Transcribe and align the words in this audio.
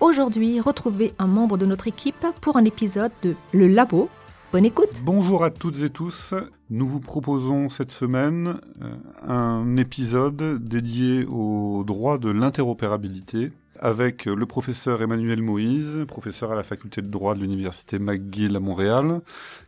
Aujourd'hui, 0.00 0.60
retrouvez 0.60 1.14
un 1.18 1.26
membre 1.26 1.56
de 1.56 1.66
notre 1.66 1.86
équipe 1.86 2.26
pour 2.40 2.56
un 2.56 2.64
épisode 2.64 3.12
de 3.22 3.36
Le 3.52 3.68
Labo. 3.68 4.08
Bonne 4.52 4.64
écoute 4.64 4.90
Bonjour 5.04 5.44
à 5.44 5.50
toutes 5.50 5.82
et 5.82 5.90
tous. 5.90 6.34
Nous 6.68 6.86
vous 6.86 7.00
proposons 7.00 7.68
cette 7.68 7.92
semaine 7.92 8.60
euh, 8.82 8.94
un 9.26 9.76
épisode 9.76 10.62
dédié 10.62 11.24
au 11.26 11.84
droit 11.86 12.18
de 12.18 12.28
l'interopérabilité 12.28 13.52
avec 13.78 14.24
le 14.24 14.46
professeur 14.46 15.00
Emmanuel 15.00 15.42
Moïse, 15.42 16.04
professeur 16.08 16.52
à 16.52 16.56
la 16.56 16.64
faculté 16.64 17.00
de 17.00 17.08
droit 17.08 17.34
de 17.34 17.40
l'université 17.40 17.98
McGill 17.98 18.56
à 18.56 18.60
Montréal, 18.60 19.20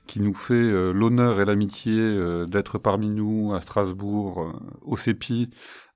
qui 0.06 0.20
nous 0.20 0.34
fait 0.34 0.54
euh, 0.54 0.92
l'honneur 0.92 1.40
et 1.40 1.44
l'amitié 1.44 1.94
euh, 1.98 2.46
d'être 2.46 2.78
parmi 2.78 3.10
nous 3.10 3.54
à 3.54 3.60
Strasbourg 3.60 4.52
au 4.82 4.96
CEPI 4.96 5.50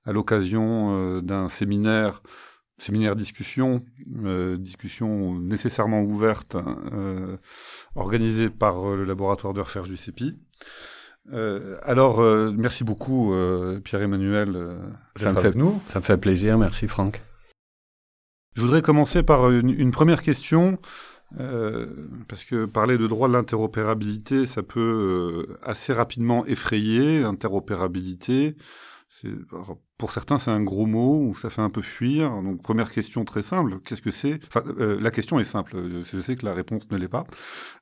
à 0.05 0.13
l'occasion 0.13 1.21
d'un 1.21 1.47
séminaire 1.47 2.23
séminaire 2.81 3.15
discussion, 3.15 3.83
euh, 4.25 4.57
discussion 4.57 5.39
nécessairement 5.39 6.01
ouverte, 6.01 6.55
euh, 6.55 7.37
organisée 7.95 8.49
par 8.49 8.89
euh, 8.89 8.97
le 8.97 9.05
laboratoire 9.05 9.53
de 9.53 9.61
recherche 9.61 9.87
du 9.87 9.97
CEPI. 9.97 10.39
Euh, 11.31 11.77
alors, 11.83 12.21
merci 12.51 12.83
beaucoup, 12.83 13.33
Pierre-Emmanuel, 13.83 14.79
d'être 15.17 15.37
avec 15.37 15.55
nous. 15.55 15.79
Ça 15.89 15.99
me 15.99 16.03
fait 16.03 16.17
plaisir, 16.17 16.57
merci 16.57 16.87
Franck. 16.87 17.21
Je 18.55 18.63
voudrais 18.63 18.81
commencer 18.81 19.21
par 19.21 19.51
une, 19.51 19.69
une 19.69 19.91
première 19.91 20.23
question, 20.23 20.79
parce 21.37 22.43
que 22.43 22.65
parler 22.65 22.97
de 22.97 23.05
droit 23.05 23.27
de 23.27 23.33
l'interopérabilité, 23.33 24.47
ça 24.47 24.63
peut 24.63 25.45
assez 25.61 25.93
rapidement 25.93 26.43
effrayer, 26.47 27.23
interopérabilité. 27.23 28.55
Pour 29.97 30.11
certains, 30.11 30.39
c'est 30.39 30.51
un 30.51 30.63
gros 30.63 30.85
mot 30.85 31.21
ou 31.25 31.35
ça 31.35 31.49
fait 31.49 31.61
un 31.61 31.69
peu 31.69 31.81
fuir. 31.81 32.29
Donc, 32.41 32.61
première 32.61 32.91
question 32.91 33.23
très 33.23 33.41
simple, 33.41 33.79
qu'est-ce 33.85 34.01
que 34.01 34.11
c'est? 34.11 34.39
Enfin, 34.47 34.63
euh, 34.79 34.99
La 34.99 35.11
question 35.11 35.39
est 35.39 35.43
simple, 35.43 35.77
je 36.03 36.21
sais 36.21 36.35
que 36.35 36.45
la 36.45 36.53
réponse 36.53 36.89
ne 36.91 36.97
l'est 36.97 37.07
pas. 37.07 37.25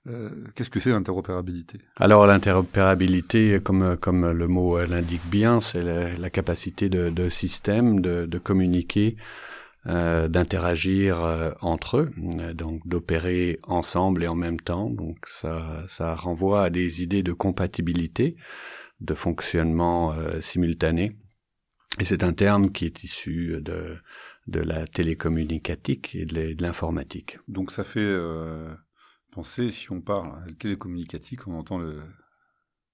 Euh, 0.07 0.29
qu'est-ce 0.55 0.69
que 0.69 0.79
c'est 0.79 0.89
l'interopérabilité? 0.89 1.79
Alors, 1.97 2.27
l'interopérabilité, 2.27 3.59
comme, 3.63 3.97
comme 3.97 4.31
le 4.31 4.47
mot 4.47 4.83
l'indique 4.85 5.27
bien, 5.29 5.61
c'est 5.61 5.83
la, 6.17 6.29
capacité 6.29 6.89
de, 6.89 7.09
de 7.09 7.29
système 7.29 8.01
de, 8.01 8.25
de 8.25 8.37
communiquer, 8.37 9.15
euh, 9.87 10.27
d'interagir 10.27 11.23
euh, 11.23 11.51
entre 11.61 11.97
eux, 11.97 12.11
donc 12.53 12.85
d'opérer 12.85 13.59
ensemble 13.63 14.25
et 14.25 14.27
en 14.27 14.35
même 14.35 14.59
temps. 14.59 14.89
Donc, 14.89 15.19
ça, 15.25 15.85
ça 15.87 16.15
renvoie 16.15 16.63
à 16.63 16.69
des 16.69 17.01
idées 17.01 17.23
de 17.23 17.31
compatibilité 17.31 18.35
de 18.99 19.13
fonctionnement 19.13 20.11
euh, 20.11 20.41
simultané. 20.41 21.15
Et 21.99 22.05
c'est 22.05 22.23
un 22.23 22.33
terme 22.33 22.71
qui 22.71 22.85
est 22.85 23.03
issu 23.03 23.61
de, 23.61 23.97
de 24.47 24.59
la 24.59 24.85
télécommunicatique 24.85 26.15
et 26.15 26.25
de 26.25 26.61
l'informatique. 26.61 27.39
Donc 27.47 27.71
ça 27.71 27.83
fait 27.83 27.99
euh, 27.99 28.73
penser, 29.31 29.71
si 29.71 29.91
on 29.91 30.01
parle 30.01 30.45
de 30.47 30.53
télécommunicatique, 30.53 31.47
on 31.47 31.57
entend 31.57 31.81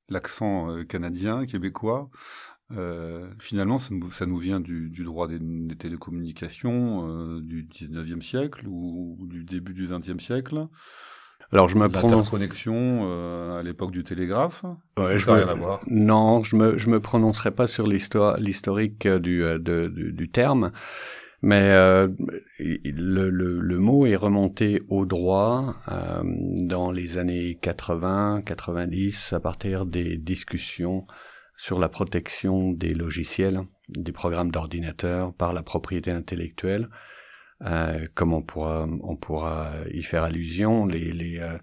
l'accent 0.10 0.70
euh, 0.70 0.84
canadien, 0.84 1.46
québécois. 1.46 2.10
Euh, 2.72 3.32
finalement, 3.40 3.78
ça 3.78 3.94
nous, 3.94 4.10
ça 4.10 4.26
nous, 4.26 4.38
vient 4.38 4.60
du, 4.60 4.90
du 4.90 5.04
droit 5.04 5.28
des, 5.28 5.40
des 5.40 5.76
télécommunications 5.76 7.08
euh, 7.08 7.42
du 7.42 7.66
19e 7.66 8.22
siècle 8.22 8.68
ou, 8.68 9.18
ou, 9.20 9.28
du 9.28 9.44
début 9.44 9.74
du 9.74 9.88
20e 9.88 10.20
siècle. 10.20 10.68
Alors 11.52 11.68
je 11.68 11.78
me 11.78 11.88
connexion 12.30 13.02
euh, 13.04 13.60
à 13.60 13.64
l'époque 13.64 13.92
du 13.92 14.04
télégraphe. 14.04 14.64
Ouais, 14.98 15.18
je 15.20 15.30
me... 15.30 15.36
rien 15.36 15.48
à 15.48 15.54
voir. 15.54 15.82
Non, 15.88 16.44
je 16.44 16.56
me 16.56 16.78
je 16.78 16.90
me 16.90 17.00
prononcerai 17.00 17.52
pas 17.52 17.68
sur 17.68 17.88
l'histoire 17.88 18.38
l'historique 18.38 19.08
du, 19.08 19.44
euh, 19.44 19.60
de, 19.60 19.88
du, 19.88 20.12
du 20.12 20.30
terme, 20.30 20.72
mais 21.42 21.62
euh, 21.62 22.08
le, 22.58 23.30
le, 23.30 23.60
le, 23.60 23.80
mot 23.80 24.08
est 24.08 24.16
remonté 24.16 24.82
au 24.90 25.06
droit 25.06 25.76
euh, 25.90 26.24
dans 26.24 26.92
les 26.92 27.18
années 27.20 27.60
80, 27.62 28.42
90 28.44 29.34
à 29.34 29.40
partir 29.40 29.86
des 29.86 30.18
discussions 30.18 31.06
sur 31.58 31.80
la 31.80 31.88
protection 31.88 32.72
des 32.72 32.94
logiciels, 32.94 33.62
des 33.90 34.12
programmes 34.12 34.52
d'ordinateur 34.52 35.34
par 35.34 35.54
la 35.54 35.62
propriété 35.62 36.12
intellectuelle. 36.12 36.90
Euh, 37.64 38.08
comme 38.16 38.34
on 38.34 38.42
pourra, 38.42 38.88
on 39.02 39.16
pourra 39.16 39.72
y 39.94 40.04
faire 40.04 40.24
allusion, 40.24 40.86
les, 40.86 41.12
les, 41.14 41.40
euh, 41.40 41.58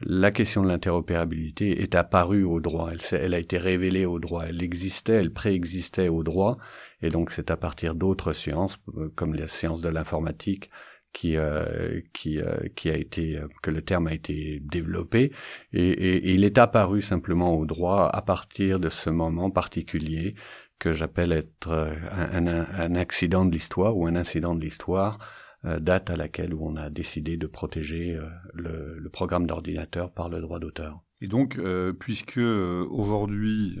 la 0.00 0.30
question 0.30 0.62
de 0.62 0.68
l'interopérabilité 0.68 1.82
est 1.82 1.94
apparue 1.94 2.44
au 2.44 2.60
droit, 2.60 2.90
elle, 2.92 3.00
elle, 3.18 3.34
a 3.34 3.38
été 3.38 3.58
révélée 3.58 4.06
au 4.06 4.18
droit, 4.20 4.44
elle 4.46 4.62
existait, 4.62 5.14
elle 5.14 5.32
préexistait 5.32 6.08
au 6.08 6.22
droit, 6.22 6.58
et 7.02 7.08
donc 7.08 7.30
c'est 7.32 7.50
à 7.50 7.56
partir 7.56 7.94
d'autres 7.94 8.32
sciences, 8.32 8.78
euh, 8.96 9.10
comme 9.16 9.34
les 9.34 9.48
sciences 9.48 9.80
de 9.80 9.88
l'informatique, 9.88 10.70
qui 11.12 11.36
euh, 11.36 12.00
qui 12.12 12.38
euh, 12.38 12.58
qui 12.76 12.90
a 12.90 12.96
été 12.96 13.40
que 13.62 13.70
le 13.70 13.82
terme 13.82 14.08
a 14.08 14.14
été 14.14 14.60
développé. 14.60 15.32
Et, 15.72 15.88
et, 15.88 16.16
et, 16.28 16.34
il 16.34 16.44
est 16.44 16.58
apparu 16.58 17.00
simplement 17.02 17.56
au 17.56 17.64
droit 17.66 18.08
à 18.12 18.22
partir 18.22 18.78
de 18.78 18.90
ce 18.90 19.10
moment 19.10 19.50
particulier 19.50 20.34
que 20.78 20.92
j'appelle 20.92 21.32
être 21.32 21.70
un, 22.12 22.46
un, 22.46 22.94
accident 22.94 23.44
de 23.44 23.50
l'histoire 23.50 23.96
ou 23.96 24.06
un 24.06 24.16
incident 24.16 24.54
de 24.54 24.60
l'histoire, 24.60 25.18
euh, 25.64 25.80
date 25.80 26.08
à 26.10 26.14
laquelle 26.14 26.54
on 26.54 26.76
a 26.76 26.88
décidé 26.88 27.36
de 27.36 27.48
protéger 27.48 28.14
euh, 28.14 28.28
le, 28.54 29.08
programme 29.10 29.44
d'ordinateur 29.44 30.12
par 30.12 30.28
le 30.28 30.40
droit 30.40 30.60
d'auteur. 30.60 31.00
Et 31.20 31.26
donc, 31.26 31.58
euh, 31.58 31.92
puisque 31.92 32.38
euh, 32.38 32.86
aujourd'hui 32.90 33.76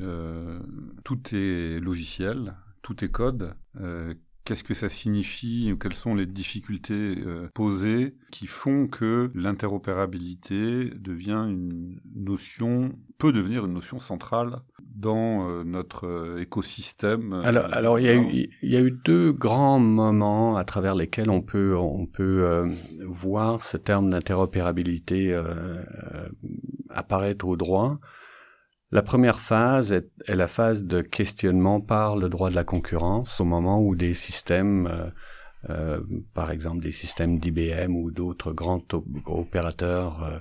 tout 1.04 1.20
est 1.32 1.78
logiciel, 1.80 2.56
tout 2.82 3.04
est 3.04 3.10
code, 3.10 3.54
qu'est-ce 4.48 4.64
que 4.64 4.72
ça 4.72 4.88
signifie 4.88 5.70
ou 5.70 5.76
quelles 5.76 5.92
sont 5.92 6.14
les 6.14 6.24
difficultés 6.24 7.16
euh, 7.18 7.50
posées 7.52 8.14
qui 8.30 8.46
font 8.46 8.86
que 8.86 9.30
l'interopérabilité 9.34 10.90
devient 10.96 11.44
une 11.46 12.00
notion, 12.16 12.92
peut 13.18 13.30
devenir 13.30 13.66
une 13.66 13.74
notion 13.74 13.98
centrale 13.98 14.60
dans 14.96 15.46
euh, 15.46 15.64
notre 15.64 16.06
euh, 16.06 16.40
écosystème. 16.40 17.34
Alors, 17.44 17.66
alors 17.74 17.98
il 17.98 18.06
y 18.06 18.08
a 18.08 18.14
eu, 18.14 18.48
il 18.62 18.72
y 18.72 18.76
a 18.76 18.80
eu 18.80 18.90
deux 18.90 19.32
grands 19.32 19.80
moments 19.80 20.56
à 20.56 20.64
travers 20.64 20.94
lesquels 20.94 21.28
on 21.28 21.42
peut, 21.42 21.76
on 21.76 22.06
peut 22.06 22.66
voir 23.04 23.62
ce 23.62 23.76
terme 23.76 24.08
d'interopérabilité 24.08 25.38
apparaître 26.88 27.46
au 27.46 27.56
droit. 27.56 28.00
La 28.90 29.02
première 29.02 29.40
phase 29.40 29.92
est, 29.92 30.10
est, 30.26 30.34
la 30.34 30.48
phase 30.48 30.84
de 30.84 31.02
questionnement 31.02 31.80
par 31.80 32.16
le 32.16 32.30
droit 32.30 32.48
de 32.48 32.54
la 32.54 32.64
concurrence, 32.64 33.38
au 33.40 33.44
moment 33.44 33.82
où 33.82 33.94
des 33.94 34.14
systèmes, 34.14 34.86
euh, 34.86 35.10
euh, 35.68 36.00
par 36.32 36.50
exemple 36.50 36.82
des 36.82 36.92
systèmes 36.92 37.38
d'IBM 37.38 37.94
ou 37.94 38.10
d'autres 38.10 38.52
grands 38.52 38.82
opérateurs 39.26 40.22
euh, 40.22 40.38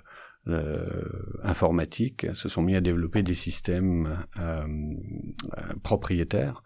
euh, 0.47 1.39
informatiques, 1.43 2.27
se 2.35 2.47
sont 2.47 2.61
mis 2.61 2.77
à 2.77 2.81
développer 2.81 3.21
des 3.21 3.33
systèmes 3.33 4.25
euh, 4.39 4.65
propriétaires. 5.83 6.63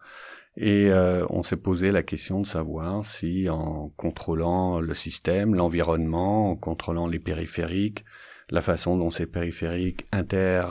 Et 0.57 0.91
on 1.29 1.43
s'est 1.43 1.55
posé 1.55 1.93
la 1.93 2.03
question 2.03 2.41
de 2.41 2.45
savoir 2.45 3.05
si 3.05 3.49
en 3.49 3.87
contrôlant 3.95 4.81
le 4.81 4.93
système, 4.93 5.55
l'environnement, 5.55 6.51
en 6.51 6.57
contrôlant 6.57 7.07
les 7.07 7.19
périphériques, 7.19 8.03
la 8.49 8.61
façon 8.61 8.97
dont 8.97 9.11
ces 9.11 9.27
périphériques 9.27 10.05
inter 10.11 10.65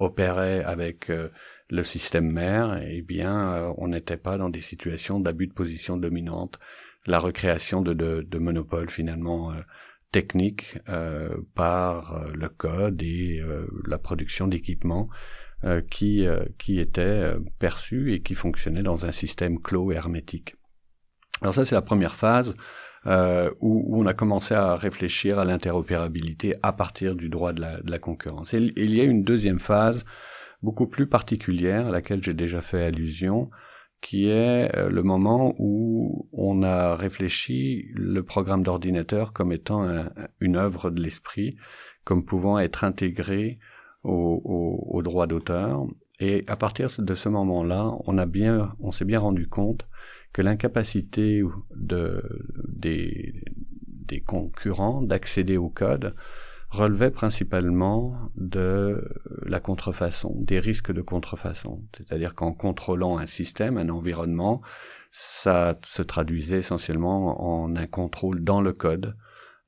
opérait 0.00 0.64
avec 0.64 1.10
euh, 1.10 1.28
le 1.68 1.82
système 1.84 2.32
mère, 2.32 2.80
eh 2.82 3.02
bien, 3.02 3.52
euh, 3.52 3.72
on 3.76 3.88
n'était 3.88 4.16
pas 4.16 4.38
dans 4.38 4.48
des 4.48 4.62
situations 4.62 5.20
d'abus 5.20 5.46
de 5.46 5.52
position 5.52 5.96
dominante, 5.96 6.58
la 7.06 7.18
recréation 7.18 7.82
de, 7.82 7.92
de, 7.94 8.38
monopoles 8.38 8.90
finalement 8.90 9.52
euh, 9.52 9.60
techniques 10.10 10.76
par 11.54 12.26
le 12.34 12.48
code 12.48 13.00
et 13.00 13.40
la 13.86 13.96
production 13.96 14.48
d'équipements 14.48 15.08
qui, 15.88 16.26
qui 16.58 16.80
étaient 16.80 17.32
perçus 17.60 18.12
et 18.12 18.20
qui 18.20 18.34
fonctionnaient 18.34 18.82
dans 18.82 19.06
un 19.06 19.12
système 19.12 19.60
clos 19.60 19.92
et 19.92 19.94
hermétique. 19.94 20.56
Alors 21.42 21.54
ça, 21.54 21.64
c'est 21.64 21.76
la 21.76 21.82
première 21.82 22.16
phase. 22.16 22.54
Euh, 23.06 23.50
où, 23.60 23.82
où, 23.86 24.02
on 24.02 24.06
a 24.06 24.12
commencé 24.12 24.54
à 24.54 24.74
réfléchir 24.74 25.38
à 25.38 25.46
l'interopérabilité 25.46 26.54
à 26.62 26.74
partir 26.74 27.14
du 27.14 27.30
droit 27.30 27.54
de 27.54 27.60
la, 27.62 27.80
de 27.80 27.90
la 27.90 27.98
concurrence. 27.98 28.52
Il 28.52 28.94
y 28.94 29.00
a 29.00 29.04
une 29.04 29.24
deuxième 29.24 29.58
phase 29.58 30.04
beaucoup 30.62 30.86
plus 30.86 31.06
particulière 31.06 31.86
à 31.86 31.90
laquelle 31.90 32.22
j'ai 32.22 32.34
déjà 32.34 32.60
fait 32.60 32.84
allusion, 32.84 33.48
qui 34.02 34.28
est 34.28 34.76
euh, 34.76 34.90
le 34.90 35.02
moment 35.02 35.54
où 35.58 36.28
on 36.34 36.62
a 36.62 36.94
réfléchi 36.94 37.86
le 37.94 38.22
programme 38.22 38.62
d'ordinateur 38.62 39.32
comme 39.32 39.52
étant 39.52 39.88
une 40.40 40.56
œuvre 40.56 40.90
de 40.90 41.00
l'esprit, 41.00 41.56
comme 42.04 42.26
pouvant 42.26 42.58
être 42.58 42.84
intégré 42.84 43.56
au, 44.02 44.42
au, 44.44 44.98
au 44.98 45.02
droit 45.02 45.26
d'auteur. 45.26 45.86
Et 46.18 46.44
à 46.48 46.56
partir 46.56 46.88
de 46.98 47.14
ce 47.14 47.30
moment-là, 47.30 47.92
on 48.04 48.18
a 48.18 48.26
bien, 48.26 48.74
on 48.78 48.90
s'est 48.92 49.06
bien 49.06 49.20
rendu 49.20 49.48
compte 49.48 49.86
que 50.32 50.42
l'incapacité 50.42 51.42
de, 51.74 52.22
des, 52.68 53.42
des 54.10 54.20
concurrents 54.20 55.02
d'accéder 55.02 55.56
au 55.56 55.68
code 55.68 56.14
relevait 56.70 57.10
principalement 57.10 58.30
de 58.36 59.08
la 59.44 59.58
contrefaçon, 59.58 60.36
des 60.38 60.60
risques 60.60 60.92
de 60.92 61.02
contrefaçon. 61.02 61.82
C'est-à-dire 61.96 62.34
qu'en 62.36 62.52
contrôlant 62.52 63.18
un 63.18 63.26
système, 63.26 63.76
un 63.76 63.88
environnement, 63.88 64.62
ça 65.10 65.78
se 65.84 66.02
traduisait 66.02 66.58
essentiellement 66.58 67.64
en 67.64 67.74
un 67.74 67.86
contrôle 67.86 68.44
dans 68.44 68.60
le 68.60 68.72
code. 68.72 69.16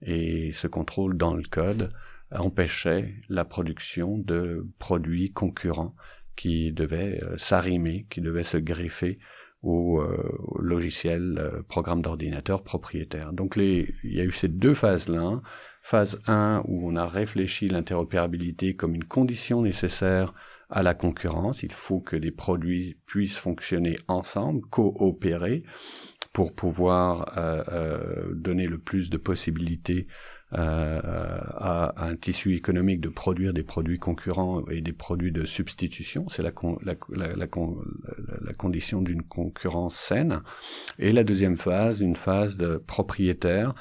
Et 0.00 0.52
ce 0.52 0.68
contrôle 0.68 1.16
dans 1.16 1.34
le 1.34 1.42
code 1.42 1.92
empêchait 2.30 3.16
la 3.28 3.44
production 3.44 4.18
de 4.18 4.66
produits 4.78 5.32
concurrents 5.32 5.94
qui 6.36 6.72
devaient 6.72 7.22
euh, 7.22 7.36
s'arrimer, 7.36 8.06
qui 8.10 8.20
devaient 8.20 8.42
se 8.42 8.56
greffer 8.56 9.18
au, 9.62 10.00
euh, 10.00 10.38
logiciel 10.58 11.36
euh, 11.38 11.62
programme 11.68 12.02
d'ordinateur 12.02 12.62
propriétaire. 12.62 13.32
Donc 13.32 13.56
les, 13.56 13.94
il 14.04 14.14
y 14.14 14.20
a 14.20 14.24
eu 14.24 14.32
ces 14.32 14.48
deux 14.48 14.74
phases-là. 14.74 15.40
Phase 15.82 16.20
1 16.26 16.62
où 16.66 16.88
on 16.88 16.96
a 16.96 17.06
réfléchi 17.06 17.68
l'interopérabilité 17.68 18.76
comme 18.76 18.94
une 18.94 19.04
condition 19.04 19.62
nécessaire 19.62 20.32
à 20.70 20.82
la 20.82 20.94
concurrence. 20.94 21.62
Il 21.62 21.72
faut 21.72 22.00
que 22.00 22.16
les 22.16 22.30
produits 22.30 22.96
puissent 23.06 23.36
fonctionner 23.36 23.98
ensemble, 24.08 24.62
coopérer 24.70 25.62
pour 26.32 26.54
pouvoir 26.54 27.36
euh, 27.36 27.62
euh, 27.68 28.34
donner 28.34 28.66
le 28.66 28.78
plus 28.78 29.10
de 29.10 29.18
possibilités 29.18 30.06
euh, 30.54 31.00
à, 31.02 31.94
un 31.96 32.14
tissu 32.16 32.54
économique 32.54 33.00
de 33.00 33.08
produire 33.08 33.54
des 33.54 33.62
produits 33.62 33.98
concurrents 33.98 34.62
et 34.68 34.82
des 34.82 34.92
produits 34.92 35.32
de 35.32 35.44
substitution. 35.44 36.28
C'est 36.28 36.42
la, 36.42 36.52
la, 36.82 36.94
la, 37.08 37.34
la, 37.36 38.54
condition 38.54 39.00
d'une 39.00 39.22
concurrence 39.22 39.96
saine. 39.96 40.42
Et 40.98 41.12
la 41.12 41.24
deuxième 41.24 41.56
phase, 41.56 42.00
une 42.00 42.16
phase 42.16 42.56
de 42.56 42.76
propriétaire 42.76 43.74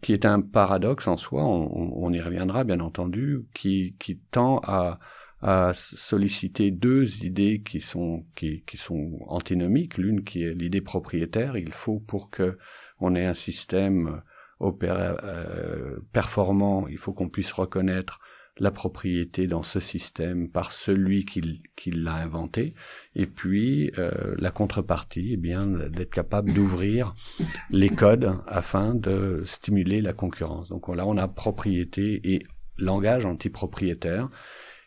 qui 0.00 0.14
est 0.14 0.24
un 0.24 0.40
paradoxe 0.40 1.06
en 1.06 1.16
soi, 1.16 1.44
on, 1.44 2.12
y 2.12 2.20
reviendra 2.20 2.64
bien 2.64 2.80
entendu, 2.80 3.42
qui, 3.54 3.94
qui 3.98 4.18
tend 4.30 4.60
à, 4.64 4.98
à 5.42 5.72
solliciter 5.74 6.70
deux 6.70 7.24
idées 7.24 7.62
qui 7.64 7.80
sont 7.80 8.24
qui, 8.34 8.62
qui 8.66 8.76
sont 8.76 9.18
antinomiques. 9.26 9.98
L'une 9.98 10.24
qui 10.24 10.44
est 10.44 10.54
l'idée 10.54 10.80
propriétaire. 10.80 11.56
Il 11.56 11.72
faut 11.72 12.00
pour 12.00 12.30
que 12.30 12.56
on 13.00 13.14
ait 13.14 13.26
un 13.26 13.34
système 13.34 14.22
euh, 14.62 15.96
performant, 16.12 16.86
il 16.88 16.98
faut 16.98 17.12
qu'on 17.12 17.28
puisse 17.28 17.52
reconnaître 17.52 18.20
la 18.58 18.70
propriété 18.70 19.46
dans 19.46 19.62
ce 19.62 19.80
système 19.80 20.48
par 20.48 20.72
celui 20.72 21.24
qui, 21.24 21.62
qui 21.74 21.90
l'a 21.90 22.14
inventé, 22.14 22.74
et 23.16 23.26
puis 23.26 23.90
euh, 23.98 24.34
la 24.38 24.50
contrepartie, 24.50 25.30
eh 25.32 25.36
bien 25.36 25.66
d'être 25.66 26.12
capable 26.12 26.52
d'ouvrir 26.52 27.14
les 27.70 27.88
codes 27.88 28.34
afin 28.46 28.94
de 28.94 29.42
stimuler 29.46 30.02
la 30.02 30.12
concurrence. 30.12 30.68
Donc 30.68 30.94
là, 30.94 31.06
on 31.06 31.16
a 31.16 31.28
propriété 31.28 32.20
et 32.34 32.42
langage 32.78 33.24
antipropriétaire, 33.24 34.28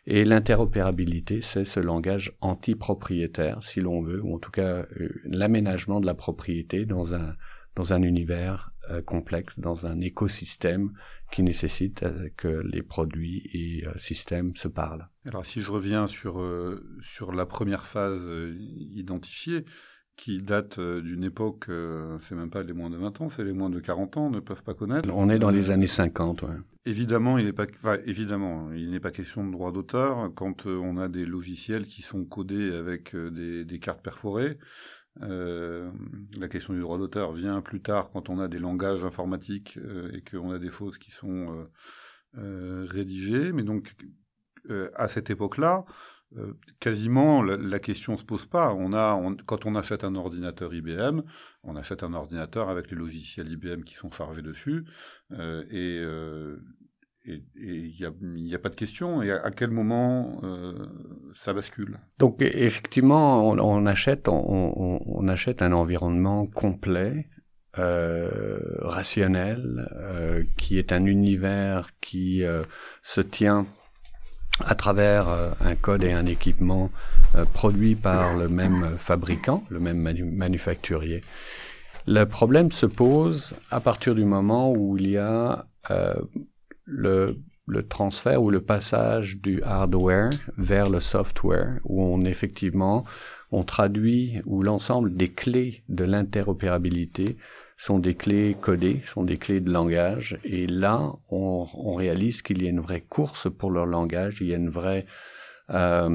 et 0.08 0.24
l'interopérabilité, 0.24 1.40
c'est 1.42 1.64
ce 1.64 1.80
langage 1.80 2.32
antipropriétaire, 2.40 3.64
si 3.64 3.80
l'on 3.80 4.00
veut, 4.00 4.22
ou 4.22 4.36
en 4.36 4.38
tout 4.38 4.52
cas 4.52 4.86
euh, 5.00 5.08
l'aménagement 5.24 5.98
de 5.98 6.06
la 6.06 6.14
propriété 6.14 6.86
dans 6.86 7.14
un 7.14 7.34
dans 7.74 7.92
un 7.92 8.02
univers 8.02 8.72
euh, 8.90 9.02
complexe, 9.02 9.58
dans 9.58 9.86
un 9.86 10.00
écosystème 10.00 10.92
qui 11.32 11.42
nécessite 11.42 12.04
euh, 12.04 12.28
que 12.36 12.62
les 12.64 12.82
produits 12.82 13.48
et 13.52 13.86
euh, 13.86 13.92
systèmes 13.96 14.54
se 14.54 14.68
parlent. 14.68 15.08
Alors 15.26 15.44
si 15.44 15.60
je 15.60 15.72
reviens 15.72 16.06
sur, 16.06 16.40
sur 17.00 17.32
la 17.32 17.46
première 17.46 17.86
phase 17.86 18.28
identifiée, 18.94 19.64
qui 20.16 20.38
date 20.38 20.80
d'une 20.80 21.24
époque, 21.24 21.66
c'est 22.20 22.34
même 22.34 22.48
pas 22.48 22.62
les 22.62 22.72
moins 22.72 22.88
de 22.88 22.96
20 22.96 23.20
ans, 23.20 23.28
c'est 23.28 23.44
les 23.44 23.52
moins 23.52 23.68
de 23.68 23.80
40 23.80 24.16
ans, 24.16 24.30
ne 24.30 24.40
peuvent 24.40 24.62
pas 24.62 24.72
connaître. 24.72 25.10
On 25.12 25.28
est 25.28 25.38
dans 25.38 25.50
les 25.50 25.70
années 25.70 25.86
50, 25.86 26.42
ouais. 26.42 26.48
Évidemment, 26.86 27.36
il 27.36 27.44
n'est 27.46 27.52
pas, 27.52 27.66
enfin, 27.80 27.98
évidemment, 28.06 28.72
il 28.72 28.92
n'est 28.92 29.00
pas 29.00 29.10
question 29.10 29.44
de 29.44 29.50
droit 29.50 29.72
d'auteur 29.72 30.32
quand 30.34 30.64
on 30.66 30.96
a 30.96 31.08
des 31.08 31.26
logiciels 31.26 31.86
qui 31.86 32.00
sont 32.00 32.24
codés 32.24 32.72
avec 32.72 33.14
des, 33.14 33.64
des 33.64 33.78
cartes 33.78 34.02
perforées. 34.02 34.58
Euh, 35.22 35.90
la 36.38 36.48
question 36.48 36.74
du 36.74 36.80
droit 36.80 36.98
d'auteur 36.98 37.32
vient 37.32 37.60
plus 37.62 37.80
tard 37.80 38.10
quand 38.10 38.28
on 38.28 38.38
a 38.38 38.48
des 38.48 38.58
langages 38.58 39.04
informatiques 39.04 39.78
euh, 39.78 40.10
et 40.12 40.22
qu'on 40.22 40.50
a 40.50 40.58
des 40.58 40.70
choses 40.70 40.98
qui 40.98 41.10
sont 41.10 41.66
euh, 42.36 42.86
rédigées. 42.88 43.52
Mais 43.52 43.62
donc, 43.62 43.94
à 44.94 45.06
cette 45.06 45.30
époque-là, 45.30 45.84
quasiment 46.80 47.40
la, 47.40 47.56
la, 47.56 47.78
question 47.78 48.16
se 48.16 48.24
pose 48.24 48.46
pas. 48.46 48.74
On 48.74 48.92
a, 48.92 49.16
quand 49.46 49.64
on 49.64 49.76
achète 49.76 50.02
un 50.02 50.16
ordinateur 50.16 50.74
IBM, 50.74 51.20
on 51.62 51.76
achète 51.76 52.02
un 52.02 52.12
ordinateur 52.14 52.68
avec 52.68 52.90
les 52.90 52.96
logiciels 52.96 53.50
IBM 53.52 53.84
qui 53.84 53.94
sont 53.94 54.10
chargés 54.10 54.42
dessus, 54.42 54.84
et 55.30 56.04
et 57.26 57.42
il 57.56 58.42
n'y 58.42 58.54
a, 58.54 58.58
pas 58.58 58.68
de 58.68 58.74
question. 58.74 59.22
Et 59.22 59.30
à, 59.30 59.50
quel 59.50 59.70
moment 59.70 60.40
euh, 60.44 60.72
ça 61.34 61.52
bascule? 61.52 61.98
Donc 62.18 62.40
effectivement, 62.40 63.48
on, 63.48 63.86
achète, 63.86 64.28
on, 64.28 65.28
achète 65.28 65.62
un 65.62 65.72
environnement 65.72 66.46
complet, 66.46 67.28
euh, 67.78 68.60
rationnel, 68.80 69.88
euh, 69.92 70.44
qui 70.56 70.78
est 70.78 70.92
un 70.92 71.04
univers 71.04 71.90
qui 72.00 72.44
se 73.02 73.20
tient 73.20 73.66
à 74.64 74.74
travers 74.74 75.28
un 75.60 75.74
code 75.74 76.04
et 76.04 76.12
un 76.12 76.26
équipement 76.26 76.90
produit 77.52 77.94
par 77.94 78.36
le 78.36 78.48
même 78.48 78.96
fabricant, 78.96 79.64
le 79.68 79.80
même 79.80 79.98
manufacturier. 79.98 81.20
Le 82.06 82.24
problème 82.24 82.70
se 82.70 82.86
pose 82.86 83.56
à 83.70 83.80
partir 83.80 84.14
du 84.14 84.24
moment 84.24 84.72
où 84.72 84.96
il 84.96 85.10
y 85.10 85.18
a 85.18 85.66
le, 86.86 87.38
le 87.66 87.86
transfert 87.86 88.42
ou 88.42 88.50
le 88.50 88.60
passage 88.60 89.38
du 89.40 89.62
hardware 89.62 90.30
vers 90.56 90.88
le 90.88 91.00
software, 91.00 91.80
où 91.84 92.02
on 92.02 92.24
effectivement 92.24 93.04
on 93.52 93.62
traduit 93.62 94.40
où 94.44 94.62
l'ensemble 94.62 95.14
des 95.14 95.30
clés 95.30 95.82
de 95.88 96.04
l'interopérabilité 96.04 97.36
sont 97.76 97.98
des 97.98 98.14
clés 98.14 98.56
codées, 98.60 99.02
sont 99.04 99.22
des 99.22 99.36
clés 99.36 99.60
de 99.60 99.70
langage, 99.70 100.38
et 100.44 100.66
là 100.66 101.12
on, 101.28 101.66
on 101.74 101.94
réalise 101.94 102.42
qu'il 102.42 102.62
y 102.62 102.66
a 102.66 102.70
une 102.70 102.80
vraie 102.80 103.02
course 103.02 103.48
pour 103.50 103.70
leur 103.70 103.86
langage, 103.86 104.38
il 104.40 104.48
y 104.48 104.54
a 104.54 104.56
une 104.56 104.70
vraie 104.70 105.04
euh, 105.68 106.08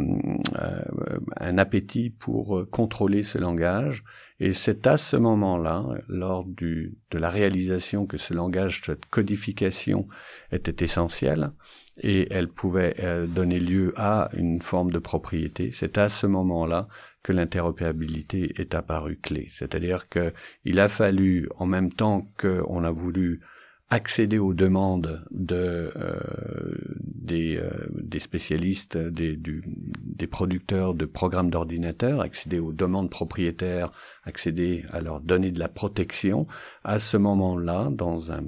euh, 0.62 1.20
un 1.38 1.58
appétit 1.58 2.10
pour 2.10 2.58
euh, 2.58 2.66
contrôler 2.66 3.22
ce 3.22 3.38
langage. 3.38 4.06
Et 4.44 4.54
c'est 4.54 4.88
à 4.88 4.98
ce 4.98 5.18
moment-là, 5.18 5.86
lors 6.08 6.46
de 6.46 6.92
la 7.12 7.30
réalisation 7.30 8.08
que 8.08 8.18
ce 8.18 8.34
langage 8.34 8.82
de 8.82 8.98
codification 9.12 10.08
était 10.52 10.84
essentiel 10.84 11.52
et 12.02 12.28
elle 12.34 12.48
pouvait 12.48 12.96
donner 13.28 13.60
lieu 13.60 13.94
à 13.98 14.30
une 14.34 14.60
forme 14.60 14.90
de 14.90 14.98
propriété, 14.98 15.70
c'est 15.72 16.00
à 16.00 16.10
ce 16.10 16.26
moment-là 16.26 16.88
que 17.22 17.34
l'interopérabilité 17.34 18.60
est 18.60 18.74
apparue 18.74 19.18
clé. 19.18 19.48
C'est-à-dire 19.52 20.08
qu'il 20.10 20.80
a 20.80 20.90
fallu, 20.90 21.48
en 21.58 21.68
même 21.68 21.94
temps 21.94 22.28
qu'on 22.40 22.84
a 22.84 22.90
voulu 22.90 23.42
accéder 23.92 24.40
aux 24.40 24.54
demandes 24.54 25.24
de, 25.32 25.92
euh, 25.98 26.16
des, 27.04 27.58
euh, 27.58 27.70
des, 27.92 28.20
spécialistes, 28.20 28.98
des, 28.98 29.38
des 29.38 30.28
producteurs 30.28 30.96
de 30.96 31.06
programmes 31.06 31.50
d'ordinateurs, 31.50 32.22
accéder 32.22 32.60
aux 32.60 32.72
demandes 32.72 33.10
propriétaires, 33.10 33.92
accéder 34.24 34.86
à 34.92 35.02
leur 35.02 35.20
donner 35.20 35.52
de 35.52 35.60
la 35.60 35.68
protection. 35.68 36.48
À 36.86 37.00
ce 37.00 37.18
moment-là, 37.18 37.90
dans 37.92 38.32
un 38.32 38.46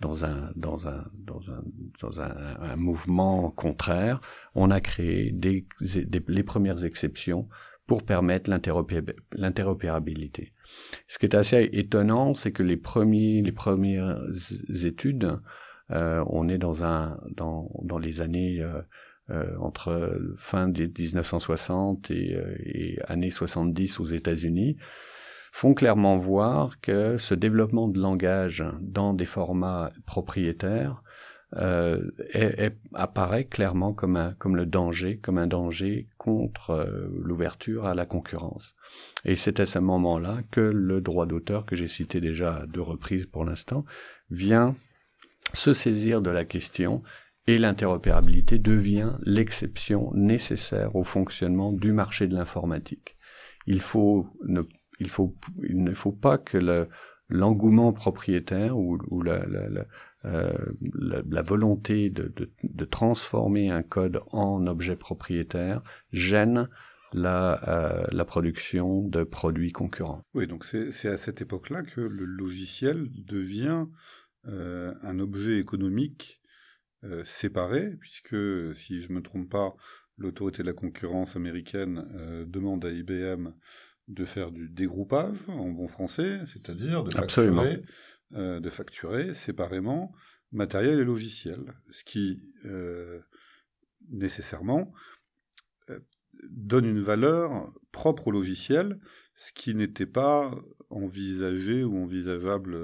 dans 0.00 0.24
un 0.24 0.52
dans 0.54 0.86
un 0.86 1.04
dans 1.16 1.50
un 1.50 1.62
dans 2.00 2.20
un, 2.20 2.76
mouvement 2.76 3.50
contraire, 3.50 4.20
on 4.54 4.70
a 4.70 4.80
créé 4.80 5.34
les 5.80 6.42
premières 6.44 6.84
exceptions 6.84 7.48
pour 7.86 8.02
permettre 8.02 8.50
l'interopérabilité. 8.50 10.52
Ce 11.06 11.18
qui 11.18 11.26
est 11.26 11.34
assez 11.34 11.68
étonnant, 11.72 12.34
c'est 12.34 12.52
que 12.52 12.62
les 12.62 12.76
premiers, 12.76 13.42
les 13.42 13.52
premières 13.52 14.18
études, 14.84 15.38
euh, 15.90 16.24
on 16.28 16.48
est 16.48 16.58
dans 16.58 16.84
un, 16.84 17.18
dans, 17.36 17.70
dans 17.82 17.98
les 17.98 18.22
années 18.22 18.62
euh, 18.62 18.80
euh, 19.30 19.56
entre 19.58 20.18
fin 20.38 20.68
des 20.68 20.86
1960 20.86 22.10
et, 22.10 22.34
euh, 22.34 22.56
et 22.58 22.98
années 23.06 23.30
70 23.30 24.00
aux 24.00 24.04
États-Unis, 24.04 24.76
font 25.52 25.72
clairement 25.72 26.16
voir 26.16 26.80
que 26.80 27.16
ce 27.16 27.34
développement 27.34 27.88
de 27.88 28.00
langage 28.00 28.64
dans 28.80 29.14
des 29.14 29.24
formats 29.24 29.92
propriétaires 30.04 31.02
euh, 31.56 32.10
apparaît 32.94 33.44
clairement 33.44 33.92
comme, 33.92 34.16
un, 34.16 34.32
comme 34.34 34.56
le 34.56 34.66
danger, 34.66 35.18
comme 35.18 35.38
un 35.38 35.46
danger 35.46 36.08
contre 36.18 36.70
euh, 36.70 37.08
l'ouverture 37.22 37.86
à 37.86 37.94
la 37.94 38.06
concurrence. 38.06 38.74
Et 39.24 39.36
c'est 39.36 39.60
à 39.60 39.66
ce 39.66 39.78
moment-là 39.78 40.42
que 40.50 40.60
le 40.60 41.00
droit 41.00 41.26
d'auteur, 41.26 41.64
que 41.64 41.76
j'ai 41.76 41.88
cité 41.88 42.20
déjà 42.20 42.56
à 42.56 42.66
deux 42.66 42.80
reprises 42.80 43.26
pour 43.26 43.44
l'instant, 43.44 43.84
vient 44.30 44.74
se 45.52 45.74
saisir 45.74 46.22
de 46.22 46.30
la 46.30 46.44
question 46.44 47.02
et 47.46 47.58
l'interopérabilité 47.58 48.58
devient 48.58 49.12
l'exception 49.22 50.10
nécessaire 50.14 50.96
au 50.96 51.04
fonctionnement 51.04 51.72
du 51.72 51.92
marché 51.92 52.26
de 52.26 52.34
l'informatique. 52.34 53.16
Il 53.66 53.80
faut 53.80 54.26
ne, 54.46 54.62
il 54.98 55.08
faut, 55.08 55.36
il 55.68 55.82
ne 55.84 55.92
faut 55.92 56.12
pas 56.12 56.38
que 56.38 56.58
le, 56.58 56.88
l'engouement 57.28 57.92
propriétaire 57.92 58.78
ou, 58.78 58.98
ou 59.08 59.22
la, 59.22 59.44
euh, 60.24 60.52
la, 60.94 61.42
volonté 61.42 62.08
de, 62.08 62.32
de, 62.34 62.50
de, 62.62 62.84
transformer 62.84 63.70
un 63.70 63.82
code 63.82 64.20
en 64.30 64.66
objet 64.66 64.96
propriétaire 64.96 65.82
gêne 66.12 66.68
la, 67.12 67.62
euh, 67.68 68.06
la 68.10 68.24
production 68.24 69.06
de 69.06 69.22
produits 69.22 69.72
concurrents. 69.72 70.22
Oui, 70.32 70.46
donc 70.46 70.64
c'est 70.64 71.08
à 71.08 71.18
cette 71.18 71.42
époque-là 71.42 71.82
que 71.82 72.00
le 72.00 72.24
logiciel 72.24 73.08
devient 73.12 73.84
euh, 74.46 74.94
un 75.02 75.18
objet 75.18 75.58
économique 75.58 76.40
séparé, 77.26 77.90
puisque 78.00 78.34
si 78.74 79.02
je 79.02 79.12
me 79.12 79.20
trompe 79.20 79.50
pas, 79.50 79.74
l'autorité 80.16 80.62
de 80.62 80.68
la 80.68 80.72
concurrence 80.72 81.36
américaine 81.36 82.02
demande 82.48 82.82
à 82.86 82.90
IBM 82.90 83.50
de 84.08 84.24
faire 84.24 84.50
du 84.50 84.68
dégroupage 84.68 85.36
en 85.48 85.68
bon 85.68 85.86
français, 85.86 86.40
c'est-à-dire 86.46 87.04
de 87.04 87.12
facturer, 87.12 87.82
euh, 88.34 88.60
de 88.60 88.70
facturer 88.70 89.32
séparément 89.34 90.12
matériel 90.50 90.98
et 90.98 91.04
logiciel, 91.04 91.74
ce 91.90 92.02
qui 92.04 92.52
euh, 92.64 93.20
nécessairement 94.08 94.92
euh, 95.90 96.00
donne 96.48 96.84
une 96.84 97.00
valeur 97.00 97.72
propre 97.92 98.28
au 98.28 98.30
logiciel, 98.32 98.98
ce 99.34 99.52
qui 99.52 99.74
n'était 99.74 100.06
pas 100.06 100.52
envisagé 100.90 101.84
ou 101.84 101.96
envisageable 101.96 102.76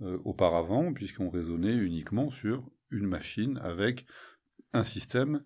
auparavant, 0.00 0.92
puisqu'on 0.92 1.30
raisonnait 1.30 1.76
uniquement 1.76 2.30
sur 2.30 2.68
une 2.90 3.06
machine 3.06 3.58
avec 3.58 4.06
un 4.72 4.82
système 4.82 5.42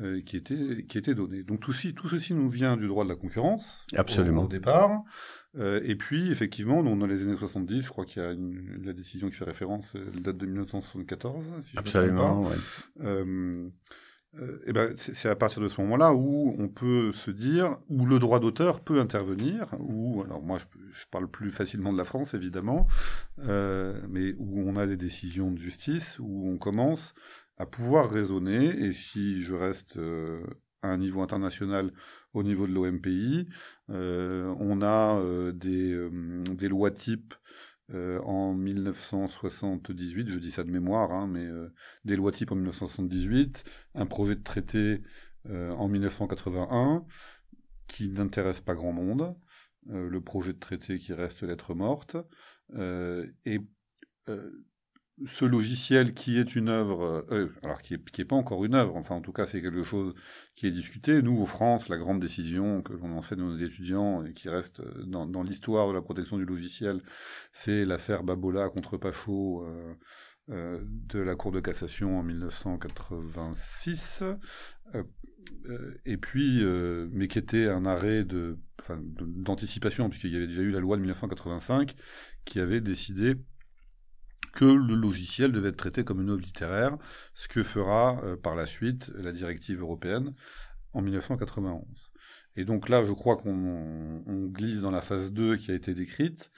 euh, 0.00 0.20
qui 0.22 0.36
était 0.36 0.84
qui 0.88 0.98
était 0.98 1.14
donné. 1.14 1.42
Donc 1.42 1.60
tout 1.60 1.72
ceci, 1.72 1.94
tout 1.94 2.08
ceci 2.08 2.34
nous 2.34 2.48
vient 2.48 2.76
du 2.76 2.86
droit 2.86 3.04
de 3.04 3.08
la 3.08 3.16
concurrence 3.16 3.86
Absolument. 3.96 4.42
Au, 4.42 4.44
au 4.44 4.48
départ. 4.48 5.02
Euh, 5.56 5.80
et 5.84 5.96
puis 5.96 6.30
effectivement, 6.30 6.82
dans 6.82 7.06
les 7.06 7.22
années 7.22 7.36
70, 7.36 7.82
je 7.82 7.88
crois 7.88 8.04
qu'il 8.04 8.22
y 8.22 8.24
a 8.24 8.32
une, 8.32 8.82
la 8.84 8.92
décision 8.92 9.28
qui 9.28 9.36
fait 9.36 9.44
référence, 9.44 9.94
elle 9.94 10.22
date 10.22 10.36
de 10.36 10.46
1974. 10.46 11.44
Si 11.64 11.72
je 11.72 11.78
Absolument. 11.78 12.42
Me 12.42 12.44
pas. 12.44 12.50
Ouais. 12.50 12.56
Euh, 13.00 13.68
euh, 14.36 14.58
et 14.66 14.72
ben 14.74 14.92
c'est 14.96 15.30
à 15.30 15.36
partir 15.36 15.62
de 15.62 15.68
ce 15.70 15.80
moment-là 15.80 16.12
où 16.12 16.54
on 16.58 16.68
peut 16.68 17.12
se 17.12 17.30
dire 17.30 17.78
où 17.88 18.04
le 18.04 18.18
droit 18.18 18.40
d'auteur 18.40 18.80
peut 18.80 19.00
intervenir 19.00 19.74
où 19.78 20.22
alors 20.22 20.42
moi 20.42 20.58
je, 20.58 20.64
je, 20.92 21.06
parle 21.10 21.28
plus 21.28 21.50
facilement 21.50 21.94
de 21.94 21.98
la 21.98 22.04
France 22.04 22.34
évidemment 22.34 22.86
euh, 23.38 23.98
mais 24.10 24.34
où 24.38 24.68
on 24.68 24.76
a 24.76 24.86
des 24.86 24.98
décisions 24.98 25.50
de 25.50 25.56
justice 25.56 26.18
où 26.18 26.46
on 26.46 26.58
commence 26.58 27.14
à 27.58 27.66
pouvoir 27.66 28.10
raisonner 28.10 28.66
et 28.66 28.92
si 28.92 29.40
je 29.40 29.52
reste 29.52 29.96
euh, 29.96 30.42
à 30.82 30.88
un 30.88 30.96
niveau 30.96 31.22
international 31.22 31.92
au 32.32 32.42
niveau 32.42 32.66
de 32.66 32.72
l'OMPI 32.72 33.48
euh, 33.90 34.54
on 34.60 34.80
a 34.80 35.18
euh, 35.18 35.52
des, 35.52 36.68
lois 36.68 36.90
types 36.90 37.34
en 37.90 38.52
1978, 38.52 40.28
je 40.28 40.38
dis 40.38 40.50
ça 40.50 40.62
de 40.62 40.70
mémoire, 40.70 41.10
hein, 41.10 41.26
mais 41.26 41.48
des 42.04 42.16
lois 42.16 42.32
types 42.32 42.52
en 42.52 42.54
1978, 42.54 43.64
un 43.94 44.04
projet 44.04 44.34
de 44.34 44.42
traité 44.42 45.00
en 45.48 45.88
1981 45.88 47.06
qui 47.86 48.10
n'intéresse 48.10 48.60
pas 48.60 48.74
grand 48.74 48.92
monde, 48.92 49.34
le 49.86 50.20
projet 50.20 50.52
de 50.52 50.58
traité 50.58 50.98
qui 50.98 51.14
reste 51.14 51.42
lettre 51.44 51.72
morte, 51.74 52.18
et 52.76 53.58
ce 55.26 55.44
logiciel 55.44 56.14
qui 56.14 56.38
est 56.38 56.54
une 56.54 56.68
œuvre, 56.68 57.26
euh, 57.30 57.48
alors 57.62 57.82
qui 57.82 57.94
est, 57.94 58.10
qui 58.10 58.24
pas 58.24 58.36
encore 58.36 58.64
une 58.64 58.74
œuvre, 58.74 58.96
enfin 58.96 59.16
en 59.16 59.20
tout 59.20 59.32
cas 59.32 59.46
c'est 59.46 59.60
quelque 59.60 59.84
chose 59.84 60.14
qui 60.54 60.66
est 60.66 60.70
discuté. 60.70 61.22
Nous, 61.22 61.40
en 61.40 61.46
France, 61.46 61.88
la 61.88 61.96
grande 61.96 62.20
décision 62.20 62.82
que 62.82 62.92
l'on 62.92 63.16
enseigne 63.16 63.40
à 63.40 63.44
nos 63.44 63.56
étudiants 63.56 64.24
et 64.24 64.32
qui 64.32 64.48
reste 64.48 64.80
dans, 65.06 65.26
dans 65.26 65.42
l'histoire 65.42 65.88
de 65.88 65.92
la 65.92 66.02
protection 66.02 66.38
du 66.38 66.44
logiciel, 66.44 67.02
c'est 67.52 67.84
l'affaire 67.84 68.22
Babola 68.22 68.68
contre 68.68 68.96
Pachot 68.96 69.64
euh, 69.64 69.94
euh, 70.50 70.78
de 70.82 71.18
la 71.18 71.34
Cour 71.34 71.52
de 71.52 71.60
cassation 71.60 72.18
en 72.18 72.22
1986. 72.22 74.22
Euh, 75.68 75.94
et 76.06 76.16
puis, 76.16 76.62
euh, 76.62 77.08
mais 77.12 77.28
qui 77.28 77.38
était 77.38 77.68
un 77.68 77.84
arrêt 77.84 78.24
de, 78.24 78.58
d'anticipation, 79.20 80.08
puisqu'il 80.08 80.32
y 80.32 80.36
avait 80.36 80.46
déjà 80.46 80.62
eu 80.62 80.70
la 80.70 80.80
loi 80.80 80.96
de 80.96 81.02
1985 81.02 81.94
qui 82.44 82.60
avait 82.60 82.80
décidé 82.80 83.34
que 84.58 84.64
le 84.64 84.96
logiciel 84.96 85.52
devait 85.52 85.68
être 85.68 85.76
traité 85.76 86.02
comme 86.02 86.20
une 86.20 86.30
œuvre 86.30 86.40
littéraire, 86.40 86.98
ce 87.32 87.46
que 87.46 87.62
fera 87.62 88.20
euh, 88.24 88.36
par 88.36 88.56
la 88.56 88.66
suite 88.66 89.12
la 89.14 89.30
directive 89.30 89.80
européenne 89.80 90.34
en 90.94 91.00
1991. 91.00 91.84
Et 92.56 92.64
donc 92.64 92.88
là, 92.88 93.04
je 93.04 93.12
crois 93.12 93.36
qu'on 93.36 94.24
on 94.26 94.46
glisse 94.46 94.80
dans 94.80 94.90
la 94.90 95.00
phase 95.00 95.30
2 95.30 95.58
qui 95.58 95.70
a 95.70 95.74
été 95.74 95.94
décrite. 95.94 96.50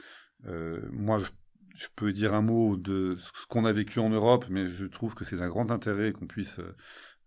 Euh, 0.46 0.80
moi, 0.90 1.20
je, 1.20 1.88
peux 1.94 2.10
dire 2.14 2.32
un 2.32 2.40
mot 2.40 2.78
de 2.78 3.16
ce 3.18 3.46
qu'on 3.46 3.66
a 3.66 3.72
vécu 3.72 3.98
en 3.98 4.08
Europe, 4.08 4.46
mais 4.48 4.66
je 4.66 4.86
trouve 4.86 5.14
que 5.14 5.26
c'est 5.26 5.36
d'un 5.36 5.50
grand 5.50 5.70
intérêt 5.70 6.12
qu'on 6.12 6.26
puisse 6.26 6.58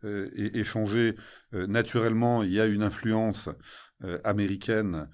euh, 0.04 0.32
échanger. 0.36 1.16
Naturellement, 1.52 2.42
il 2.42 2.52
y 2.52 2.60
a 2.60 2.66
une 2.66 2.82
influence 2.82 3.48
américaine 4.24 5.08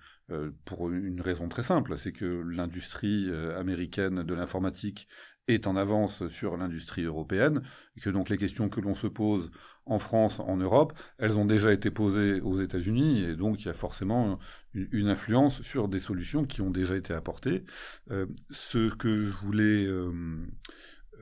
pour 0.65 0.89
une 0.89 1.21
raison 1.21 1.47
très 1.47 1.63
simple, 1.63 1.97
c'est 1.97 2.11
que 2.11 2.25
l'industrie 2.25 3.31
américaine 3.55 4.23
de 4.23 4.33
l'informatique 4.33 5.07
est 5.49 5.67
en 5.67 5.75
avance 5.75 6.27
sur 6.27 6.57
l'industrie 6.57 7.03
européenne, 7.03 7.61
et 7.97 8.01
que 8.01 8.09
donc 8.09 8.29
les 8.29 8.37
questions 8.37 8.69
que 8.69 8.81
l'on 8.81 8.95
se 8.95 9.07
pose 9.07 9.51
en 9.85 9.99
France, 9.99 10.39
en 10.39 10.57
Europe, 10.57 10.93
elles 11.17 11.37
ont 11.37 11.45
déjà 11.45 11.73
été 11.73 11.89
posées 11.91 12.41
aux 12.41 12.61
États-Unis, 12.61 13.23
et 13.23 13.35
donc 13.35 13.61
il 13.61 13.65
y 13.65 13.69
a 13.69 13.73
forcément 13.73 14.39
une, 14.73 15.09
influence 15.09 15.61
sur 15.63 15.87
des 15.87 15.99
solutions 15.99 16.45
qui 16.45 16.61
ont 16.61 16.69
déjà 16.69 16.95
été 16.95 17.13
apportées. 17.13 17.63
Euh, 18.11 18.27
ce 18.51 18.93
que 18.93 19.17
je 19.17 19.35
voulais, 19.35 19.85
euh, 19.85 20.11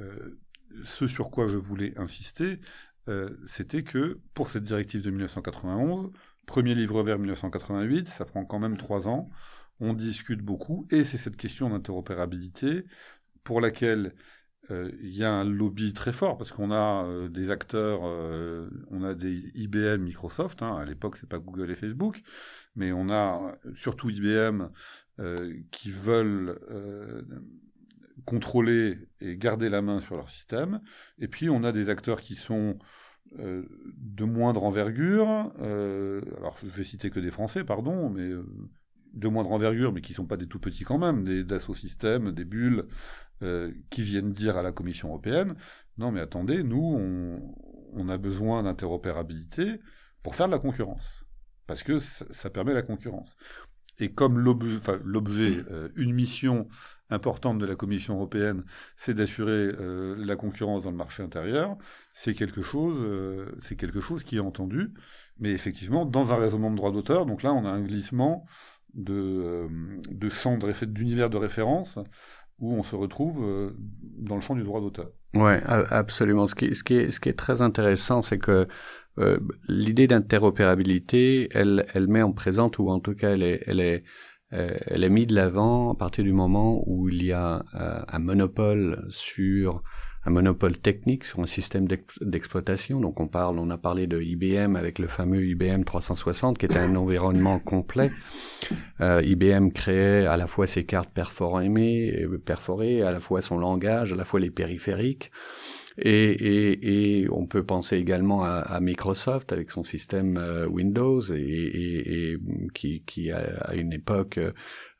euh, 0.01 0.39
ce 0.83 1.07
sur 1.07 1.31
quoi 1.31 1.47
je 1.47 1.57
voulais 1.57 1.97
insister, 1.97 2.59
c'était 3.45 3.83
que 3.83 4.19
pour 4.33 4.49
cette 4.49 4.63
directive 4.63 5.01
de 5.01 5.09
1991, 5.11 6.11
premier 6.45 6.75
livre 6.75 7.01
vert 7.03 7.17
1988, 7.17 8.09
ça 8.09 8.25
prend 8.25 8.43
quand 8.43 8.59
même 8.59 8.75
trois 8.75 9.07
ans. 9.07 9.29
On 9.79 9.93
discute 9.93 10.41
beaucoup, 10.41 10.85
et 10.89 11.05
c'est 11.05 11.17
cette 11.17 11.37
question 11.37 11.69
d'interopérabilité 11.69 12.83
pour 13.47 13.61
laquelle 13.61 14.13
euh, 14.71 14.91
il 15.01 15.15
y 15.15 15.23
a 15.23 15.31
un 15.31 15.45
lobby 15.45 15.93
très 15.93 16.11
fort 16.11 16.37
parce 16.37 16.51
qu'on 16.51 16.69
a 16.69 17.05
euh, 17.05 17.29
des 17.29 17.49
acteurs, 17.49 18.01
euh, 18.03 18.69
on 18.91 19.03
a 19.03 19.13
des 19.13 19.51
IBM, 19.55 20.01
Microsoft. 20.01 20.61
Hein, 20.61 20.75
à 20.75 20.83
l'époque, 20.83 21.15
c'est 21.15 21.29
pas 21.29 21.39
Google 21.39 21.71
et 21.71 21.75
Facebook, 21.75 22.21
mais 22.75 22.91
on 22.91 23.09
a 23.09 23.55
surtout 23.73 24.09
IBM 24.09 24.67
qui 25.71 25.89
veulent 25.89 26.59
contrôler 28.25 28.99
et 29.19 29.35
garder 29.35 29.69
la 29.69 29.81
main 29.81 29.99
sur 29.99 30.15
leur 30.15 30.29
système. 30.29 30.81
Et 31.17 31.27
puis, 31.27 31.49
on 31.49 31.63
a 31.63 31.71
des 31.71 31.89
acteurs 31.89 32.21
qui 32.21 32.35
sont 32.35 32.77
de 33.31 34.25
moindre 34.25 34.63
envergure. 34.63 35.27
alors, 35.57 36.59
je 36.61 36.67
vais 36.67 36.83
citer 36.83 37.09
que 37.09 37.19
des 37.19 37.31
Français, 37.31 37.63
pardon, 37.63 38.11
mais 38.11 38.29
de 39.17 39.27
moindre 39.27 39.51
envergure, 39.51 39.91
mais 39.91 40.01
qui 40.01 40.13
sont 40.13 40.25
pas 40.25 40.37
des 40.37 40.47
tout 40.47 40.59
petits 40.59 40.83
quand 40.83 40.97
même, 40.97 41.23
des 41.23 41.43
Dassault 41.43 41.73
Systèmes, 41.73 42.31
des 42.31 42.45
Bulles, 42.45 42.85
euh, 43.43 43.71
qui 43.89 44.01
viennent 44.01 44.31
dire 44.31 44.57
à 44.57 44.63
la 44.63 44.71
Commission 44.71 45.09
européenne, 45.09 45.55
non 45.97 46.11
mais 46.11 46.21
attendez, 46.21 46.63
nous, 46.63 46.95
on, 46.97 47.55
on 47.93 48.09
a 48.09 48.17
besoin 48.17 48.63
d'interopérabilité 48.63 49.79
pour 50.23 50.35
faire 50.35 50.47
de 50.47 50.51
la 50.51 50.59
concurrence, 50.59 51.25
parce 51.67 51.83
que 51.83 51.99
ça, 51.99 52.49
permet 52.49 52.73
la 52.73 52.81
concurrence. 52.81 53.35
Et 53.99 54.11
comme 54.11 54.37
l'objet, 54.37 54.77
enfin, 54.77 54.99
l'objet 55.03 55.57
euh, 55.71 55.89
une 55.95 56.13
mission 56.13 56.67
importante 57.09 57.57
de 57.57 57.65
la 57.65 57.75
Commission 57.75 58.15
européenne, 58.15 58.63
c'est 58.95 59.13
d'assurer 59.13 59.69
euh, 59.79 60.15
la 60.19 60.35
concurrence 60.35 60.83
dans 60.83 60.91
le 60.91 60.97
marché 60.97 61.23
intérieur, 61.23 61.77
c'est 62.13 62.33
quelque 62.33 62.61
chose, 62.61 62.97
euh, 63.01 63.55
c'est 63.59 63.75
quelque 63.75 64.01
chose 64.01 64.23
qui 64.23 64.37
est 64.37 64.41
entendu, 64.41 64.93
mais 65.39 65.51
effectivement 65.51 66.05
dans 66.05 66.33
un 66.33 66.37
raisonnement 66.37 66.69
de 66.71 66.75
droit 66.75 66.91
d'auteur. 66.91 67.25
Donc 67.25 67.41
là, 67.41 67.53
on 67.53 67.65
a 67.65 67.69
un 67.69 67.81
glissement 67.81 68.45
de, 68.93 69.67
de 70.09 70.29
champ 70.29 70.57
d'univers 70.57 71.29
de 71.29 71.37
référence 71.37 71.99
où 72.59 72.73
on 72.73 72.83
se 72.83 72.95
retrouve 72.95 73.43
euh, 73.43 73.71
dans 74.17 74.35
le 74.35 74.41
champ 74.41 74.55
du 74.55 74.63
droit 74.63 74.81
d'auteur. 74.81 75.11
Ouais, 75.33 75.61
absolument. 75.65 76.47
Ce 76.47 76.55
qui, 76.55 76.73
ce 76.73 76.83
qui, 76.83 76.95
est, 76.95 77.11
ce 77.11 77.19
qui 77.19 77.29
est 77.29 77.37
très 77.37 77.61
intéressant, 77.61 78.21
c'est 78.21 78.39
que 78.39 78.67
euh, 79.19 79.39
l'idée 79.67 80.07
d'interopérabilité, 80.07 81.49
elle, 81.51 81.85
elle 81.93 82.07
met 82.07 82.21
en 82.21 82.31
présente, 82.31 82.79
ou 82.79 82.89
en 82.89 82.99
tout 82.99 83.15
cas, 83.15 83.31
elle 83.31 83.43
est, 83.43 83.63
elle 83.65 83.79
est, 83.79 84.03
euh, 84.53 84.77
elle 84.87 85.03
est 85.03 85.09
mise 85.09 85.27
de 85.27 85.35
l'avant 85.35 85.91
à 85.91 85.95
partir 85.95 86.23
du 86.23 86.33
moment 86.33 86.83
où 86.87 87.09
il 87.09 87.23
y 87.23 87.31
a 87.31 87.63
euh, 87.75 88.01
un 88.07 88.19
monopole 88.19 89.05
sur 89.09 89.83
un 90.27 90.29
monopole 90.29 90.77
technique 90.77 91.23
sur 91.23 91.39
un 91.39 91.45
système 91.45 91.87
d'exploitation. 92.21 92.99
Donc 92.99 93.21
on 93.21 93.27
parle, 93.27 93.59
on 93.59 93.69
a 93.69 93.77
parlé 93.77 94.07
de 94.07 94.21
IBM 94.21 94.75
avec 94.75 94.99
le 94.99 95.07
fameux 95.07 95.45
IBM 95.45 95.83
360 95.83 96.57
qui 96.57 96.65
était 96.65 96.79
un 96.79 96.95
environnement 97.03 97.59
complet. 97.59 98.11
Euh, 98.99 99.21
IBM 99.23 99.69
créait 99.69 100.25
à 100.25 100.35
la 100.35 100.47
fois 100.47 100.67
ses 100.67 100.85
cartes 100.85 101.11
perforées, 101.11 102.27
perforées, 102.45 103.03
à 103.03 103.11
la 103.11 103.21
fois 103.21 103.41
son 103.41 103.57
langage, 103.57 104.11
à 104.11 104.15
la 104.17 104.25
fois 104.25 104.41
les 104.41 104.51
périphériques. 104.51 105.31
Et, 105.99 106.11
et, 106.11 107.21
et, 107.21 107.29
on 107.31 107.47
peut 107.47 107.63
penser 107.63 107.97
également 107.97 108.43
à, 108.43 108.49
à 108.49 108.79
Microsoft 108.79 109.51
avec 109.51 109.71
son 109.71 109.83
système 109.83 110.37
euh, 110.37 110.67
Windows 110.67 111.21
et, 111.21 112.33
et 112.33 112.37
qui, 112.75 113.01
qui, 113.01 113.31
à 113.31 113.73
une 113.73 113.93
époque, 113.93 114.39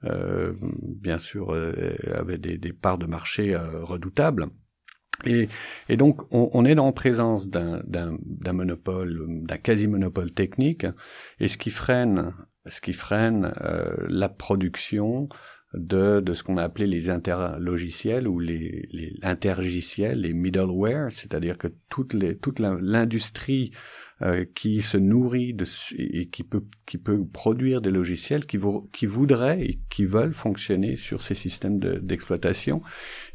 euh, 0.04 0.54
bien 0.62 1.20
sûr, 1.20 1.54
euh, 1.54 1.96
avait 2.16 2.40
des, 2.40 2.58
des, 2.58 2.74
parts 2.74 2.98
de 2.98 3.06
marché 3.06 3.54
euh, 3.54 3.84
redoutables. 3.84 4.48
Et, 5.26 5.50
et, 5.90 5.98
donc, 5.98 6.22
on, 6.32 6.50
on, 6.54 6.66
est 6.66 6.78
en 6.78 6.92
présence 6.92 7.50
d'un 7.50 7.82
monopole, 8.54 9.26
d'un 9.28 9.58
quasi-monopole 9.58 10.32
technique, 10.32 10.86
et 11.40 11.48
ce 11.48 11.58
qui 11.58 11.70
freine, 11.70 12.34
ce 12.68 12.82
qui 12.82 12.94
freine 12.94 13.54
euh, 13.62 13.96
la 14.08 14.30
production 14.30 15.30
de, 15.74 16.22
de 16.22 16.34
ce 16.34 16.44
qu'on 16.44 16.58
a 16.58 16.64
appelé 16.64 16.88
les 16.88 17.10
interlogiciels 17.10 18.28
ou 18.28 18.40
les, 18.40 18.88
les 18.92 19.14
intergiciels, 19.22 20.22
les 20.22 20.34
middleware, 20.34 21.12
c'est-à-dire 21.12 21.58
que 21.58 21.68
toute, 21.90 22.14
l'industrie 22.14 23.72
euh, 24.24 24.46
qui 24.56 24.82
se 24.82 24.98
nourrit 24.98 25.54
de, 25.54 25.66
et 25.98 26.28
qui 26.28 26.44
peut, 26.44 26.64
qui 26.86 26.98
peut 26.98 27.24
produire 27.26 27.82
des 27.82 27.92
logiciels 27.92 28.46
qui, 28.46 28.58
qui 28.92 29.06
voudraient 29.06 29.62
et 29.62 29.80
qui 29.90 30.06
veulent 30.06 30.34
fonctionner 30.34 30.96
sur 30.96 31.22
ces 31.22 31.36
systèmes 31.36 31.80
d'exploitation. 31.80 32.82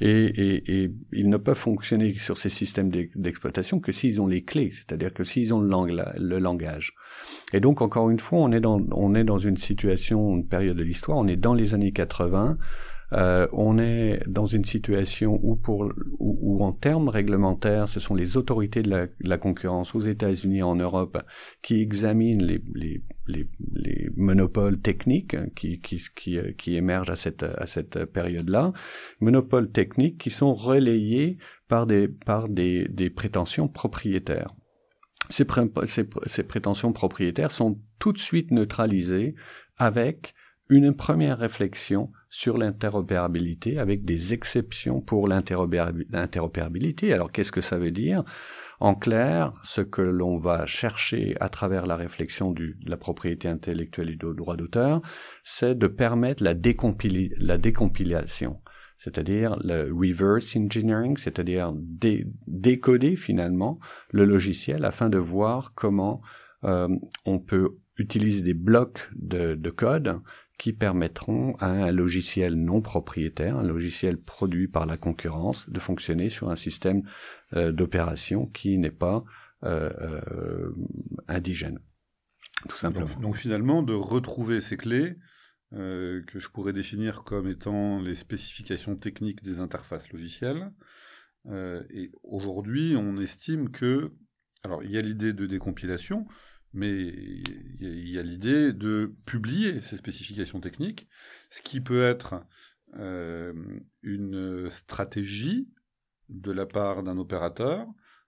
et, 0.01 0.11
et, 0.11 0.83
et, 0.83 0.91
ils 1.13 1.29
ne 1.29 1.37
peuvent 1.37 1.57
fonctionner 1.57 2.15
sur 2.15 2.37
ces 2.37 2.49
systèmes 2.49 2.91
d'exploitation 3.15 3.79
que 3.79 3.93
s'ils 3.93 4.21
ont 4.21 4.27
les 4.27 4.43
clés, 4.43 4.71
c'est-à-dire 4.73 5.13
que 5.13 5.25
s'ils 5.25 5.55
ont 5.55 5.61
le, 5.61 6.05
le 6.19 6.39
langage. 6.39 6.95
Et 7.53 7.61
donc, 7.61 7.81
encore 7.81 8.11
une 8.11 8.19
fois, 8.19 8.41
on 8.41 8.51
est 8.51 8.61
dans, 8.61 8.85
on 8.91 9.15
est 9.15 9.25
dans 9.25 9.39
une 9.39 9.57
situation, 9.57 10.37
une 10.37 10.49
période 10.49 10.77
de 10.77 10.83
l'histoire, 10.83 11.19
on 11.19 11.29
est 11.29 11.37
dans 11.37 11.55
les 11.55 11.75
années 11.75 11.93
80, 11.93 12.59
euh, 13.13 13.47
on 13.53 13.79
est 13.79 14.23
dans 14.27 14.47
une 14.47 14.65
situation 14.65 15.39
où, 15.43 15.57
pour, 15.57 15.93
où, 16.19 16.65
en 16.65 16.73
termes 16.73 17.09
réglementaires, 17.09 17.89
ce 17.89 18.01
sont 18.01 18.15
les 18.15 18.37
autorités 18.37 18.83
de 18.83 19.09
la, 19.21 19.39
concurrence 19.39 19.95
aux 19.95 20.01
États-Unis, 20.01 20.63
en 20.63 20.77
Europe, 20.77 21.23
qui 21.63 21.81
examinent 21.81 22.43
les, 22.43 22.63
les, 22.75 23.03
les, 23.27 23.49
les 23.75 24.11
monopoles 24.17 24.81
techniques 24.81 25.37
qui, 25.55 25.81
qui, 25.81 26.03
qui, 26.17 26.39
qui, 26.57 26.77
émergent 26.77 27.11
à 27.11 27.17
cette, 27.17 27.43
à 27.43 27.67
cette 27.67 28.07
période-là, 28.07 28.73
monopoles 29.21 29.71
techniques 29.71 30.19
qui 30.19 30.31
sont 30.31 30.55
relayés 30.55 31.39
par 31.69 31.87
des, 31.87 32.09
par 32.09 32.49
des, 32.49 32.89
des 32.89 33.11
prétentions 33.11 33.69
propriétaires. 33.69 34.55
Ces 35.31 35.45
prétentions 35.45 36.93
propriétaires 36.93 37.53
sont 37.53 37.79
tout 37.99 38.13
de 38.13 38.19
suite 38.19 38.51
neutralisées 38.51 39.35
avec 39.77 40.35
une 40.73 40.95
première 40.95 41.37
réflexion 41.37 42.11
sur 42.31 42.57
l'interopérabilité 42.57 43.79
avec 43.79 44.07
des 44.07 44.33
exceptions 44.33 45.03
pour 45.03 45.29
l'interopérabilité. 45.29 47.13
Alors 47.13 47.31
qu'est-ce 47.31 47.53
que 47.53 47.61
ça 47.61 47.77
veut 47.77 47.91
dire? 47.91 48.25
En 48.81 48.95
clair, 48.95 49.53
ce 49.63 49.83
que 49.83 50.01
l'on 50.01 50.37
va 50.37 50.65
chercher 50.65 51.37
à 51.41 51.51
travers 51.51 51.85
la 51.85 51.95
réflexion 51.95 52.53
de 52.53 52.75
la 52.87 52.97
propriété 52.97 53.49
intellectuelle 53.49 54.09
et 54.09 54.17
du 54.17 54.35
droit 54.35 54.57
d'auteur, 54.57 55.03
c'est 55.45 55.77
de 55.77 55.87
permettre 55.87 56.43
la, 56.43 56.55
la 57.39 57.59
décompilation 57.59 58.61
c'est-à-dire 58.97 59.57
le 59.65 59.93
reverse 59.93 60.57
engineering, 60.57 61.17
c'est-à-dire 61.17 61.73
décoder 62.47 63.17
finalement 63.17 63.81
le 64.13 64.25
logiciel 64.25 64.85
afin 64.85 65.09
de 65.09 65.19
voir 65.19 65.75
comment 65.75 66.23
euh, 66.63 66.87
on 67.27 67.41
peut 67.41 67.79
utiliser 67.99 68.43
des 68.43 68.55
blocs 68.55 69.11
de, 69.17 69.57
de 69.57 69.71
code 69.71 70.21
qui 70.63 70.73
permettront 70.73 71.57
à 71.57 71.67
un 71.67 71.91
logiciel 71.91 72.55
non 72.55 72.81
propriétaire, 72.81 73.59
un 73.59 73.65
logiciel 73.65 74.17
produit 74.17 74.69
par 74.69 74.87
la 74.87 74.97
concurrence, 74.97 75.69
de 75.69 75.81
fonctionner 75.81 76.29
sur 76.29 76.51
un 76.51 76.55
système 76.55 77.03
euh, 77.55 77.73
d'opération 77.73 78.47
qui 78.47 78.79
n'est 78.79 78.93
pas 78.93 79.25
euh, 79.65 79.91
euh, 80.01 80.73
indigène. 81.27 81.81
Tout 82.69 82.77
simplement. 82.77 83.13
Donc, 83.21 83.37
finalement, 83.37 83.83
de 83.83 83.93
retrouver 83.93 84.61
ces 84.61 84.77
clés 84.77 85.17
que 85.73 86.39
je 86.39 86.49
pourrais 86.51 86.73
définir 86.73 87.25
comme 87.25 87.49
étant 87.49 88.01
les 88.01 88.15
spécifications 88.15 88.95
techniques 88.95 89.43
des 89.43 89.59
interfaces 89.59 90.13
logicielles. 90.13 90.71
et 91.91 92.13
aujourd'hui, 92.23 92.95
on 92.97 93.17
estime 93.17 93.71
que, 93.71 94.13
alors 94.63 94.85
il 94.85 94.93
y 94.93 94.99
a 94.99 95.01
l'idée 95.01 95.33
de 95.33 95.47
décompilation, 95.47 96.27
mais 96.73 97.09
il 97.81 98.09
y 98.09 98.19
a, 98.19 98.23
l'idée 98.23 98.73
de 98.73 99.15
publier 99.27 99.81
ces 99.83 99.97
spécifications 99.97 100.61
techniques, 100.61 101.09
ce 101.51 101.63
qui 101.63 101.81
peut 101.81 102.03
être 102.03 102.45
euh, 102.99 103.53
une 104.03 104.69
stratégie 104.71 105.69
de 106.29 106.53
la 106.53 106.67
part 106.67 107.03
d'un 107.03 107.19
opérateur 107.19 107.87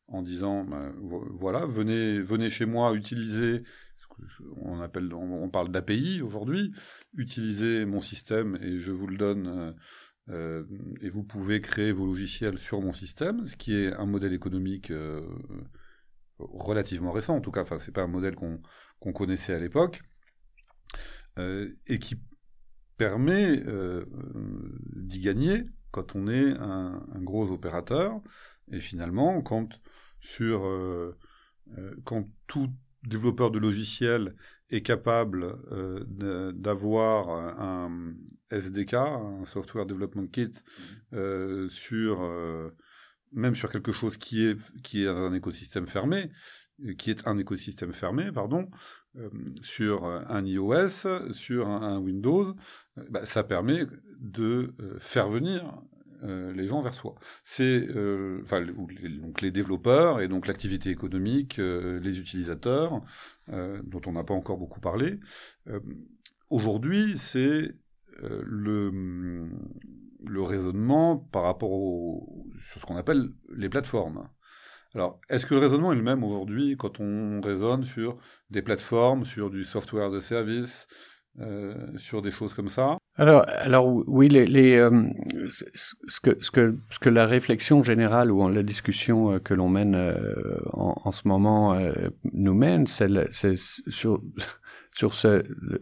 en 0.08 0.22
disant 0.22 0.64
ben, 0.64 0.94
voilà 1.00 1.64
venez 1.66 2.20
venez 2.20 2.50
chez 2.50 2.66
moi 2.66 2.94
utiliser 2.94 3.62
on 4.56 4.80
appelle 4.80 5.12
on, 5.14 5.48
parle 5.48 5.70
d'API 5.70 6.22
aujourd'hui 6.22 6.72
utilisez 7.16 7.84
mon 7.84 8.00
système 8.00 8.58
et 8.62 8.78
je 8.78 8.92
vous 8.92 9.06
le 9.06 9.16
donne 9.16 9.46
euh, 9.46 9.72
euh, 10.30 10.64
et 11.00 11.08
vous 11.08 11.24
pouvez 11.24 11.60
créer 11.60 11.92
vos 11.92 12.06
logiciels 12.06 12.58
sur 12.58 12.80
mon 12.80 12.92
système 12.92 13.46
ce 13.46 13.56
qui 13.56 13.74
est 13.74 13.92
un 13.94 14.06
modèle 14.06 14.32
économique 14.32 14.92
relativement 16.38 17.12
récent, 17.12 17.36
en 17.36 17.40
tout 17.40 17.50
cas, 17.50 17.62
enfin, 17.62 17.78
c'est 17.78 17.92
pas 17.92 18.02
un 18.02 18.08
modèle 18.08 18.34
qu'on 18.34 19.12
connaissait 19.12 19.54
à 19.54 19.60
l'époque, 19.60 20.02
euh, 21.38 21.68
et 21.86 21.98
qui 21.98 22.16
permet 22.96 23.62
euh, 23.66 24.04
d'y 24.94 25.20
gagner 25.20 25.64
quand 25.90 26.16
on 26.16 26.28
est 26.28 26.56
un, 26.58 27.02
gros 27.16 27.50
opérateur, 27.50 28.20
et 28.70 28.80
finalement, 28.80 29.42
quand 29.42 29.80
sur 30.20 30.64
euh, 30.64 31.16
quand 32.04 32.28
tout 32.46 32.70
développeur 33.04 33.50
de 33.50 33.58
logiciel 33.58 34.34
est 34.70 34.82
capable 34.82 35.56
d'avoir 36.08 37.28
un 37.60 38.14
SDK, 38.50 38.94
un 38.94 39.44
Software 39.44 39.86
Development 39.86 40.26
Kit, 40.26 40.52
mmh. 41.12 41.68
sur 41.68 42.72
même 43.34 43.56
sur 43.56 43.70
quelque 43.70 43.92
chose 43.92 44.16
qui 44.16 44.44
est, 44.44 44.56
qui 44.82 45.04
est 45.04 45.08
un 45.08 45.32
écosystème 45.32 45.86
fermé, 45.86 46.30
euh, 46.82 46.94
qui 46.94 47.10
est 47.10 47.26
un 47.26 47.38
écosystème 47.38 47.92
fermé, 47.92 48.32
pardon, 48.32 48.68
euh, 49.16 49.28
sur 49.62 50.06
un 50.06 50.44
iOS, 50.44 51.32
sur 51.32 51.68
un, 51.68 51.98
Windows, 51.98 52.54
euh, 52.98 53.04
bah, 53.10 53.26
ça 53.26 53.44
permet 53.44 53.86
de 54.18 54.72
faire 54.98 55.28
venir 55.28 55.82
les 56.26 56.66
gens 56.66 56.80
vers 56.80 56.94
soi. 56.94 57.16
C'est 57.42 57.86
donc 57.86 59.42
les 59.42 59.50
développeurs 59.50 60.22
et 60.22 60.28
donc 60.28 60.46
l'activité 60.46 60.88
économique, 60.88 61.58
les 61.58 62.18
utilisateurs, 62.18 63.02
dont 63.48 64.00
on 64.06 64.12
n'a 64.12 64.24
pas 64.24 64.32
encore 64.32 64.56
beaucoup 64.56 64.80
parlé. 64.80 65.20
Aujourd'hui, 66.48 67.18
c'est 67.18 67.74
le 68.22 69.50
le 70.28 70.42
raisonnement 70.42 71.16
par 71.16 71.42
rapport 71.42 71.70
au, 71.70 72.46
sur 72.58 72.80
ce 72.80 72.86
qu'on 72.86 72.96
appelle 72.96 73.30
les 73.56 73.68
plateformes. 73.68 74.28
Alors, 74.94 75.20
est-ce 75.28 75.44
que 75.44 75.54
le 75.54 75.60
raisonnement 75.60 75.92
est 75.92 75.96
le 75.96 76.02
même 76.02 76.22
aujourd'hui 76.22 76.76
quand 76.76 77.00
on 77.00 77.40
raisonne 77.40 77.84
sur 77.84 78.16
des 78.50 78.62
plateformes, 78.62 79.24
sur 79.24 79.50
du 79.50 79.64
software 79.64 80.10
de 80.10 80.20
service, 80.20 80.86
euh, 81.40 81.74
sur 81.96 82.22
des 82.22 82.30
choses 82.30 82.54
comme 82.54 82.68
ça? 82.68 82.96
Alors, 83.16 83.44
alors 83.48 83.88
oui, 84.06 84.28
euh, 84.32 85.02
ce 85.48 86.50
que 87.00 87.08
la 87.08 87.26
réflexion 87.26 87.82
générale 87.82 88.30
ou 88.30 88.48
la 88.48 88.62
discussion 88.62 89.32
euh, 89.32 89.38
que 89.40 89.52
l'on 89.52 89.68
mène 89.68 89.96
en, 90.72 91.10
ce 91.10 91.26
moment 91.26 91.76
nous 92.32 92.54
mène, 92.54 92.86
c'est 92.86 93.54
sur 93.56 94.22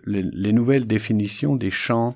les, 0.07 0.52
nouvelles 0.52 0.87
définitions 0.87 1.55
des 1.55 1.70
champs 1.70 2.14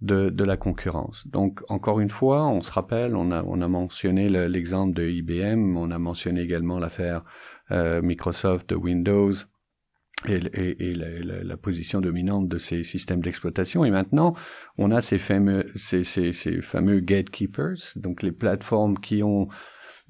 de, 0.00 0.44
la 0.44 0.56
concurrence. 0.56 1.26
Donc, 1.26 1.60
encore 1.68 2.00
une 2.00 2.08
fois, 2.08 2.46
on 2.46 2.62
se 2.62 2.70
rappelle, 2.70 3.16
on 3.16 3.32
a, 3.32 3.42
on 3.42 3.60
a 3.60 3.68
mentionné 3.68 4.28
l'exemple 4.28 4.94
de 4.94 5.08
IBM, 5.08 5.76
on 5.76 5.90
a 5.90 5.98
mentionné 5.98 6.42
également 6.42 6.78
l'affaire 6.78 7.24
euh, 7.72 8.00
Microsoft 8.00 8.72
Windows 8.72 9.32
et, 10.28 10.40
et, 10.54 10.94
la, 10.94 11.56
position 11.56 12.00
dominante 12.00 12.48
de 12.48 12.58
ces 12.58 12.82
systèmes 12.82 13.20
d'exploitation. 13.20 13.84
Et 13.84 13.90
maintenant, 13.90 14.34
on 14.76 14.90
a 14.90 15.00
ces 15.00 15.18
fameux, 15.18 15.70
ces, 15.76 16.04
ces 16.04 16.32
fameux 16.60 17.00
gatekeepers, 17.00 17.94
donc 17.96 18.22
les 18.22 18.32
plateformes 18.32 18.98
qui 18.98 19.22
ont 19.22 19.48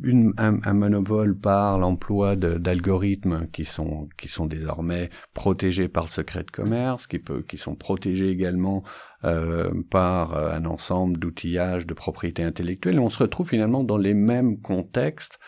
une, 0.03 0.33
un, 0.37 0.61
un, 0.65 0.75
monopole 0.75 1.37
par 1.39 1.79
l'emploi 1.79 2.37
d'algorithmes 2.37 3.49
qui 3.53 3.65
sont 3.65 4.09
qui 4.17 4.29
sont 4.29 4.47
désormais 4.47 5.11
protégés 5.35 5.89
par 5.89 6.05
le 6.05 6.11
secret 6.11 6.45
de 6.45 6.51
commerce, 6.51 7.07
qui 7.07 7.19
peut 7.19 7.43
qui 7.43 7.57
sont 7.57 7.75
protégés 7.75 8.31
également 8.31 8.85
euh, 9.25 9.71
par 9.91 10.35
euh, 10.35 10.53
un 10.53 10.65
ensemble 10.65 11.19
d'outillages 11.19 11.87
de 11.87 11.95
propriété 11.95 12.43
intellectuelle. 12.43 13.01
On 13.01 13.11
se 13.11 13.23
retrouve 13.23 13.49
finalement 13.49 13.85
dans 13.85 13.99
les 13.99 14.15
mêmes 14.15 14.61
contextes 14.61 15.39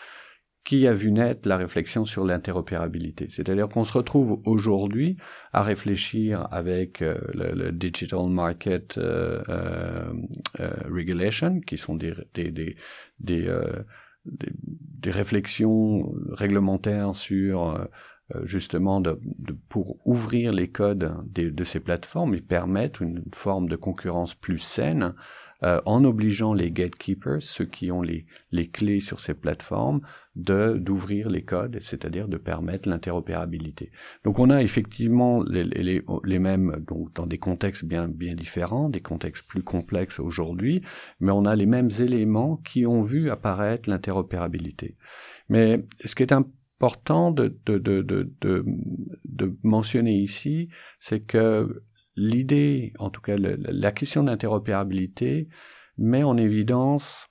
qui 0.63 0.87
a 0.87 0.93
vu 0.93 1.11
naître 1.11 1.47
la 1.47 1.57
réflexion 1.57 2.05
sur 2.05 2.23
l'interopérabilité. 2.23 3.27
C'est-à-dire 3.29 3.67
qu'on 3.67 3.83
se 3.83 3.93
retrouve 3.93 4.41
aujourd'hui 4.45 5.17
à 5.53 5.63
réfléchir 5.63 6.47
avec 6.51 7.01
euh, 7.01 7.17
le, 7.33 7.71
Digital 7.71 8.27
Market 8.29 8.97
euh, 8.97 9.41
euh, 9.49 10.71
Regulation, 10.85 11.61
qui 11.61 11.77
sont 11.77 11.95
des, 11.95 12.13
des, 12.33 12.51
des, 12.51 12.75
des, 13.19 13.49
des 14.25 15.11
réflexions 15.11 16.13
réglementaires 16.31 17.15
sur 17.15 17.87
justement 18.43 19.01
de, 19.01 19.19
pour 19.67 19.97
ouvrir 20.05 20.53
les 20.53 20.69
codes 20.69 21.15
de, 21.25 21.49
de, 21.49 21.63
ces 21.63 21.79
plateformes 21.79 22.35
et 22.35 22.41
permettre 22.41 23.01
une 23.01 23.23
forme 23.33 23.67
de 23.67 23.75
concurrence 23.75 24.35
plus 24.35 24.59
saine 24.59 25.15
euh, 25.63 25.81
en 25.85 26.03
obligeant 26.03 26.53
les 26.53 26.71
gatekeepers, 26.71 27.41
ceux 27.41 27.65
qui 27.65 27.91
ont 27.91 28.01
les, 28.01 28.25
les 28.51 28.67
clés 28.67 28.99
sur 28.99 29.19
ces 29.19 29.33
plateformes, 29.33 30.01
de 30.35 30.77
d'ouvrir 30.77 31.29
les 31.29 31.43
codes, 31.43 31.77
c'est-à-dire 31.81 32.27
de 32.27 32.37
permettre 32.37 32.87
l'interopérabilité. 32.89 33.91
Donc 34.23 34.39
on 34.39 34.49
a 34.49 34.61
effectivement 34.61 35.43
les, 35.43 35.63
les, 35.63 36.01
les 36.23 36.39
mêmes, 36.39 36.83
donc 36.87 37.13
dans 37.13 37.27
des 37.27 37.37
contextes 37.37 37.85
bien 37.85 38.07
bien 38.07 38.35
différents, 38.35 38.89
des 38.89 39.01
contextes 39.01 39.45
plus 39.45 39.63
complexes 39.63 40.19
aujourd'hui, 40.19 40.81
mais 41.19 41.31
on 41.31 41.45
a 41.45 41.55
les 41.55 41.65
mêmes 41.65 41.89
éléments 41.99 42.57
qui 42.57 42.85
ont 42.85 43.03
vu 43.03 43.29
apparaître 43.29 43.89
l'interopérabilité. 43.89 44.95
Mais 45.49 45.83
ce 46.05 46.15
qui 46.15 46.23
est 46.23 46.31
important 46.31 47.31
de, 47.31 47.55
de, 47.65 47.77
de, 47.77 48.01
de, 48.01 48.65
de 49.25 49.57
mentionner 49.63 50.17
ici, 50.17 50.69
c'est 50.99 51.19
que 51.19 51.83
l'idée, 52.15 52.93
en 52.99 53.09
tout 53.09 53.21
cas 53.21 53.35
la, 53.37 53.91
question 53.91 54.23
d'interopérabilité, 54.23 55.47
met 55.97 56.23
en 56.23 56.37
évidence 56.37 57.27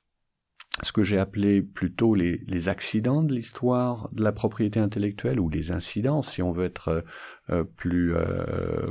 ce 0.83 0.93
que 0.93 1.03
j'ai 1.03 1.19
appelé 1.19 1.63
plutôt 1.63 2.15
les, 2.15 2.69
accidents 2.69 3.23
de 3.23 3.35
l'histoire 3.35 4.09
de 4.13 4.23
la 4.23 4.33
propriété 4.33 4.81
intellectuelle 4.81 5.41
ou 5.41 5.49
les 5.49 5.73
incidents, 5.73 6.23
si 6.23 6.43
on 6.43 6.53
veut 6.53 6.65
être 6.65 6.89
euh, 6.89 7.03
euh, 7.51 7.65
plus 7.65 8.15
euh, 8.15 8.87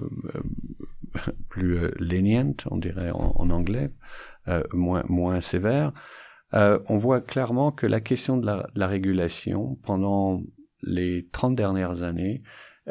plus 1.50 1.80
lenient, 1.98 2.56
on 2.70 2.78
dirait 2.78 3.10
en, 3.12 3.50
anglais, 3.50 3.90
moins 4.74 5.04
moins 5.10 5.42
sévère. 5.42 5.92
on 6.54 6.98
voit 6.98 7.20
clairement 7.20 7.72
que 7.72 7.88
la 7.88 8.00
question 8.00 8.40
la, 8.40 8.68
de 8.76 8.80
la 8.80 8.88
régulation 8.88 9.80
pendant 9.84 10.44
les 10.84 11.28
30 11.32 11.56
dernières 11.56 12.04
années 12.04 12.42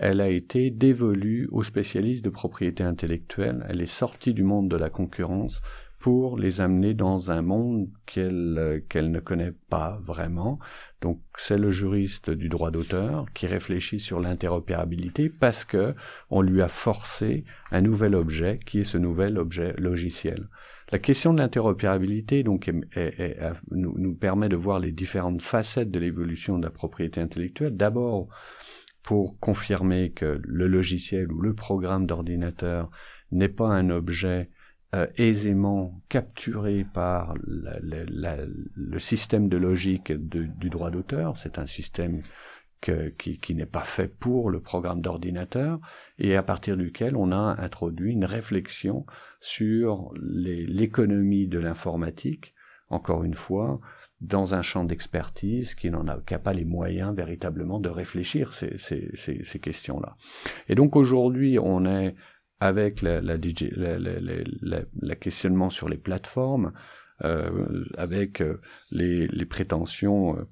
elle 0.00 0.20
a 0.20 0.28
été 0.28 0.70
dévolue 0.70 1.48
aux 1.50 1.62
spécialistes 1.62 2.24
de 2.24 2.30
propriété 2.30 2.84
intellectuelle. 2.84 3.66
Elle 3.68 3.80
est 3.80 3.86
sortie 3.86 4.34
du 4.34 4.42
monde 4.42 4.68
de 4.68 4.76
la 4.76 4.90
concurrence 4.90 5.60
pour 5.98 6.38
les 6.38 6.60
amener 6.60 6.94
dans 6.94 7.30
un 7.32 7.42
monde 7.42 7.88
qu'elle 8.06 8.80
ne 8.94 9.18
connaît 9.18 9.54
pas 9.68 10.00
vraiment. 10.04 10.58
Donc 11.00 11.20
c'est 11.36 11.58
le 11.58 11.70
juriste 11.70 12.30
du 12.30 12.48
droit 12.48 12.70
d'auteur 12.70 13.26
qui 13.34 13.46
réfléchit 13.46 13.98
sur 13.98 14.20
l'interopérabilité 14.20 15.28
parce 15.28 15.64
que 15.64 15.94
on 16.30 16.40
lui 16.40 16.62
a 16.62 16.68
forcé 16.68 17.44
un 17.72 17.80
nouvel 17.80 18.14
objet 18.14 18.58
qui 18.64 18.80
est 18.80 18.84
ce 18.84 18.98
nouvel 18.98 19.38
objet 19.38 19.74
logiciel. 19.76 20.48
La 20.92 20.98
question 20.98 21.34
de 21.34 21.40
l'interopérabilité 21.40 22.44
donc 22.44 22.70
nous, 23.70 23.94
nous 23.98 24.14
permet 24.14 24.48
de 24.48 24.56
voir 24.56 24.78
les 24.78 24.92
différentes 24.92 25.42
facettes 25.42 25.90
de 25.90 25.98
l'évolution 25.98 26.58
de 26.58 26.64
la 26.64 26.70
propriété 26.70 27.20
intellectuelle. 27.20 27.76
D'abord 27.76 28.28
pour 29.08 29.40
confirmer 29.40 30.10
que 30.10 30.38
le 30.44 30.66
logiciel 30.66 31.32
ou 31.32 31.40
le 31.40 31.54
programme 31.54 32.04
d'ordinateur 32.04 32.90
n'est 33.30 33.48
pas 33.48 33.70
un 33.70 33.88
objet 33.88 34.50
euh, 34.94 35.06
aisément 35.16 36.02
capturé 36.10 36.84
par 36.92 37.32
le 37.42 38.98
système 38.98 39.48
de 39.48 39.56
logique 39.56 40.12
du 40.12 40.68
droit 40.68 40.90
d'auteur. 40.90 41.38
C'est 41.38 41.58
un 41.58 41.64
système 41.64 42.20
qui, 42.82 43.38
qui 43.38 43.54
n'est 43.54 43.64
pas 43.64 43.82
fait 43.82 44.08
pour 44.08 44.50
le 44.50 44.60
programme 44.60 45.00
d'ordinateur 45.00 45.80
et 46.18 46.36
à 46.36 46.42
partir 46.42 46.76
duquel 46.76 47.16
on 47.16 47.32
a 47.32 47.56
introduit 47.62 48.12
une 48.12 48.26
réflexion 48.26 49.06
sur 49.40 50.12
l'économie 50.20 51.48
de 51.48 51.58
l'informatique, 51.58 52.54
encore 52.90 53.24
une 53.24 53.34
fois, 53.34 53.80
dans 54.20 54.54
un 54.54 54.62
champ 54.62 54.84
d'expertise 54.84 55.74
qui 55.74 55.90
n'en 55.90 56.06
a, 56.08 56.16
pas 56.16 56.52
les 56.52 56.64
moyens 56.64 57.14
véritablement 57.14 57.78
de 57.78 57.88
réfléchir 57.88 58.52
ces, 58.52 58.76
ces, 58.78 59.10
ces, 59.14 59.44
ces 59.44 59.58
questions-là. 59.58 60.16
Et 60.68 60.74
donc 60.74 60.96
aujourd'hui, 60.96 61.58
on 61.58 61.84
est 61.86 62.14
avec 62.60 63.02
la, 63.02 63.20
la, 63.20 63.36
la, 63.36 64.80
la, 65.00 65.16
questionnement 65.16 65.70
sur 65.70 65.88
les 65.88 65.96
plateformes, 65.96 66.72
euh, 67.24 67.84
avec 67.96 68.40
euh, 68.40 68.60
les, 68.90 69.28
les, 69.28 69.46
prétentions 69.46 70.36
euh, 70.36 70.42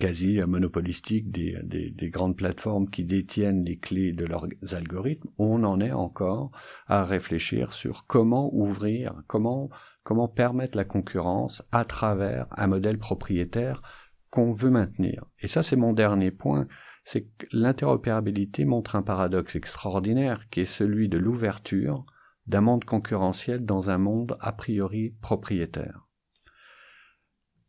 quasi 0.00 0.40
monopolistiques 0.40 1.30
des, 1.30 1.56
des, 1.62 1.90
des, 1.90 2.10
grandes 2.10 2.36
plateformes 2.36 2.88
qui 2.90 3.04
détiennent 3.04 3.64
les 3.64 3.78
clés 3.78 4.12
de 4.12 4.24
leurs 4.24 4.48
algorithmes, 4.72 5.28
on 5.38 5.62
en 5.62 5.80
est 5.80 5.92
encore 5.92 6.50
à 6.86 7.04
réfléchir 7.04 7.72
sur 7.72 8.06
comment 8.06 8.52
ouvrir, 8.54 9.22
comment 9.28 9.70
comment 10.04 10.28
permettre 10.28 10.76
la 10.76 10.84
concurrence 10.84 11.62
à 11.72 11.84
travers 11.84 12.46
un 12.56 12.68
modèle 12.68 12.98
propriétaire 12.98 13.82
qu'on 14.30 14.50
veut 14.50 14.70
maintenir. 14.70 15.24
Et 15.40 15.48
ça, 15.48 15.62
c'est 15.62 15.76
mon 15.76 15.92
dernier 15.92 16.30
point, 16.30 16.66
c'est 17.04 17.22
que 17.22 17.46
l'interopérabilité 17.52 18.64
montre 18.64 18.96
un 18.96 19.02
paradoxe 19.02 19.56
extraordinaire 19.56 20.48
qui 20.50 20.60
est 20.60 20.66
celui 20.66 21.08
de 21.08 21.18
l'ouverture 21.18 22.04
d'un 22.46 22.60
monde 22.60 22.84
concurrentiel 22.84 23.64
dans 23.64 23.90
un 23.90 23.98
monde 23.98 24.36
a 24.40 24.52
priori 24.52 25.14
propriétaire. 25.20 26.06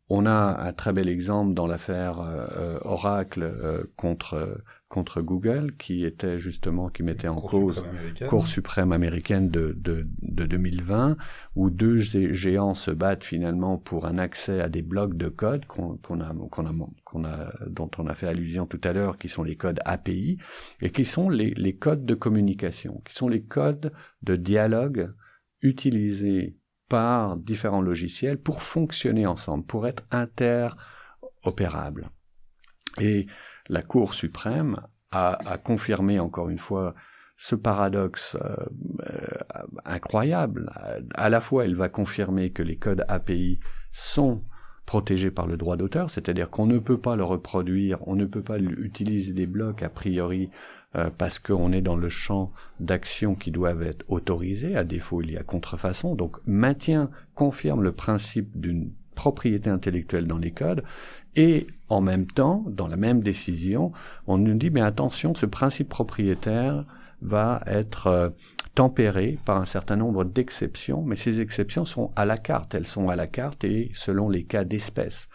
On 0.08 0.26
a 0.26 0.60
un 0.60 0.72
très 0.72 0.92
bel 0.92 1.08
exemple 1.08 1.54
dans 1.54 1.66
l'affaire 1.66 2.20
euh, 2.20 2.46
euh, 2.56 2.78
Oracle 2.84 3.42
euh, 3.42 3.84
contre 3.96 4.62
contre 4.88 5.20
Google, 5.20 5.74
qui 5.76 6.04
était 6.04 6.38
justement 6.38 6.88
qui 6.88 7.02
mettait 7.02 7.26
en 7.28 7.34
cause 7.34 7.84
Cour 8.28 8.46
suprême 8.46 8.92
américaine 8.92 9.50
de, 9.50 9.74
de, 9.76 10.02
de 10.22 10.46
2020, 10.46 11.16
où 11.56 11.70
deux 11.70 11.96
géants 11.98 12.74
se 12.74 12.92
battent 12.92 13.24
finalement 13.24 13.78
pour 13.78 14.06
un 14.06 14.18
accès 14.18 14.60
à 14.60 14.68
des 14.68 14.82
blocs 14.82 15.16
de 15.16 15.28
code 15.28 15.66
qu'on 15.66 15.94
a, 16.20 16.32
qu'on 16.50 16.66
a, 16.66 17.28
a, 17.28 17.52
dont 17.66 17.90
on 17.98 18.06
a 18.06 18.14
fait 18.14 18.28
allusion 18.28 18.66
tout 18.66 18.80
à 18.84 18.92
l'heure, 18.92 19.18
qui 19.18 19.28
sont 19.28 19.42
les 19.42 19.56
codes 19.56 19.80
API 19.84 20.38
et 20.80 20.90
qui 20.90 21.04
sont 21.04 21.28
les, 21.28 21.50
les 21.54 21.76
codes 21.76 22.06
de 22.06 22.14
communication, 22.14 23.02
qui 23.04 23.14
sont 23.14 23.28
les 23.28 23.42
codes 23.42 23.92
de 24.22 24.36
dialogue 24.36 25.12
utilisés 25.62 26.56
par 26.88 27.36
différents 27.36 27.80
logiciels 27.80 28.38
pour 28.38 28.62
fonctionner 28.62 29.26
ensemble, 29.26 29.66
pour 29.66 29.88
être 29.88 30.04
interopérables. 30.12 32.08
Et 33.00 33.26
la 33.68 33.82
Cour 33.82 34.14
suprême 34.14 34.80
a, 35.10 35.38
a 35.50 35.58
confirmé 35.58 36.18
encore 36.18 36.48
une 36.48 36.58
fois 36.58 36.94
ce 37.36 37.54
paradoxe 37.54 38.36
euh, 38.42 38.56
incroyable. 39.84 40.70
À 41.14 41.28
la 41.28 41.40
fois, 41.40 41.64
elle 41.64 41.74
va 41.74 41.88
confirmer 41.88 42.50
que 42.50 42.62
les 42.62 42.76
codes 42.76 43.04
API 43.08 43.58
sont 43.92 44.42
protégés 44.86 45.30
par 45.30 45.46
le 45.46 45.56
droit 45.56 45.76
d'auteur, 45.76 46.10
c'est-à-dire 46.10 46.48
qu'on 46.48 46.66
ne 46.66 46.78
peut 46.78 46.98
pas 46.98 47.16
le 47.16 47.24
reproduire, 47.24 48.06
on 48.06 48.14
ne 48.14 48.24
peut 48.24 48.42
pas 48.42 48.58
utiliser 48.58 49.32
des 49.32 49.46
blocs 49.46 49.82
a 49.82 49.88
priori 49.88 50.48
euh, 50.94 51.10
parce 51.18 51.40
qu'on 51.40 51.72
est 51.72 51.80
dans 51.80 51.96
le 51.96 52.08
champ 52.08 52.52
d'action 52.78 53.34
qui 53.34 53.50
doivent 53.50 53.82
être 53.82 54.04
autorisés, 54.08 54.76
à 54.76 54.84
défaut 54.84 55.22
il 55.22 55.32
y 55.32 55.36
a 55.36 55.42
contrefaçon, 55.42 56.14
donc 56.14 56.36
maintient, 56.46 57.10
confirme 57.34 57.82
le 57.82 57.92
principe 57.92 58.58
d'une 58.58 58.92
propriété 59.16 59.68
intellectuelle 59.68 60.28
dans 60.28 60.38
les 60.38 60.52
codes, 60.52 60.84
et 61.34 61.66
en 61.88 62.00
même 62.00 62.26
temps, 62.26 62.64
dans 62.68 62.88
la 62.88 62.96
même 62.96 63.22
décision, 63.22 63.92
on 64.26 64.38
nous 64.38 64.54
dit 64.54 64.70
mais 64.70 64.80
attention, 64.80 65.34
ce 65.34 65.46
principe 65.46 65.88
propriétaire 65.88 66.84
va 67.22 67.62
être 67.66 68.06
euh, 68.08 68.30
tempéré 68.74 69.38
par 69.44 69.56
un 69.58 69.64
certain 69.64 69.96
nombre 69.96 70.24
d'exceptions, 70.24 71.02
mais 71.02 71.16
ces 71.16 71.40
exceptions 71.40 71.84
sont 71.84 72.12
à 72.16 72.24
la 72.24 72.38
carte, 72.38 72.74
elles 72.74 72.86
sont 72.86 73.08
à 73.08 73.16
la 73.16 73.26
carte 73.26 73.64
et 73.64 73.90
selon 73.94 74.28
les 74.28 74.44
cas 74.44 74.64
d'espèce. 74.64 75.28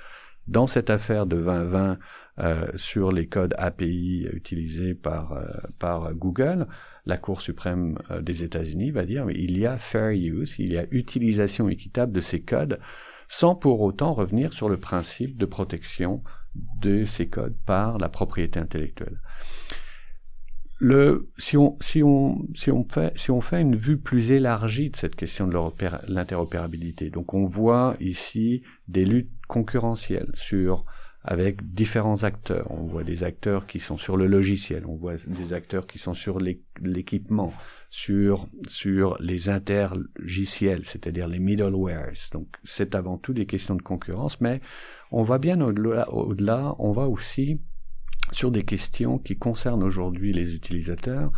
Dans 0.48 0.68
cette 0.68 0.90
affaire 0.90 1.26
de 1.26 1.38
2020 1.38 1.98
euh, 2.40 2.68
sur 2.76 3.12
les 3.12 3.28
codes 3.28 3.54
API 3.58 4.28
utilisés 4.34 4.94
par, 4.94 5.34
euh, 5.34 5.46
par 5.80 6.14
Google, 6.14 6.68
la 7.06 7.18
Cour 7.18 7.42
suprême 7.42 7.98
des 8.22 8.44
États-Unis 8.44 8.92
va 8.92 9.06
dire 9.06 9.26
mais 9.26 9.36
il 9.36 9.58
y 9.58 9.66
a 9.66 9.78
fair 9.78 10.10
use, 10.10 10.56
il 10.60 10.74
y 10.74 10.78
a 10.78 10.86
utilisation 10.92 11.70
équitable 11.70 12.12
de 12.12 12.22
ces 12.22 12.42
codes 12.42 12.80
sans 13.28 13.56
pour 13.56 13.82
autant 13.82 14.14
revenir 14.14 14.52
sur 14.52 14.68
le 14.68 14.78
principe 14.78 15.38
de 15.38 15.46
protection 15.46 16.22
de 16.56 17.06
ces 17.06 17.28
codes 17.28 17.56
par 17.66 17.98
la 17.98 18.10
propriété 18.10 18.60
intellectuelle. 18.60 19.20
Le, 20.80 21.30
si, 21.38 21.58
on, 21.58 21.78
si, 21.80 22.02
on, 22.02 22.48
si, 22.56 22.72
on 22.72 22.84
fait, 22.84 23.16
si 23.16 23.30
on 23.30 23.40
fait 23.40 23.62
une 23.62 23.76
vue 23.76 24.00
plus 24.00 24.32
élargie 24.32 24.90
de 24.90 24.96
cette 24.96 25.16
question 25.16 25.48
de 25.48 25.56
l'interopérabilité, 26.08 27.12
donc 27.12 27.36
on 27.36 27.44
voit 27.44 27.96
ici 28.00 28.64
des 28.88 29.06
luttes 29.06 29.30
concurrentielle 29.48 30.32
sur 30.34 30.86
avec 31.24 31.74
différents 31.74 32.24
acteurs. 32.24 32.72
On 32.72 32.88
voit 32.88 33.04
des 33.04 33.24
acteurs 33.24 33.68
qui 33.68 33.80
sont 33.80 33.98
sur 33.98 34.18
le 34.18 34.26
logiciel, 34.26 34.86
on 34.88 34.96
voit 34.96 35.16
des 35.28 35.54
acteurs 35.54 35.86
qui 35.86 36.00
sont 36.00 36.16
sur 36.16 36.40
l'équipement, 36.40 37.54
sur 37.90 38.48
sur 38.68 39.18
les 39.22 39.50
intergiciels, 39.50 40.84
c'est-à-dire 40.84 41.28
les 41.28 41.40
middlewares. 41.40 42.30
Donc 42.32 42.48
c'est 42.64 42.96
avant 42.96 43.18
tout 43.18 43.34
des 43.34 43.46
questions 43.46 43.76
de 43.76 43.84
concurrence, 43.84 44.42
mais 44.42 44.62
on 45.12 45.24
va 45.24 45.38
bien 45.38 45.62
au-delà, 45.62 46.10
au-delà 46.12 46.76
on 46.80 46.92
va 46.92 47.08
aussi 47.08 47.62
sur 48.32 48.52
des 48.52 48.64
questions 48.64 49.18
qui 49.18 49.38
concernent 49.38 49.84
aujourd'hui 49.84 50.34
les 50.34 50.56
utilisateurs, 50.56 51.32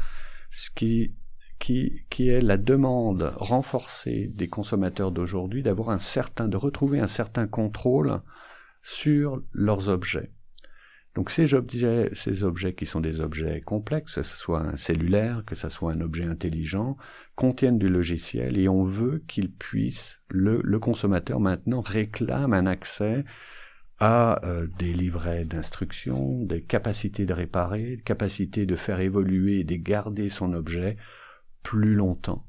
ce 0.52 0.70
qui 0.70 1.14
qui, 1.64 2.04
qui 2.10 2.28
est 2.28 2.42
la 2.42 2.58
demande 2.58 3.32
renforcée 3.38 4.30
des 4.34 4.50
consommateurs 4.50 5.12
d'aujourd'hui 5.12 5.64
d'avoir 5.64 5.92
un 5.92 6.00
certain, 6.00 6.50
de 6.50 6.58
retrouver 6.58 7.00
un 7.00 7.08
certain 7.08 7.48
contrôle 7.48 8.20
sur 8.82 9.42
leurs 9.54 9.88
objets. 9.88 10.34
Donc 11.16 11.30
ces 11.30 11.54
objets, 11.54 12.10
ces 12.14 12.44
objets 12.44 12.74
qui 12.74 12.86
sont 12.86 13.00
des 13.00 13.22
objets 13.22 13.62
complexes, 13.62 14.16
que 14.16 14.24
ce 14.24 14.36
soit 14.36 14.60
un 14.60 14.76
cellulaire, 14.76 15.44
que 15.46 15.56
ce 15.56 15.70
soit 15.70 15.94
un 15.94 16.02
objet 16.02 16.26
intelligent, 16.26 16.98
contiennent 17.36 17.78
du 17.80 17.88
logiciel 17.88 18.58
et 18.58 18.68
on 18.68 18.84
veut 18.84 19.24
qu'ils 19.28 19.52
puissent, 19.52 20.20
le, 20.28 20.60
le, 20.64 20.80
consommateur 20.80 21.40
maintenant 21.40 21.82
réclame 21.82 22.52
un 22.52 22.66
accès 22.66 23.24
à 24.06 24.44
euh, 24.46 24.68
des 24.78 24.94
livrets 24.94 25.46
d'instructions, 25.46 26.44
des 26.44 26.62
capacités 26.62 27.26
de 27.26 27.34
réparer, 27.34 28.02
capacités 28.04 28.66
de 28.66 28.76
faire 28.76 29.00
évoluer 29.00 29.62
et 29.62 29.64
de 29.64 29.76
garder 29.76 30.28
son 30.28 30.54
objet 30.54 30.98
plus 31.62 31.96
longtemps 31.96 32.46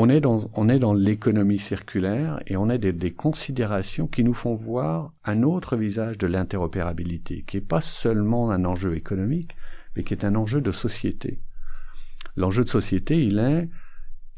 on 0.00 0.08
est 0.08 0.20
dans, 0.20 0.48
on 0.54 0.68
est 0.68 0.78
dans 0.78 0.92
l'économie 0.92 1.58
circulaire 1.58 2.40
et 2.46 2.56
on 2.56 2.68
a 2.68 2.78
des, 2.78 2.92
des, 2.92 3.12
considérations 3.12 4.06
qui 4.06 4.22
nous 4.22 4.32
font 4.32 4.54
voir 4.54 5.12
un 5.24 5.42
autre 5.42 5.76
visage 5.76 6.18
de 6.18 6.28
l'interopérabilité, 6.28 7.42
qui 7.48 7.56
n'est 7.56 7.62
pas 7.62 7.80
seulement 7.80 8.52
un 8.52 8.64
enjeu 8.64 8.94
économique, 8.94 9.56
mais 9.96 10.04
qui 10.04 10.14
est 10.14 10.24
un 10.24 10.36
enjeu 10.36 10.60
de 10.60 10.70
société. 10.70 11.40
L'enjeu 12.36 12.62
de 12.62 12.68
société, 12.68 13.20
il 13.24 13.40
est, 13.40 13.68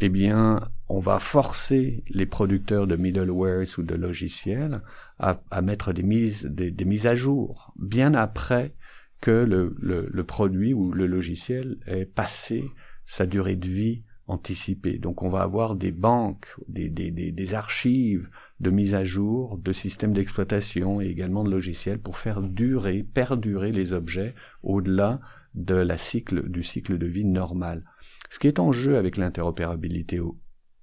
eh 0.00 0.08
bien, 0.08 0.60
on 0.88 0.98
va 0.98 1.18
forcer 1.18 2.02
les 2.08 2.26
producteurs 2.26 2.86
de 2.86 2.96
middlewares 2.96 3.78
ou 3.78 3.82
de 3.82 3.94
logiciels 3.94 4.80
à, 5.18 5.38
mettre 5.62 5.92
des 5.92 6.02
mises, 6.02 6.46
des, 6.46 6.84
mises 6.84 7.06
à 7.06 7.14
jour, 7.14 7.72
bien 7.78 8.14
après 8.14 8.72
que 9.20 9.30
le, 9.30 10.24
produit 10.24 10.72
ou 10.72 10.92
le 10.92 11.06
logiciel 11.06 11.78
ait 11.86 12.06
passé 12.06 12.64
sa 13.06 13.26
durée 13.26 13.56
de 13.56 13.68
vie 13.68 14.02
anticipé. 14.26 14.98
Donc 14.98 15.22
on 15.22 15.28
va 15.28 15.42
avoir 15.42 15.74
des 15.74 15.92
banques, 15.92 16.46
des, 16.68 17.54
archives 17.54 18.28
de 18.60 18.70
mise 18.70 18.94
à 18.94 19.04
jour, 19.04 19.58
de 19.58 19.72
systèmes 19.72 20.12
d'exploitation 20.12 21.00
et 21.00 21.06
également 21.06 21.44
de 21.44 21.50
logiciels 21.50 21.98
pour 21.98 22.18
faire 22.18 22.40
durer, 22.40 23.02
perdurer 23.02 23.72
les 23.72 23.92
objets 23.92 24.34
au-delà 24.62 25.20
de 25.54 25.74
la 25.74 25.96
cycle, 25.96 26.48
du 26.48 26.62
cycle 26.62 26.98
de 26.98 27.06
vie 27.06 27.24
normal. 27.24 27.84
Ce 28.30 28.38
qui 28.38 28.46
est 28.46 28.58
en 28.58 28.72
jeu 28.72 28.96
avec 28.96 29.16
l'interopérabilité 29.16 30.20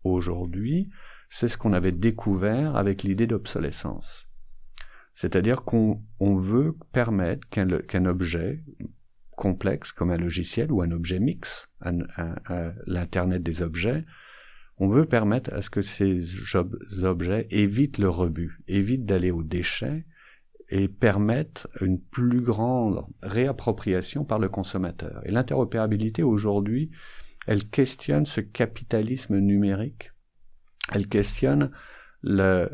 aujourd'hui, 0.04 0.90
c'est 1.30 1.48
ce 1.48 1.58
qu'on 1.58 1.74
avait 1.74 1.92
découvert 1.92 2.76
avec 2.76 3.04
l'idée 3.04 3.28
d'obsolescence. 3.28 4.28
C'est-à-dire 5.14 5.64
qu'on 5.64 6.02
veut 6.20 6.76
permettre 6.92 7.48
qu'un 7.50 8.06
objet, 8.06 8.64
complexe 9.32 9.92
comme 9.92 10.12
un 10.12 10.18
logiciel 10.18 10.72
ou 10.72 10.82
un 10.82 10.92
objet 10.92 11.20
mix, 11.20 11.70
l'Internet 12.86 13.44
des 13.44 13.62
objets, 13.62 14.06
on 14.78 14.90
veut 14.90 15.06
permettre 15.06 15.54
à 15.54 15.62
ce 15.62 15.70
que 15.70 15.82
ces 15.82 16.20
objets 17.04 17.48
évitent 17.50 17.98
le 17.98 18.10
rebut, 18.10 18.60
évitent 18.68 19.06
d'aller 19.06 19.32
aux 19.32 19.44
déchets 19.44 20.06
et 20.70 20.88
permettent 20.88 21.68
une 21.82 22.00
plus 22.00 22.42
grande 22.42 23.06
réappropriation 23.22 24.26
par 24.26 24.40
le 24.40 24.50
consommateur. 24.50 25.22
Et 25.26 25.32
l'interopérabilité 25.32 26.24
aujourd'hui, 26.24 26.92
elle 27.46 27.64
questionne 27.64 28.26
ce 28.26 28.42
capitalisme 28.42 29.38
numérique, 29.38 30.12
elle 30.94 31.08
questionne 31.08 31.72
le, 32.22 32.70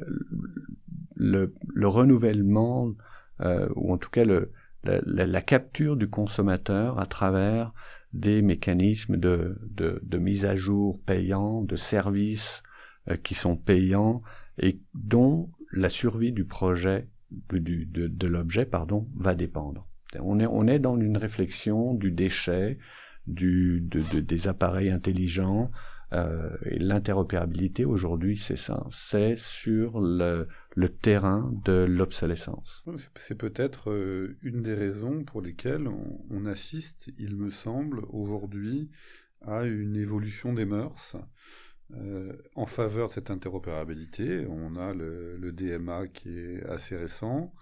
le, 1.16 1.54
le 1.74 1.88
renouvellement, 1.88 2.94
euh, 3.42 3.68
ou 3.76 3.94
en 3.94 3.98
tout 3.98 4.10
cas 4.10 4.24
le, 4.24 4.52
la, 4.84 5.26
la, 5.26 5.42
capture 5.42 5.96
du 5.96 6.10
consommateur 6.10 7.00
à 7.00 7.06
travers 7.06 7.74
des 8.14 8.42
mécanismes 8.42 9.18
de, 9.18 9.58
de, 9.70 10.00
de 10.04 10.18
mise 10.18 10.46
à 10.46 10.56
jour 10.56 11.00
payants, 11.06 11.62
de 11.62 11.76
services 11.76 12.64
euh, 13.10 13.18
qui 13.18 13.36
sont 13.36 13.56
payants 13.56 14.22
et 14.60 14.80
dont 14.94 15.52
la 15.72 15.90
survie 15.90 16.32
du 16.32 16.46
projet, 16.46 17.10
de, 17.52 18.28
l'objet, 18.28 18.66
pardon, 18.66 19.08
va 19.16 19.36
dépendre. 19.36 19.88
On 20.20 20.40
est, 20.40 20.46
on 20.46 20.68
est 20.68 20.80
dans 20.80 21.00
une 21.00 21.18
réflexion 21.18 21.94
du 21.94 22.12
déchet, 22.12 22.78
du, 23.28 23.82
de, 23.82 24.20
des 24.20 24.48
appareils 24.48 24.92
intelligents, 24.92 25.72
euh, 26.14 26.50
et 26.66 26.78
l'interopérabilité 26.78 27.86
aujourd'hui, 27.86 28.38
c'est 28.38 28.58
ça, 28.58 28.86
c'est 28.92 29.36
sur 29.36 30.00
le, 30.00 30.48
terrain 31.02 31.52
de 31.66 31.86
l'obsolescence. 31.90 32.86
C'est 33.16 33.38
peut-être 33.38 33.90
euh, 33.90 34.38
une 34.44 34.62
des 34.62 34.76
raisons 34.76 35.24
pour 35.24 35.42
lesquelles 35.42 35.88
on, 36.30 36.46
assiste, 36.46 37.12
il 37.18 37.36
me 37.36 37.50
semble, 37.50 38.02
aujourd'hui 38.10 38.92
à 39.42 39.66
une 39.66 39.98
évolution 39.98 40.54
des 40.54 40.66
mœurs 40.66 41.18
euh, 41.92 42.34
en 42.56 42.66
faveur 42.66 43.10
de 43.10 43.14
cette 43.14 43.30
interopérabilité. 43.30 44.46
On 44.48 44.76
a 44.78 44.94
le, 44.94 45.52
DMA 45.52 46.08
qui 46.08 46.30
est 46.30 46.64
assez 46.64 46.96
récent. 46.96 47.54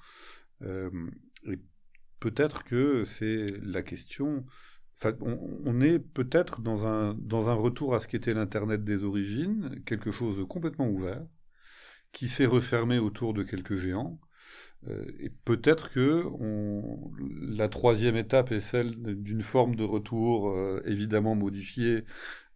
Euh, 0.62 0.90
peut-être 2.20 2.64
que 2.64 3.04
c'est 3.04 3.48
la 3.62 3.82
question 3.82 4.46
on, 5.22 5.82
est 5.82 5.98
peut-être 5.98 6.62
dans 6.62 6.86
un, 6.86 7.16
dans 7.16 7.50
un 7.50 7.56
retour 7.56 7.96
à 7.96 8.00
ce 8.00 8.08
qu'était 8.08 8.36
l'Internet 8.36 8.84
des 8.84 9.04
origines, 9.04 9.82
quelque 9.84 10.12
chose 10.12 10.38
de 10.38 10.44
complètement 10.44 10.88
ouvert, 10.88 11.26
qui 12.12 12.28
s'est 12.28 12.46
refermé 12.46 13.00
autour 13.00 13.34
de 13.34 13.42
quelques 13.42 13.78
géants. 13.78 14.20
Euh, 14.88 15.06
et 15.20 15.30
peut-être 15.30 15.92
que 15.92 16.26
la 17.42 17.68
troisième 17.68 18.16
étape 18.16 18.52
est 18.52 18.60
celle 18.60 18.96
d'une 18.96 19.42
forme 19.42 19.76
de 19.76 19.84
retour 19.84 20.56
évidemment 20.86 21.34
modifiée 21.34 22.04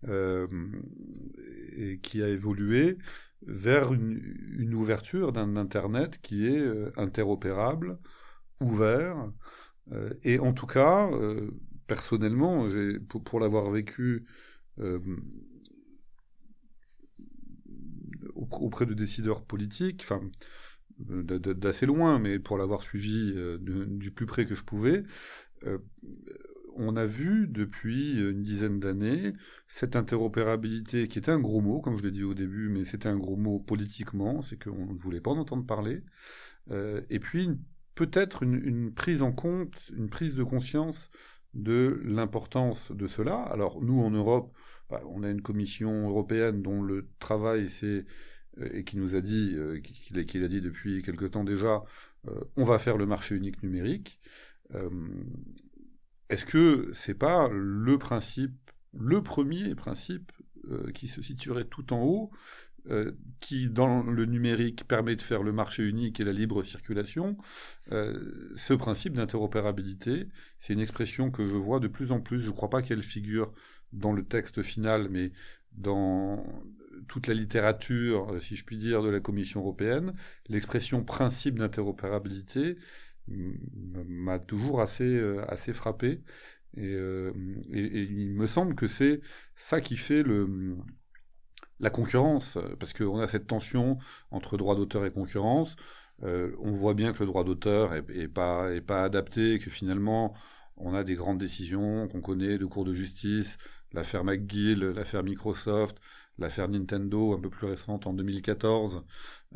et 0.07 1.99
qui 2.01 2.21
a 2.23 2.29
évolué 2.29 2.97
vers 3.41 3.93
une, 3.93 4.73
ouverture 4.73 5.31
d'un 5.31 5.55
Internet 5.55 6.19
qui 6.21 6.47
est 6.47 6.63
interopérable, 6.97 7.99
ouvert, 8.61 9.31
et 10.23 10.39
en 10.39 10.53
tout 10.53 10.67
cas 10.67 11.09
personnellement, 11.87 12.67
pour, 13.23 13.39
l'avoir 13.39 13.69
vécu 13.69 14.25
euh, 14.79 14.99
auprès 18.35 18.85
de 18.85 18.93
décideurs 18.93 19.45
politiques, 19.45 20.01
enfin 20.03 20.21
d'assez 20.97 21.85
loin, 21.85 22.19
mais 22.19 22.39
pour 22.39 22.57
l'avoir 22.57 22.81
suivi 22.81 23.33
euh, 23.35 23.57
du 23.59 24.11
plus 24.11 24.25
près 24.25 24.45
que 24.45 24.55
je 24.55 24.63
pouvais, 24.63 25.03
euh, 25.65 25.77
on 26.75 26.95
a 26.95 27.05
vu 27.05 27.47
depuis 27.47 28.19
une 28.19 28.41
dizaine 28.41 28.79
d'années 28.79 29.33
cette 29.67 29.95
interopérabilité 29.95 31.07
qui 31.07 31.19
était 31.19 31.31
un 31.31 31.39
gros 31.39 31.61
mot, 31.61 31.79
comme 31.81 31.97
je 31.97 32.03
l'ai 32.03 32.11
dit 32.11 32.23
au 32.23 32.33
début, 32.33 32.69
mais 32.69 32.83
c'était 32.83 33.09
un 33.09 33.17
gros 33.17 33.37
mot 33.37 33.59
politiquement, 33.59 34.41
c'est 34.41 34.61
qu'on 34.61 34.93
ne 34.93 34.97
voulait 34.97 35.21
pas 35.21 35.31
en 35.31 35.37
entendre 35.37 35.65
parler, 35.65 36.03
et 37.09 37.19
puis 37.19 37.49
peut-être 37.95 38.43
une, 38.43 38.93
prise 38.93 39.21
en 39.21 39.31
compte, 39.31 39.75
une 39.95 40.09
prise 40.09 40.35
de 40.35 40.43
conscience 40.43 41.09
de 41.53 42.01
l'importance 42.03 42.91
de 42.91 43.07
cela. 43.07 43.41
Alors 43.41 43.81
nous, 43.81 44.01
en 44.01 44.11
Europe, 44.11 44.53
bah, 44.89 45.01
on 45.09 45.23
a 45.23 45.29
une 45.29 45.41
commission 45.41 46.09
européenne 46.09 46.61
dont 46.61 46.81
le 46.81 47.09
travail, 47.19 47.69
c'est 47.69 48.05
euh, 48.59 48.69
et 48.73 48.83
qui 48.83 48.97
nous 48.97 49.15
a 49.15 49.21
dit, 49.21 49.53
euh, 49.55 49.79
qu'il 49.79 50.43
a, 50.43 50.47
dit 50.47 50.61
depuis 50.61 51.01
quelque 51.01 51.25
temps 51.25 51.43
déjà, 51.43 51.83
euh, 52.27 52.39
on 52.57 52.63
va 52.63 52.79
faire 52.79 52.97
le 52.97 53.05
marché 53.05 53.35
unique 53.35 53.63
numérique. 53.63 54.19
Est-ce 56.29 56.45
que 56.45 56.89
c'est 56.93 57.13
pas 57.13 57.49
le 57.51 57.97
principe, 57.97 58.71
le 58.93 59.21
premier 59.21 59.75
principe 59.75 60.31
qui 60.95 61.07
se 61.07 61.21
situerait 61.21 61.65
tout 61.65 61.93
en 61.93 62.01
haut 62.01 62.31
euh, 62.91 63.13
qui, 63.39 63.67
dans 63.67 64.03
le 64.03 64.25
numérique, 64.25 64.87
permet 64.87 65.15
de 65.15 65.21
faire 65.21 65.41
le 65.41 65.51
marché 65.51 65.83
unique 65.83 66.19
et 66.19 66.23
la 66.23 66.31
libre 66.31 66.63
circulation, 66.63 67.35
euh, 67.91 68.53
ce 68.55 68.73
principe 68.73 69.13
d'interopérabilité, 69.13 70.27
c'est 70.59 70.73
une 70.73 70.79
expression 70.79 71.31
que 71.31 71.47
je 71.47 71.55
vois 71.55 71.79
de 71.79 71.87
plus 71.87 72.11
en 72.11 72.21
plus. 72.21 72.39
Je 72.39 72.49
ne 72.49 72.53
crois 72.53 72.69
pas 72.69 72.83
qu'elle 72.83 73.01
figure 73.01 73.53
dans 73.91 74.13
le 74.13 74.23
texte 74.23 74.61
final, 74.61 75.09
mais 75.09 75.31
dans 75.71 76.45
toute 77.07 77.25
la 77.25 77.33
littérature, 77.33 78.39
si 78.39 78.55
je 78.55 78.63
puis 78.63 78.77
dire, 78.77 79.01
de 79.01 79.09
la 79.09 79.19
Commission 79.19 79.61
européenne, 79.61 80.13
l'expression 80.47 81.03
principe 81.03 81.57
d'interopérabilité 81.57 82.77
m'a 83.27 84.39
toujours 84.39 84.81
assez, 84.81 85.03
euh, 85.17 85.43
assez 85.49 85.73
frappé. 85.73 86.21
Et, 86.77 86.93
et, 87.71 87.79
et, 87.79 88.03
il 88.03 88.33
me 88.35 88.47
semble 88.47 88.75
que 88.75 88.87
c'est 88.87 89.21
ça 89.55 89.79
qui 89.79 89.95
fait 89.95 90.23
le, 90.23 90.75
la 91.79 91.89
concurrence, 91.89 92.57
parce 92.79 92.93
qu'on 92.93 93.19
a 93.19 93.27
cette 93.27 93.47
tension 93.47 93.97
entre 94.31 94.57
droit 94.57 94.75
d'auteur 94.75 95.05
et 95.05 95.11
concurrence. 95.11 95.77
on 96.21 96.71
voit 96.71 96.93
bien 96.93 97.13
que 97.13 97.19
le 97.19 97.27
droit 97.27 97.45
d'auteur 97.45 97.93
est, 97.93 98.27
pas 98.27 98.73
est 98.73 98.81
pas 98.81 99.03
adapté, 99.05 99.59
que 99.59 99.69
finalement 99.69 100.35
on 100.77 100.93
a 100.93 101.03
des 101.03 101.15
grandes 101.15 101.37
décisions 101.37 102.07
qu'on 102.07 102.21
connaît 102.21 102.57
de 102.57 102.65
cours 102.65 102.85
de 102.85 102.93
justice, 102.93 103.57
l'affaire 103.93 104.23
McGill, 104.23 104.79
l'affaire 104.79 105.23
Microsoft, 105.23 105.97
l'affaire 106.37 106.67
Nintendo 106.67 107.33
un 107.33 107.39
peu 107.39 107.49
plus 107.49 107.67
récente 107.67 108.07
en 108.07 108.13
2014 108.13 109.03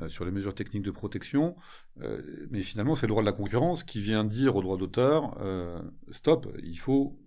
euh, 0.01 0.09
sur 0.09 0.25
les 0.25 0.31
mesures 0.31 0.55
techniques 0.55 0.83
de 0.83 0.91
protection. 0.91 1.55
Euh, 2.01 2.21
mais 2.51 2.61
finalement, 2.61 2.95
c'est 2.95 3.07
le 3.07 3.09
droit 3.09 3.21
de 3.21 3.27
la 3.27 3.33
concurrence 3.33 3.83
qui 3.83 4.01
vient 4.01 4.23
dire 4.23 4.55
au 4.55 4.61
droit 4.61 4.77
d'auteur 4.77 5.37
euh, 5.41 5.81
stop, 6.11 6.47
il 6.63 6.79
faut 6.79 7.19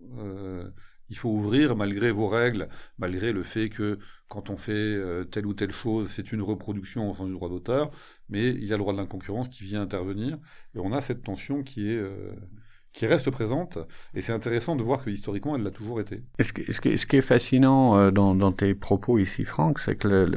il 1.09 1.17
faut 1.17 1.31
ouvrir 1.31 1.77
malgré 1.77 2.11
vos 2.11 2.27
règles, 2.27 2.69
malgré 2.97 3.33
le 3.33 3.43
fait 3.43 3.69
que 3.69 3.99
quand 4.29 4.49
on 4.49 4.57
fait 4.57 4.99
telle 5.31 5.47
ou 5.47 5.53
telle 5.53 5.73
chose, 5.73 6.09
c'est 6.09 6.33
une 6.33 6.41
reproduction 6.41 7.11
au 7.11 7.15
sens 7.15 7.27
du 7.27 7.35
droit 7.35 7.51
d'auteur, 7.51 7.91
mais 8.31 8.49
il 8.49 8.65
y 8.65 8.73
a 8.73 8.77
le 8.77 8.83
droit 8.83 8.95
de 8.95 8.99
la 8.99 9.05
concurrence 9.05 9.49
qui 9.49 9.65
vient 9.65 9.83
intervenir, 9.83 10.39
et 10.75 10.79
on 10.79 10.91
a 10.93 11.03
cette 11.03 11.23
tension 11.23 11.63
qui 11.63 11.91
est, 11.91 12.03
qui 12.93 13.07
reste 13.07 13.31
présente, 13.31 13.79
et 14.15 14.21
c'est 14.21 14.33
intéressant 14.33 14.77
de 14.77 14.83
voir 14.83 15.03
que 15.03 15.11
historiquement, 15.11 15.57
elle 15.57 15.63
l'a 15.63 15.71
toujours 15.71 16.01
été. 16.01 16.23
ce, 16.41 16.53
qui, 16.53 16.73
ce 16.99 17.07
qui 17.07 17.17
est 17.17 17.23
fascinant 17.23 17.97
euh, 17.97 18.11
dans, 18.11 18.53
tes 18.53 18.75
propos 18.75 19.19
ici, 19.19 19.45
Franck, 19.45 19.79
c'est 19.79 19.97
que 19.97 20.31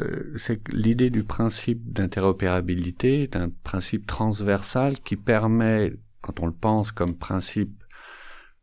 l'idée 0.72 1.10
du 1.10 1.24
principe 1.24 1.92
d'interopérabilité 1.92 3.24
est 3.24 3.36
un 3.36 3.50
principe 3.64 4.08
transversal 4.08 5.00
qui 5.02 5.18
permet, 5.18 5.94
quand 6.22 6.40
on 6.40 6.46
le 6.46 6.54
pense 6.54 6.92
comme 6.92 7.16
principe 7.16 7.84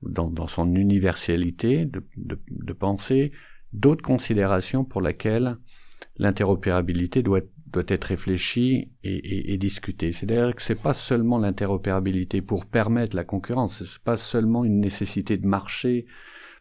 dans, 0.03 0.47
son 0.47 0.75
universalité, 0.75 1.85
de, 1.85 2.03
de, 2.17 2.73
penser 2.73 3.31
d'autres 3.73 4.03
considérations 4.03 4.85
pour 4.85 5.01
lesquelles 5.01 5.59
l'interopérabilité 6.19 7.23
doit 7.23 7.41
doit 7.73 7.85
être 7.89 8.05
réfléchi 8.05 8.91
et, 9.03 9.15
et, 9.15 9.55
et 9.55 9.59
discuté. 9.59 10.13
C'est-à-dire 10.13 10.55
que 10.55 10.63
c'est 10.63 10.81
pas 10.81 10.95
seulement 10.95 11.39
l'interopérabilité 11.39 12.43
pour 12.43 12.67
permettre 12.67 13.17
la 13.17 13.25
concurrence, 13.25 13.83
c'est 13.85 14.03
pas 14.03 14.17
seulement 14.17 14.65
une 14.65 14.81
nécessité 14.81 15.37
de 15.37 15.47
marché, 15.47 16.07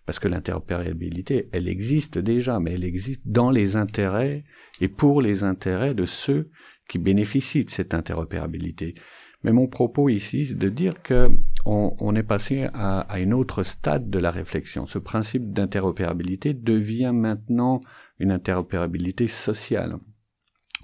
parce 0.05 0.19
que 0.19 0.27
l'interopérabilité, 0.27 1.49
elle 1.51 1.67
existe 1.67 2.17
déjà, 2.17 2.59
mais 2.59 2.73
elle 2.73 2.83
existe 2.83 3.21
dans 3.25 3.51
les 3.51 3.75
intérêts 3.75 4.43
et 4.79 4.87
pour 4.87 5.21
les 5.21 5.43
intérêts 5.43 5.93
de 5.93 6.05
ceux 6.05 6.49
qui 6.89 6.97
bénéficient 6.97 7.65
de 7.65 7.69
cette 7.69 7.93
interopérabilité. 7.93 8.95
Mais 9.43 9.51
mon 9.51 9.67
propos 9.67 10.09
ici, 10.09 10.45
c'est 10.47 10.57
de 10.57 10.69
dire 10.69 11.01
que 11.01 11.29
on, 11.65 11.95
on 11.99 12.15
est 12.15 12.23
passé 12.23 12.67
à, 12.73 13.01
à 13.01 13.19
une 13.19 13.33
autre 13.33 13.63
stade 13.63 14.09
de 14.09 14.19
la 14.19 14.31
réflexion. 14.31 14.85
Ce 14.87 14.99
principe 14.99 15.51
d'interopérabilité 15.51 16.53
devient 16.53 17.11
maintenant 17.13 17.81
une 18.19 18.31
interopérabilité 18.31 19.27
sociale 19.27 19.97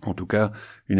en 0.03 0.13
tout 0.13 0.25
cas 0.25 0.51
une, 0.87 0.99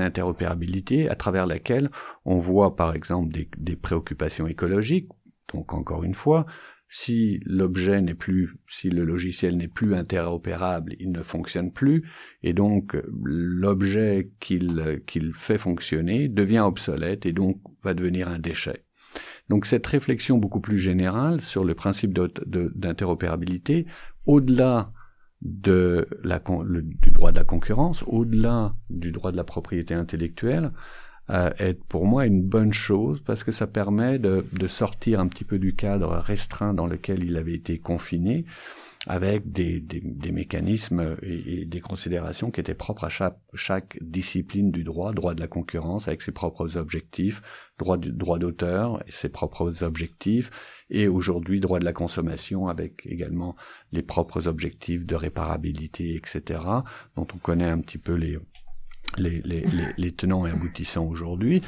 interopérabilité 0.00 1.08
à 1.08 1.14
travers 1.14 1.46
laquelle 1.46 1.90
on 2.24 2.38
voit 2.38 2.76
par 2.76 2.94
exemple 2.94 3.32
des, 3.32 3.48
des, 3.56 3.76
préoccupations 3.76 4.46
écologiques. 4.46 5.08
Donc 5.52 5.74
encore 5.74 6.04
une 6.04 6.14
fois, 6.14 6.46
si 6.88 7.40
l'objet 7.44 8.00
n'est 8.00 8.14
plus, 8.14 8.56
si 8.66 8.88
le 8.88 9.04
logiciel 9.04 9.56
n'est 9.56 9.68
plus 9.68 9.94
interopérable, 9.94 10.94
il 11.00 11.10
ne 11.10 11.22
fonctionne 11.22 11.72
plus, 11.72 12.08
et 12.42 12.52
donc 12.52 12.96
l'objet 13.22 14.30
qu'il 14.40 15.02
qu'il 15.06 15.34
fait 15.34 15.58
fonctionner 15.58 16.28
devient 16.28 16.60
obsolète 16.60 17.26
et 17.26 17.32
donc 17.32 17.60
va 17.82 17.94
devenir 17.94 18.28
un 18.28 18.38
déchet. 18.38 18.84
Donc 19.48 19.66
cette 19.66 19.86
réflexion 19.86 20.38
beaucoup 20.38 20.60
plus 20.60 20.78
générale 20.78 21.40
sur 21.40 21.64
le 21.64 21.74
principe 21.74 22.12
d'interopérabilité, 22.14 23.86
au-delà 24.26 24.92
de 25.44 26.08
la, 26.22 26.40
du 26.40 27.10
droit 27.10 27.30
de 27.30 27.38
la 27.38 27.44
concurrence, 27.44 28.02
au-delà 28.06 28.74
du 28.90 29.12
droit 29.12 29.30
de 29.30 29.36
la 29.36 29.44
propriété 29.44 29.94
intellectuelle, 29.94 30.72
euh, 31.30 31.50
est 31.58 31.74
pour 31.74 32.04
moi 32.06 32.26
une 32.26 32.42
bonne 32.42 32.72
chose 32.72 33.22
parce 33.24 33.44
que 33.44 33.52
ça 33.52 33.66
permet 33.66 34.18
de, 34.18 34.44
de, 34.52 34.66
sortir 34.66 35.20
un 35.20 35.28
petit 35.28 35.44
peu 35.44 35.58
du 35.58 35.74
cadre 35.74 36.16
restreint 36.16 36.74
dans 36.74 36.86
lequel 36.86 37.24
il 37.24 37.36
avait 37.36 37.54
été 37.54 37.78
confiné 37.78 38.44
avec 39.06 39.50
des, 39.52 39.80
des, 39.80 40.00
des 40.00 40.32
mécanismes 40.32 41.16
et, 41.22 41.64
des 41.64 41.80
considérations 41.80 42.50
qui 42.50 42.60
étaient 42.60 42.74
propres 42.74 43.04
à 43.04 43.08
chaque, 43.08 43.38
chaque, 43.54 43.98
discipline 44.00 44.70
du 44.70 44.84
droit, 44.84 45.12
droit 45.12 45.34
de 45.34 45.40
la 45.40 45.46
concurrence 45.46 46.08
avec 46.08 46.22
ses 46.22 46.32
propres 46.32 46.76
objectifs, 46.76 47.42
droit 47.78 47.98
du 47.98 48.12
droit 48.12 48.38
d'auteur 48.38 49.02
et 49.06 49.12
ses 49.12 49.28
propres 49.28 49.82
objectifs, 49.82 50.50
et 50.90 51.08
aujourd'hui 51.08 51.60
droit 51.60 51.78
de 51.78 51.84
la 51.84 51.92
consommation 51.92 52.68
avec 52.68 53.06
également 53.06 53.56
les 53.92 54.02
propres 54.02 54.46
objectifs 54.48 55.04
de 55.04 55.14
réparabilité, 55.14 56.14
etc., 56.14 56.60
dont 57.16 57.26
on 57.34 57.38
connaît 57.38 57.68
un 57.68 57.80
petit 57.80 57.98
peu 57.98 58.14
les 58.14 58.38
les, 59.18 59.40
les, 59.42 59.64
les, 59.96 60.12
tenants 60.12 60.46
et 60.46 60.50
aboutissants 60.50 61.06
aujourd'hui, 61.06 61.62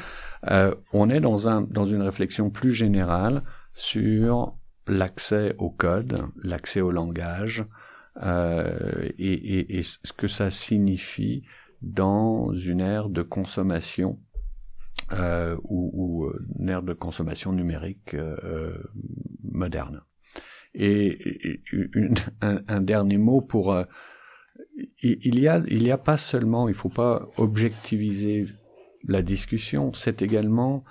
euh, 0.51 0.75
on 0.93 1.11
est 1.11 1.21
dans, 1.21 1.49
un, 1.49 1.63
dans 1.63 1.87
une 1.87 2.03
réflexion 2.03 2.51
plus 2.51 2.73
générale 2.73 3.43
sur 3.73 4.57
l'accès 4.87 5.55
au 5.59 5.71
code, 5.71 6.23
l'accès 6.43 6.81
au 6.81 6.91
langage, 6.91 7.65
euh, 8.23 9.09
et, 9.19 9.33
et, 9.33 9.79
et, 9.79 9.83
ce 9.83 10.13
que 10.13 10.29
ça 10.29 10.51
signifie 10.51 11.45
dans 11.83 12.53
une 12.55 12.81
ère 12.81 13.11
de 13.11 13.23
consommation 13.23 14.19
euh, 15.13 15.57
ou, 15.65 15.91
ou, 15.93 16.33
une 16.59 16.69
ère 16.69 16.83
de 16.83 16.95
consommation 16.95 17.53
numérique 17.53 18.15
euh, 18.15 18.77
moderne. 19.43 20.01
Et, 20.75 21.63
un, 22.41 22.61
un, 22.69 22.81
dernier 22.81 23.19
mot 23.19 23.41
pour 23.41 23.73
euh, 23.73 23.85
il 25.03 25.39
y 25.39 25.49
a 25.49 25.63
il 25.69 25.83
y 25.83 25.91
a 25.91 25.99
pas 25.99 26.17
seulement 26.17 26.69
il 26.69 26.75
faut 26.75 26.89
pas 26.89 27.29
objectiviser 27.37 28.47
la 29.07 29.23
discussion 29.23 29.93
c'est 29.95 30.23
également 30.23 30.85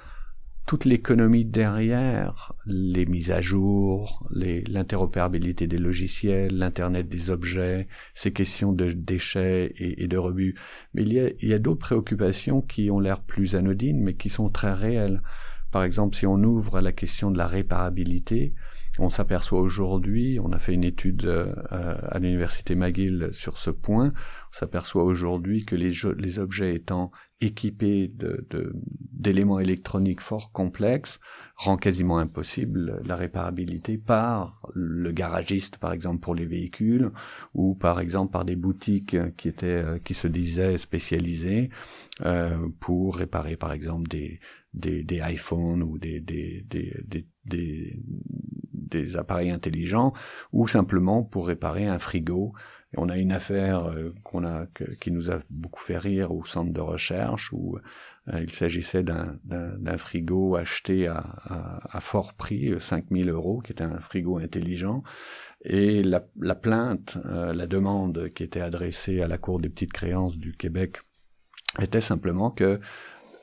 toute 0.66 0.86
l'économie 0.86 1.46
derrière, 1.46 2.54
les 2.66 3.06
mises 3.06 3.30
à 3.30 3.40
jour, 3.40 4.28
l'interopérabilité 4.32 5.68
des 5.68 5.78
logiciels, 5.78 6.58
l'Internet 6.58 7.08
des 7.08 7.30
objets, 7.30 7.88
ces 8.16 8.34
questions 8.34 8.74
de 8.74 8.92
déchets 8.92 9.74
et, 9.78 10.08
de 10.08 10.18
rebuts. 10.18 10.56
Mais 10.94 11.04
il 11.04 11.14
y 11.14 11.20
a, 11.20 11.30
il 11.40 11.50
y 11.50 11.54
a 11.54 11.60
d'autres 11.60 11.80
préoccupations 11.80 12.62
qui 12.62 12.90
ont 12.90 13.00
l'air 13.00 13.22
plus 13.22 13.56
anodines, 13.56 14.02
mais 14.02 14.16
qui 14.16 14.30
sont 14.30 14.50
très 14.50 14.74
réelles. 14.74 15.22
Par 15.72 15.84
exemple, 15.84 16.16
si 16.16 16.26
on 16.26 16.42
ouvre 16.42 16.78
à 16.78 16.82
la 16.82 16.94
question 16.94 17.30
de 17.30 17.38
la 17.38 17.48
réparabilité, 17.48 18.56
on 19.00 19.10
s'aperçoit 19.10 19.62
aujourd'hui, 19.62 20.40
on 20.40 20.52
a 20.52 20.60
fait 20.60 20.74
une 20.74 20.84
étude 20.84 21.26
euh, 21.26 21.54
à 21.70 22.20
l'université 22.20 22.76
McGill 22.76 23.30
sur 23.32 23.58
ce 23.58 23.70
point, 23.70 24.08
on 24.08 24.54
s'aperçoit 24.54 25.04
aujourd'hui 25.04 25.66
que 25.66 25.76
les, 25.76 26.40
objets 26.40 26.76
étant 26.76 27.12
équipés 27.42 28.12
d'éléments 29.12 29.60
électroniques 29.60 30.22
fort 30.22 30.52
complexes 30.54 31.20
rend 31.58 31.76
quasiment 31.76 32.18
impossible 32.18 33.02
la 33.06 33.16
réparabilité 33.16 33.98
par 33.98 34.62
le 34.74 35.12
garagiste, 35.12 35.78
par 35.78 35.92
exemple 35.92 36.22
pour 36.22 36.36
les 36.36 36.46
véhicules, 36.46 37.12
ou 37.54 37.76
par 37.76 38.00
exemple 38.00 38.32
par 38.32 38.46
des 38.46 38.56
boutiques 38.56 39.18
qui 39.36 39.50
étaient 39.50 39.84
euh, 39.84 40.00
qui 40.00 40.14
se 40.14 40.28
disaient 40.28 40.78
spécialisées 40.78 41.70
euh, 42.26 42.58
pour 42.80 43.18
réparer 43.18 43.58
par 43.58 43.74
exemple 43.74 44.08
des 44.08 44.40
iPhones 44.74 45.84
ou 45.84 45.98
des, 45.98 46.24
appareils 49.16 49.52
intelligents 49.52 50.14
ou 50.52 50.68
simplement 50.68 51.24
pour 51.24 51.48
réparer 51.48 51.88
un 51.88 52.00
frigo. 52.00 52.54
On 52.98 53.10
a 53.10 53.18
une 53.18 53.32
affaire 53.32 53.90
euh, 53.90 54.14
qu'on 54.24 54.46
a 54.46 54.68
qui 55.02 55.12
nous 55.12 55.30
a 55.30 55.40
beaucoup 55.50 55.82
fait 55.82 55.98
rire 55.98 56.32
au 56.32 56.46
centre 56.46 56.72
de 56.72 56.80
recherche 56.80 57.52
où 57.52 57.78
euh, 58.34 58.42
il 58.42 58.50
s'agissait 58.50 59.04
d'un 59.04 59.98
frigo 59.98 60.56
acheté 60.56 61.08
à, 61.08 62.00
fort 62.00 62.34
prix, 62.34 62.74
5000 62.80 63.30
euros, 63.30 63.60
qui 63.60 63.72
était 63.72 63.84
un 63.84 64.00
frigo 64.00 64.38
intelligent. 64.38 65.04
Et 65.62 66.04
la, 66.04 66.26
la 66.40 66.56
plainte, 66.56 67.18
euh, 67.26 67.54
la 67.54 67.68
demande 67.68 68.30
qui 68.34 68.44
était 68.44 68.62
adressée 68.62 69.22
à 69.22 69.28
la 69.28 69.38
Cour 69.38 69.60
des 69.60 69.70
petites 69.70 69.94
créances 69.94 70.38
du 70.38 70.54
Québec 70.54 70.98
était 71.82 72.02
simplement 72.02 72.52
que 72.52 72.80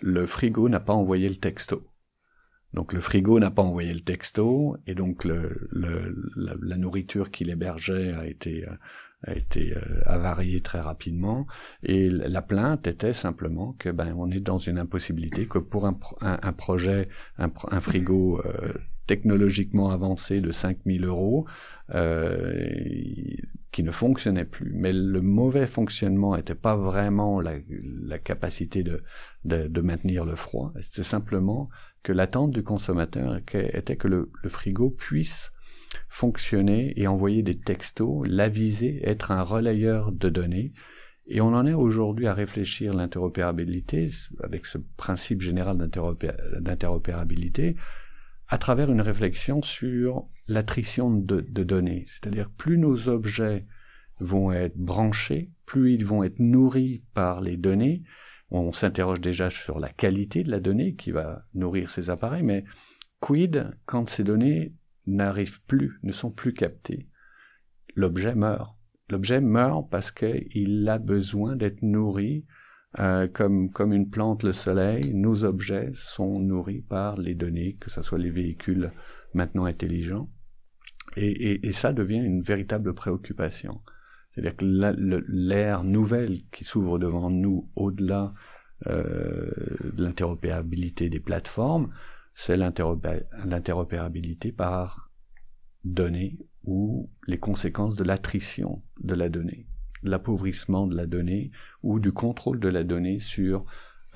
le 0.00 0.26
frigo 0.26 0.68
n'a 0.68 0.80
pas 0.80 0.94
envoyé 0.94 1.28
le 1.28 1.36
texto. 1.36 1.84
Donc 2.74 2.92
le 2.92 3.00
frigo 3.00 3.38
n'a 3.38 3.50
pas 3.50 3.62
envoyé 3.62 3.92
le 3.92 4.00
texto 4.00 4.76
et 4.86 4.94
donc 4.94 5.24
la, 5.24 6.76
nourriture 6.76 7.30
qu'il 7.30 7.50
hébergeait 7.50 8.12
a 8.12 8.26
été 8.26 8.66
été 9.30 9.76
euh, 9.76 9.80
avariée 10.06 10.60
très 10.62 10.80
rapidement 10.80 11.46
et 11.84 12.10
la 12.10 12.42
plainte 12.42 12.86
était 12.86 13.14
simplement 13.14 13.76
que 13.78 13.88
ben 13.88 14.14
on 14.16 14.30
est 14.30 14.40
dans 14.40 14.58
une 14.58 14.78
impossibilité 14.78 15.46
que 15.46 15.58
pour 15.58 15.86
un, 15.86 15.92
projet 16.52 17.08
un, 17.38 17.80
frigo 17.80 18.40
euh, 18.44 18.72
technologiquement 19.06 19.90
avancé 19.90 20.40
de 20.40 20.50
5000 20.50 21.04
euros 21.04 21.46
euh, 21.94 22.66
qui 23.70 23.82
ne 23.82 23.90
fonctionnait 23.90 24.44
plus. 24.44 24.72
Mais 24.74 24.92
le 24.92 25.20
mauvais 25.20 25.66
fonctionnement 25.66 26.36
n'était 26.36 26.54
pas 26.54 26.76
vraiment 26.76 27.40
la, 27.40 27.54
la 28.04 28.18
capacité 28.18 28.82
de, 28.82 29.00
de, 29.44 29.66
de, 29.66 29.80
maintenir 29.80 30.24
le 30.24 30.34
froid, 30.34 30.72
c'est 30.90 31.02
simplement 31.02 31.68
que 32.02 32.12
l'attente 32.12 32.50
du 32.50 32.62
consommateur 32.62 33.36
était 33.36 33.96
que 33.96 34.08
le, 34.08 34.30
frigo 34.46 34.90
puisse 34.90 35.52
fonctionner 36.08 36.92
et 36.96 37.06
envoyer 37.06 37.42
des 37.42 37.58
textos, 37.58 38.26
l'aviser, 38.26 39.06
être 39.06 39.30
un 39.30 39.42
relayeur 39.42 40.10
de 40.12 40.28
données 40.28 40.72
Et 41.26 41.40
on 41.40 41.54
en 41.54 41.66
est 41.66 41.74
aujourd'hui 41.74 42.26
à 42.26 42.34
réfléchir 42.34 42.94
l'interopérabilité 42.94 44.08
avec 44.42 44.66
ce 44.66 44.78
principe 44.96 45.42
général 45.42 45.76
d'interopérabilité 46.60 47.76
à 48.48 48.58
travers 48.58 48.90
une 48.90 49.00
réflexion 49.00 49.62
sur 49.62 50.28
l'attrition 50.48 51.10
de 51.10 51.40
données. 51.62 52.06
C'est-à-dire 52.08 52.50
plus 52.50 52.78
nos 52.78 53.08
objets 53.08 53.66
vont 54.22 54.52
être 54.52 54.76
branchés, 54.76 55.50
plus 55.66 55.94
ils 55.94 56.04
vont 56.04 56.22
être 56.22 56.38
nourris 56.38 57.02
par 57.14 57.40
les 57.40 57.56
données. 57.56 58.02
On 58.54 58.70
s'interroge 58.70 59.22
déjà 59.22 59.48
sur 59.48 59.80
la 59.80 59.88
qualité 59.88 60.42
de 60.42 60.50
la 60.50 60.60
donnée 60.60 60.94
qui 60.94 61.10
va 61.10 61.46
nourrir 61.54 61.88
ces 61.88 62.10
appareils, 62.10 62.42
mais 62.42 62.64
quid 63.18 63.70
quand 63.86 64.10
ces 64.10 64.24
données 64.24 64.74
n'arrivent 65.06 65.62
plus, 65.62 65.98
ne 66.02 66.12
sont 66.12 66.30
plus 66.30 66.52
captées? 66.52 67.08
L'objet 67.94 68.34
meurt. 68.34 68.76
L'objet 69.10 69.40
meurt 69.40 69.88
parce 69.90 70.12
qu'il 70.12 70.86
a 70.86 70.98
besoin 70.98 71.56
d'être 71.56 71.80
nourri 71.80 72.44
euh, 72.98 73.26
comme, 73.26 73.70
comme 73.70 73.94
une 73.94 74.10
plante 74.10 74.42
le 74.42 74.52
soleil. 74.52 75.14
Nos 75.14 75.44
objets 75.44 75.90
sont 75.94 76.38
nourris 76.38 76.82
par 76.82 77.16
les 77.16 77.34
données, 77.34 77.78
que 77.80 77.88
ce 77.88 78.02
soit 78.02 78.18
les 78.18 78.30
véhicules 78.30 78.92
maintenant 79.32 79.64
intelligents. 79.64 80.28
Et, 81.16 81.30
et, 81.30 81.66
et 81.66 81.72
ça 81.72 81.94
devient 81.94 82.20
une 82.22 82.42
véritable 82.42 82.92
préoccupation. 82.92 83.80
C'est-à-dire 84.34 84.56
que 84.56 84.64
l'ère 85.28 85.84
nouvelle 85.84 86.42
qui 86.50 86.64
s'ouvre 86.64 86.98
devant 86.98 87.30
nous 87.30 87.70
au-delà 87.76 88.32
euh, 88.86 89.50
de 89.92 90.02
l'interopérabilité 90.02 91.08
des 91.08 91.20
plateformes, 91.20 91.90
c'est 92.34 92.56
l'interopérabilité 92.56 94.52
par 94.52 95.10
données 95.84 96.38
ou 96.64 97.10
les 97.26 97.38
conséquences 97.38 97.94
de 97.94 98.04
l'attrition 98.04 98.82
de 99.00 99.14
la 99.14 99.28
donnée, 99.28 99.66
l'appauvrissement 100.02 100.86
de 100.86 100.96
la 100.96 101.06
donnée 101.06 101.50
ou 101.82 102.00
du 102.00 102.12
contrôle 102.12 102.58
de 102.58 102.68
la 102.68 102.84
donnée 102.84 103.18
sur 103.18 103.66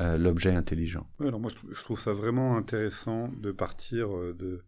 euh, 0.00 0.16
l'objet 0.16 0.54
intelligent. 0.54 1.06
alors 1.20 1.40
moi 1.40 1.50
je 1.70 1.82
trouve, 1.82 2.00
ça 2.00 2.12
vraiment 2.12 2.56
intéressant 2.56 3.28
de 3.40 3.50
partir 3.50 4.14
euh, 4.16 4.34
de 4.38 4.64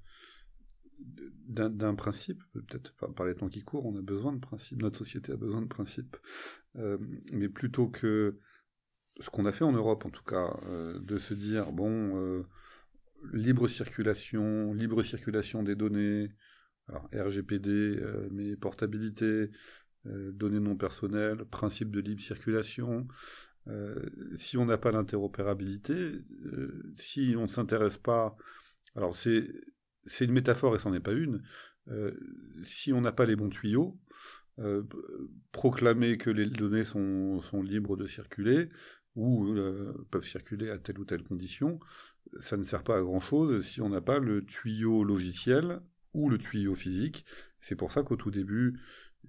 d'un 1.49 1.94
principe, 1.94 2.42
peut-être 2.53 2.92
par, 2.94 3.26
les 3.26 3.34
temps 3.34 3.49
qui 3.49 3.62
courent, 3.62 3.86
on 3.86 3.96
a 3.96 4.03
besoin 4.03 4.32
de 4.32 4.38
principes, 4.38 4.82
notre 4.82 4.99
société 4.99 5.32
a 5.32 5.36
besoin 5.36 5.62
de 5.62 5.66
principes, 5.66 6.16
euh, 6.76 6.99
mais 7.32 7.49
plutôt 7.49 7.88
que 7.88 8.38
ce 9.18 9.30
qu'on 9.30 9.46
a 9.46 9.53
fait 9.53 9.64
en 9.64 9.72
Europe 9.72 10.05
en 10.05 10.11
tout 10.11 10.22
cas, 10.22 10.57
euh, 10.66 10.99
de 11.01 11.18
se 11.18 11.34
dire, 11.34 11.72
bon, 11.72 12.16
euh, 12.16 12.42
libre 13.32 13.66
circulation, 13.66 14.74
libre 14.74 15.03
circulation 15.03 15.62
des 15.62 15.74
données, 15.74 16.30
RGPD, 17.12 18.01
mais 18.30 18.57
portabilité, 18.57 19.51
données 20.05 20.61
non 20.61 20.74
personnelles, 20.74 21.44
principe 21.44 21.90
de 21.90 22.01
libre 22.01 22.22
circulation, 22.22 23.07
si 24.36 24.57
on 24.57 24.64
n'a 24.64 24.78
pas 24.78 24.92
l'interopérabilité, 24.92 26.22
si 26.94 27.34
on 27.36 27.42
ne 27.42 27.46
s'intéresse 27.46 27.99
pas, 27.99 28.36
alors 28.94 29.18
c'est 29.18 29.51
c'est 30.09 30.24
une 30.24 30.32
métaphore 30.32 30.74
et 30.74 30.78
c'en 30.78 30.92
est 30.94 31.00
pas 31.00 31.12
une. 31.12 31.42
Euh, 31.88 32.12
si 32.62 32.92
on 32.92 33.00
n'a 33.00 33.12
pas 33.12 33.26
les 33.26 33.36
bons 33.36 33.48
tuyaux, 33.48 33.98
euh, 34.59 34.82
proclamer 35.52 36.18
que 36.18 36.30
les 36.30 36.46
données 36.46 36.84
sont, 36.84 37.40
libres 37.62 37.96
de 37.96 38.06
circuler 38.06 38.68
ou 39.14 39.46
euh, 39.54 40.06
peuvent 40.11 40.24
circuler 40.24 40.70
à 40.70 40.78
telle 40.78 40.98
ou 40.98 41.04
telle 41.04 41.22
condition, 41.22 41.78
ça 42.40 42.56
ne 42.56 42.64
sert 42.64 42.82
pas 42.82 42.98
à 42.98 43.02
grand 43.02 43.20
chose 43.20 43.64
si 43.64 43.80
on 43.80 43.88
n'a 43.88 44.00
pas 44.00 44.18
le 44.18 44.44
tuyau 44.44 45.04
logiciel 45.04 45.80
ou 46.12 46.28
le 46.28 46.38
tuyau 46.38 46.74
physique. 46.74 47.24
C'est 47.61 47.76
pour 47.76 47.92
ça 47.92 48.02
qu'au 48.02 48.16
tout 48.16 48.30
début, 48.30 48.80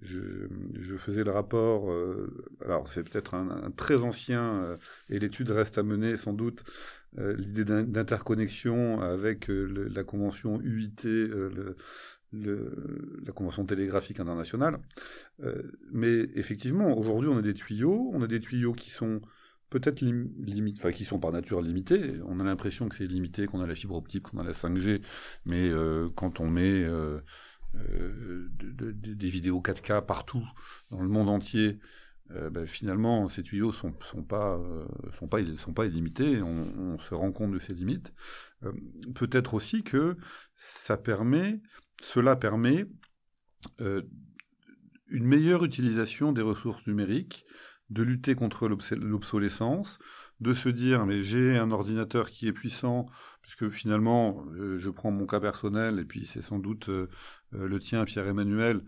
je, 0.02 0.96
faisais 0.96 1.24
le 1.24 1.30
rapport, 1.30 1.92
alors 2.64 2.88
c'est 2.88 3.02
peut-être 3.02 3.34
un, 3.34 3.70
très 3.76 3.96
ancien, 3.96 4.78
et 5.08 5.18
l'étude 5.18 5.50
reste 5.50 5.78
à 5.78 5.82
mener 5.82 6.16
sans 6.16 6.32
doute, 6.32 6.64
euh, 7.18 7.34
l'idée 7.36 7.64
d'interconnexion 7.64 9.00
avec 9.00 9.50
euh, 9.50 9.88
la 9.92 10.04
convention 10.04 10.60
UIT, 10.60 11.06
euh, 11.06 11.74
la 12.32 13.32
convention 13.32 13.66
télégraphique 13.66 14.20
internationale. 14.20 14.78
mais 15.92 16.28
effectivement, 16.36 16.96
aujourd'hui, 16.96 17.28
on 17.28 17.36
a 17.38 17.42
des 17.42 17.54
tuyaux, 17.54 18.10
on 18.14 18.22
a 18.22 18.28
des 18.28 18.38
tuyaux 18.38 18.72
qui 18.72 18.90
sont 18.90 19.20
peut-être 19.68 20.00
limite, 20.00 20.76
enfin 20.78 20.92
qui 20.92 21.04
sont 21.04 21.18
par 21.18 21.32
nature 21.32 21.60
limités. 21.60 22.14
On 22.26 22.38
a 22.38 22.44
l'impression 22.44 22.88
que 22.88 22.94
c'est 22.94 23.06
limité, 23.06 23.46
qu'on 23.46 23.60
a 23.60 23.66
la 23.66 23.74
fibre 23.74 23.96
optique, 23.96 24.24
qu'on 24.24 24.38
a 24.38 24.44
la 24.44 24.52
5G, 24.52 25.02
mais 25.44 25.72
quand 26.14 26.38
on 26.38 26.48
met 26.48 26.86
des 27.74 29.28
vidéos 29.28 29.60
4K 29.60 30.04
partout 30.04 30.46
dans 30.90 31.00
le 31.02 31.08
monde 31.08 31.28
entier, 31.28 31.78
euh, 32.32 32.50
ben, 32.50 32.66
finalement, 32.66 33.26
ces 33.28 33.42
tuyaux 33.42 33.72
sont, 33.72 33.92
sont 34.02 34.22
pas, 34.22 34.56
euh, 34.58 35.88
illimités. 35.88 36.42
On, 36.42 36.98
se 36.98 37.14
rend 37.14 37.32
compte 37.32 37.52
de 37.52 37.58
ces 37.58 37.74
limites. 37.74 38.12
Euh, 38.62 38.72
peut-être 39.14 39.54
aussi 39.54 39.82
que 39.82 40.16
cela 40.56 42.36
permet 42.36 42.86
une 43.78 45.26
meilleure 45.26 45.64
utilisation 45.64 46.32
des 46.32 46.42
ressources 46.42 46.86
numériques, 46.86 47.44
de 47.90 48.02
lutter 48.02 48.34
contre 48.34 48.68
l'obsolescence, 48.68 49.98
de 50.40 50.54
se 50.54 50.68
dire 50.68 51.06
mais 51.06 51.20
j'ai 51.20 51.56
un 51.58 51.70
ordinateur 51.70 52.30
qui 52.30 52.48
est 52.48 52.52
puissant, 52.52 53.06
puisque 53.42 53.68
finalement 53.70 54.44
je 54.76 54.90
prends 54.90 55.10
mon 55.10 55.26
cas 55.26 55.40
personnel 55.40 55.98
et 55.98 56.04
puis 56.04 56.26
c'est 56.26 56.42
sans 56.42 56.58
doute 56.58 56.88
le 57.52 57.78
tien 57.78 58.04
Pierre-Emmanuel, 58.04 58.82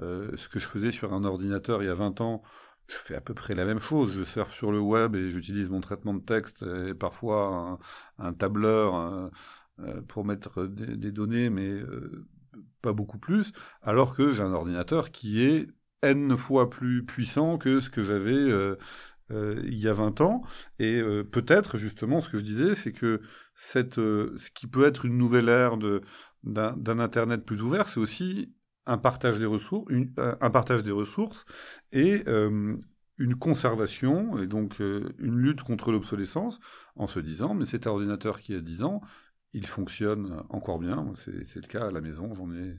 ce 0.00 0.48
que 0.48 0.58
je 0.58 0.66
faisais 0.66 0.90
sur 0.90 1.12
un 1.12 1.24
ordinateur 1.24 1.82
il 1.82 1.86
y 1.86 1.90
a 1.90 1.94
20 1.94 2.20
ans 2.20 2.42
je 2.88 2.96
fais 2.96 3.14
à 3.16 3.20
peu 3.20 3.34
près 3.34 3.54
la 3.54 3.64
même 3.64 3.80
chose. 3.80 4.12
Je 4.12 4.24
surfe 4.24 4.54
sur 4.54 4.72
le 4.72 4.80
web 4.80 5.16
et 5.16 5.30
j'utilise 5.30 5.70
mon 5.70 5.80
traitement 5.80 6.14
de 6.14 6.20
texte 6.20 6.62
et 6.62 6.94
parfois 6.94 7.78
un, 8.18 8.32
tableur 8.32 8.94
euh, 8.94 9.28
euh, 9.80 10.02
pour 10.02 10.24
mettre 10.24 10.66
des, 10.66 11.12
données, 11.12 11.50
mais 11.50 11.68
euh, 11.68 12.26
pas 12.82 12.92
beaucoup 12.92 13.18
plus. 13.18 13.52
Alors 13.82 14.14
que 14.14 14.32
j'ai 14.32 14.42
un 14.42 14.52
ordinateur 14.52 15.10
qui 15.10 15.42
est 15.44 15.68
n 16.02 16.36
fois 16.36 16.70
plus 16.70 17.04
puissant 17.04 17.58
que 17.58 17.80
ce 17.80 17.90
que 17.90 18.02
j'avais 18.02 18.76
il 19.30 19.78
y 19.78 19.88
a 19.88 19.92
20 19.92 20.20
ans. 20.20 20.42
Et 20.78 21.02
peut-être, 21.30 21.78
justement, 21.78 22.20
ce 22.20 22.28
que 22.28 22.38
je 22.38 22.44
disais, 22.44 22.74
c'est 22.74 22.92
que 22.92 23.20
cette, 23.54 23.94
ce 23.96 24.50
qui 24.54 24.66
peut 24.66 24.86
être 24.86 25.04
une 25.04 25.18
nouvelle 25.18 25.48
ère 25.48 25.76
d'un 26.44 26.98
Internet 26.98 27.44
plus 27.44 27.60
ouvert, 27.62 27.88
c'est 27.88 28.00
aussi 28.00 28.56
un 28.86 28.98
partage 28.98 29.38
des 29.38 29.46
ressources, 29.46 29.92
euh, 30.18 30.36
un 30.40 30.50
partage 30.50 30.82
des 30.82 30.92
ressources 30.92 31.44
et 31.92 32.22
euh, 32.28 32.76
une 33.18 33.34
conservation 33.34 34.38
et 34.38 34.46
donc 34.46 34.80
euh, 34.80 35.12
une 35.18 35.38
lutte 35.38 35.62
contre 35.62 35.92
l'obsolescence 35.92 36.60
en 36.94 37.06
se 37.06 37.18
disant 37.18 37.54
mais 37.54 37.66
cet 37.66 37.86
ordinateur 37.86 38.38
qui 38.38 38.54
a 38.54 38.60
10 38.60 38.84
ans 38.84 39.00
il 39.52 39.66
fonctionne 39.66 40.42
encore 40.50 40.78
bien. 40.78 41.12
C'est 41.16 41.62
le 41.62 41.66
cas 41.66 41.86
à 41.86 41.90
la 41.90 42.02
maison. 42.02 42.34
J'en 42.34 42.52
ai 42.52 42.76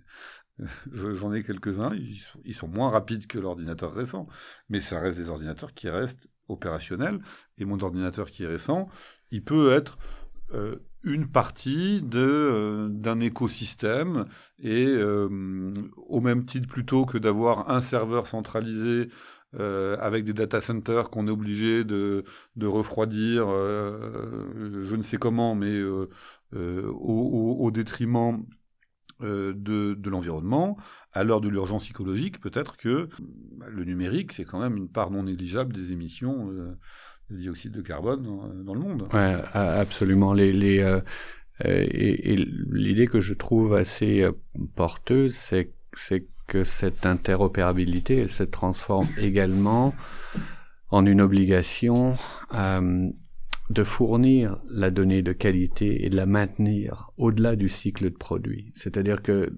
j'en 0.92 1.34
ai 1.34 1.42
quelques-uns. 1.42 1.96
Ils, 1.96 2.54
sont 2.54 2.68
moins 2.68 2.90
rapides 2.90 3.26
que 3.26 3.40
l'ordinateur 3.40 3.92
récent. 3.92 4.28
Mais 4.70 4.80
ça 4.80 5.00
reste 5.00 5.18
des 5.18 5.30
ordinateurs 5.30 5.74
qui 5.74 5.90
restent 5.90 6.30
opérationnels 6.50 7.20
et 7.58 7.66
mon 7.66 7.80
ordinateur 7.82 8.28
qui 8.28 8.44
est 8.44 8.48
récent 8.48 8.90
il 9.32 9.44
peut 9.44 9.74
être 9.74 9.98
une 11.08 11.28
partie 11.28 12.02
de 12.02 12.20
euh, 12.20 12.88
d'un 12.90 13.20
écosystème. 13.20 14.26
Et 14.60 14.86
euh, 14.88 15.28
au 16.08 16.22
même 16.22 16.46
titre 16.46 16.68
plutôt 16.68 17.06
que 17.06 17.18
d'avoir 17.18 17.70
un 17.70 17.82
serveur 17.82 18.28
centralisé 18.28 19.10
euh, 19.60 19.98
avec 20.00 20.26
des 20.26 20.34
data 20.34 20.60
centers 20.60 21.10
qu'on 21.10 21.28
est 21.28 21.32
obligé 21.32 21.84
de, 21.84 22.24
de 22.56 22.68
refroidir, 22.68 23.48
je 23.48 24.96
ne 24.96 25.02
sais 25.02 25.18
comment, 25.18 25.56
mais 25.56 25.82
au, 26.54 27.72
détriment 27.72 28.46
de, 29.22 29.54
de 29.54 30.10
l'environnement, 30.10 30.78
à 31.12 31.24
l'heure 31.24 31.42
de 31.42 31.50
l'urgence 31.50 31.84
psychologique, 31.84 32.40
peut-être 32.40 32.78
que 32.78 33.10
bah, 33.58 33.66
le 33.70 33.84
numérique, 33.84 34.32
c'est 34.32 34.46
quand 34.46 34.60
même 34.60 34.78
une 34.78 34.90
part 34.90 35.10
non 35.10 35.24
négligeable 35.24 35.74
des 35.74 35.92
émissions 35.92 36.52
le 37.30 37.38
dioxyde 37.38 37.74
de 37.74 37.82
carbone 37.82 38.24
dans, 38.64 38.74
le 38.74 38.80
monde. 38.80 39.10
Ouais, 39.14 39.36
absolument. 39.54 40.34
Les, 40.34 40.54
les, 40.54 40.80
euh, 40.80 41.02
euh, 41.66 41.86
et, 41.90 42.36
l'idée 42.36 43.08
que 43.08 43.22
je 43.22 43.34
trouve 43.34 43.74
assez 43.74 44.22
euh, 44.22 44.32
porteuse, 44.76 45.36
c'est 45.36 45.74
que 46.48 46.64
cette 46.64 47.06
interopérabilité, 47.06 48.18
elle 48.18 48.30
se 48.30 48.44
transforme 48.44 49.08
également 49.18 49.96
en 50.90 51.06
une 51.06 51.22
obligation 51.22 52.14
euh, 52.54 53.10
de 53.70 53.84
fournir 53.84 54.62
la 54.70 54.92
donnée 54.92 55.22
de 55.22 55.34
qualité 55.34 56.06
et 56.06 56.10
de 56.10 56.16
la 56.16 56.26
maintenir 56.26 57.12
au-delà 57.18 57.56
du 57.56 57.68
cycle 57.68 58.06
de 58.06 58.16
produit. 58.16 58.72
C'est-à-dire 58.76 59.22
que, 59.22 59.54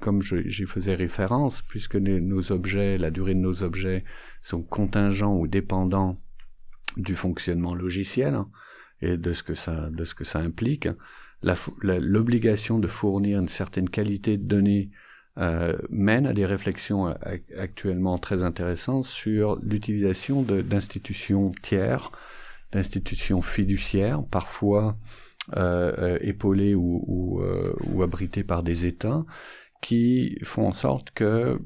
comme 0.00 0.22
j'y 0.22 0.64
faisais 0.64 0.94
référence, 0.94 1.62
puisque 1.62 1.96
nos 1.96 2.52
objets, 2.52 2.98
la 2.98 3.10
durée 3.10 3.34
de 3.34 3.40
nos 3.40 3.62
objets 3.62 4.04
sont 4.42 4.62
contingents 4.62 5.36
ou 5.36 5.46
dépendants 5.46 6.20
du 6.96 7.14
fonctionnement 7.14 7.74
logiciel 7.74 8.34
hein, 8.34 8.50
et 9.02 9.16
de 9.16 9.32
ce 9.32 9.42
que 9.42 9.54
ça, 9.54 9.88
de 9.90 10.04
ce 10.04 10.14
que 10.14 10.24
ça 10.24 10.40
implique. 10.40 10.88
L'obligation 11.82 12.78
de 12.78 12.88
fournir 12.88 13.38
une 13.38 13.48
certaine 13.48 13.88
qualité 13.88 14.36
de 14.36 14.44
données 14.44 14.90
euh, 15.38 15.74
mène 15.88 16.26
à 16.26 16.32
des 16.32 16.44
réflexions 16.44 17.14
actuellement 17.56 18.18
très 18.18 18.42
intéressantes 18.42 19.04
sur 19.04 19.58
l'utilisation 19.62 20.42
d'institutions 20.42 21.52
tiers, 21.62 22.10
d'institutions 22.72 23.42
fiduciaires, 23.42 24.22
parfois 24.30 24.96
euh, 25.56 25.92
euh, 25.98 26.18
épaulées 26.20 26.74
ou, 26.74 27.42
ou 27.86 28.02
abritées 28.02 28.44
par 28.44 28.62
des 28.62 28.86
États, 28.86 29.24
qui 29.80 30.38
font 30.44 30.66
en 30.66 30.72
sorte 30.72 31.10
que 31.10 31.58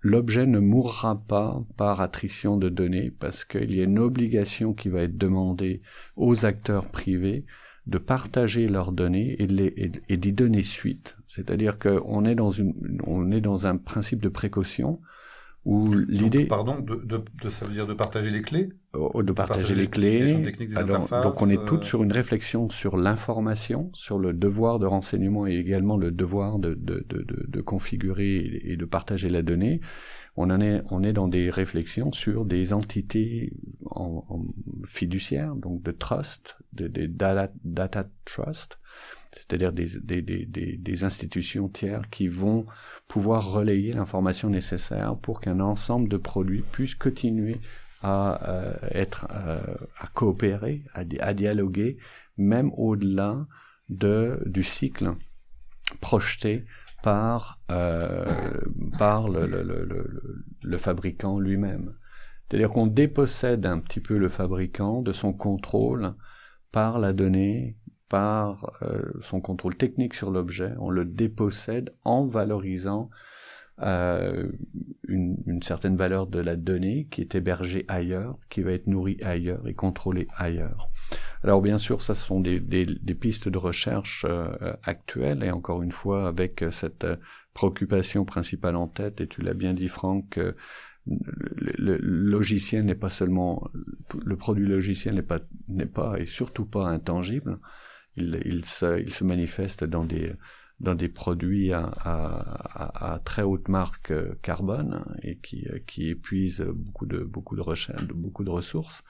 l'objet 0.00 0.46
ne 0.46 0.58
mourra 0.58 1.22
pas 1.28 1.62
par 1.76 2.00
attrition 2.00 2.56
de 2.56 2.68
données 2.68 3.10
parce 3.10 3.44
qu'il 3.44 3.74
y 3.74 3.80
a 3.80 3.84
une 3.84 3.98
obligation 3.98 4.72
qui 4.72 4.88
va 4.88 5.02
être 5.02 5.18
demandée 5.18 5.82
aux 6.16 6.46
acteurs 6.46 6.86
privés 6.86 7.44
de 7.86 7.98
partager 7.98 8.68
leurs 8.68 8.92
données 8.92 9.36
et, 9.40 10.16
d'y 10.16 10.32
donner 10.32 10.62
suite. 10.62 11.16
C'est-à-dire 11.26 11.78
qu'on 11.78 12.24
est 12.24 12.34
dans 12.34 13.66
un 13.66 13.76
principe 13.76 14.20
de 14.20 14.28
précaution 14.28 15.00
où 15.64 15.92
l'idée. 15.92 16.46
Pardon, 16.46 16.78
de, 16.80 16.94
de, 16.96 17.50
ça 17.50 17.66
veut 17.66 17.72
dire 17.72 17.86
de 17.86 17.94
partager 17.94 18.30
les 18.30 18.42
clés. 18.42 18.70
Oh, 18.94 19.22
de, 19.22 19.32
partager, 19.32 19.74
les, 19.74 19.86
clés. 19.86 20.34
donc 21.22 21.42
on 21.42 21.50
est 21.50 21.62
toutes 21.66 21.82
euh, 21.82 21.84
sur 21.84 22.02
une 22.02 22.12
réflexion 22.12 22.70
sur 22.70 22.96
l'information, 22.96 23.90
sur 23.92 24.18
le 24.18 24.32
devoir 24.32 24.78
de 24.78 24.86
renseignement 24.86 25.46
et 25.46 25.54
également 25.56 25.96
le 25.96 26.10
devoir 26.10 26.58
de, 26.58 26.74
de, 26.74 27.04
de, 27.08 27.24
de 27.46 27.60
configurer 27.60 28.60
et 28.64 28.76
de 28.76 28.84
partager 28.86 29.28
la 29.28 29.42
donnée 29.42 29.80
on 30.38 30.50
en 30.50 30.60
est, 30.60 30.82
on 30.90 31.02
est 31.02 31.12
dans 31.12 31.26
des 31.26 31.50
réflexions 31.50 32.12
sur 32.12 32.44
des 32.44 32.72
entités 32.72 33.52
en, 33.90 34.24
fiduciaires, 34.84 35.56
donc 35.56 35.82
de 35.82 35.90
trust, 35.90 36.56
de, 36.72 36.86
data, 37.06 38.08
trust, 38.24 38.78
c'est-à-dire 39.38 39.72
des, 39.72 39.86
des, 40.00 40.22
des, 40.22 40.76
des, 40.76 41.04
institutions 41.04 41.68
tiers 41.68 42.08
qui 42.10 42.28
vont 42.28 42.66
pouvoir 43.06 43.50
relayer 43.50 43.92
l'information 43.92 44.50
nécessaire 44.50 45.16
pour 45.16 45.40
qu'un 45.40 45.60
ensemble 45.60 46.08
de 46.08 46.16
produits 46.16 46.64
puisse 46.72 46.94
continuer 46.94 47.60
à 48.02 48.48
euh, 48.48 48.72
être 48.92 49.26
euh, 49.30 49.60
à 49.98 50.06
coopérer, 50.08 50.84
à, 50.94 51.02
à 51.20 51.34
dialoguer, 51.34 51.98
même 52.36 52.70
au-delà 52.76 53.46
de 53.88 54.42
du 54.46 54.62
cycle 54.62 55.14
projeté 56.00 56.64
par, 57.02 57.60
euh, 57.70 58.26
par 58.98 59.28
le, 59.28 59.46
le, 59.46 59.62
le, 59.62 60.44
le 60.62 60.78
fabricant 60.78 61.38
lui-même. 61.38 61.94
C'est-à-dire 62.48 62.70
qu'on 62.70 62.86
dépossède 62.86 63.66
un 63.66 63.78
petit 63.78 64.00
peu 64.00 64.16
le 64.16 64.28
fabricant 64.28 65.02
de 65.02 65.12
son 65.12 65.32
contrôle 65.32 66.14
par 66.72 66.98
la 66.98 67.12
donnée, 67.12 67.76
par 68.08 68.78
euh, 68.82 69.02
son 69.20 69.40
contrôle 69.40 69.76
technique 69.76 70.14
sur 70.14 70.30
l'objet, 70.30 70.72
on 70.78 70.90
le 70.90 71.04
dépossède 71.04 71.94
en 72.04 72.24
valorisant 72.24 73.10
euh, 73.80 74.50
une, 75.06 75.36
une, 75.46 75.62
certaine 75.62 75.96
valeur 75.96 76.26
de 76.26 76.40
la 76.40 76.56
donnée 76.56 77.06
qui 77.12 77.20
est 77.20 77.36
hébergée 77.36 77.84
ailleurs, 77.86 78.36
qui 78.50 78.62
va 78.62 78.72
être 78.72 78.88
nourrie 78.88 79.18
ailleurs 79.22 79.68
et 79.68 79.74
contrôlée 79.74 80.26
ailleurs. 80.36 80.90
Alors 81.44 81.62
bien 81.62 81.78
sûr, 81.78 82.02
ça 82.02 82.14
ce 82.14 82.26
sont 82.26 82.40
des, 82.40 82.58
des, 82.58 82.86
des 82.86 83.14
pistes 83.14 83.48
de 83.48 83.56
recherche 83.56 84.26
euh, 84.28 84.72
actuelles 84.82 85.44
et 85.44 85.52
encore 85.52 85.84
une 85.84 85.92
fois 85.92 86.26
avec 86.26 86.64
cette 86.72 87.04
euh, 87.04 87.16
préoccupation 87.54 88.24
principale 88.24 88.74
en 88.74 88.88
tête, 88.88 89.20
et 89.20 89.28
tu 89.28 89.42
l'as 89.42 89.54
bien 89.54 89.74
dit 89.74 89.88
Franck, 89.88 90.36
le, 90.36 90.56
le, 91.06 91.96
logiciel 91.98 92.84
n'est 92.84 92.96
pas 92.96 93.10
seulement 93.10 93.68
le 94.24 94.36
produit 94.36 94.66
logiciel 94.66 95.14
n'est 95.14 95.22
pas 95.22 95.38
n'est 95.68 95.86
pas 95.86 96.18
et 96.18 96.26
surtout 96.26 96.66
pas 96.66 96.86
intangible. 96.88 97.58
Il, 98.20 98.64
se, 98.64 99.24
manifeste 99.24 99.84
dans 99.84 100.04
des 100.04 100.32
dans 100.80 100.94
des 100.94 101.08
produits 101.08 101.72
à, 101.72 103.20
très 103.24 103.42
haute 103.42 103.68
marque 103.68 104.12
euh, 104.12 104.38
carbone 104.42 105.02
hein, 105.04 105.16
et 105.22 105.36
qui, 105.38 105.66
euh, 105.68 105.80
qui 105.88 106.08
épuisent 106.08 106.60
beaucoup 106.60 107.06
de 107.06 107.18
beaucoup 107.18 107.56
de 107.56 108.50
ressources. 108.50 109.02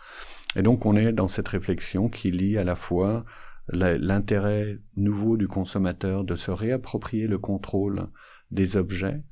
Et 0.56 0.62
donc 0.62 0.86
on 0.86 0.96
est 0.96 1.12
dans 1.12 1.28
cette 1.28 1.48
réflexion 1.48 2.09
qui 2.09 2.30
lie 2.30 2.56
à 2.56 2.64
la 2.64 2.74
fois 2.74 3.26
l'intérêt 3.70 4.78
nouveau 4.96 5.36
du 5.36 5.46
consommateur 5.46 6.24
de 6.24 6.34
se 6.36 6.50
réapproprier 6.50 7.26
le 7.26 7.38
contrôle 7.38 8.09
des 8.50 8.78
objets 8.78 9.22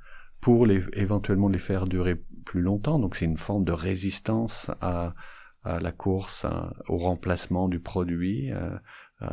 pour 0.40 0.66
éventuellement 0.92 1.48
les 1.48 1.58
faire 1.58 1.86
durer 1.86 2.22
plus 2.44 2.60
longtemps. 2.60 2.98
Donc 2.98 3.16
c'est 3.16 3.24
une 3.24 3.36
forme 3.36 3.64
de 3.64 3.72
résistance 3.72 4.70
à, 4.80 5.14
la 5.64 5.90
course, 5.90 6.46
au 6.88 6.96
remplacement 6.96 7.68
du 7.68 7.80
produit, 7.80 8.52
euh, 8.52 8.70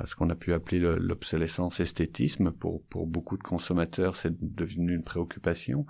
ce 0.05 0.15
qu'on 0.15 0.29
a 0.29 0.35
pu 0.35 0.53
appeler 0.53 0.79
l'obsolescence 0.79 1.79
esthétisme. 1.79 2.51
Pour, 2.51 2.83
pour 2.83 3.07
beaucoup 3.07 3.37
de 3.37 3.43
consommateurs, 3.43 4.15
c'est 4.15 4.33
devenu 4.39 4.95
une 4.95 5.03
préoccupation. 5.03 5.85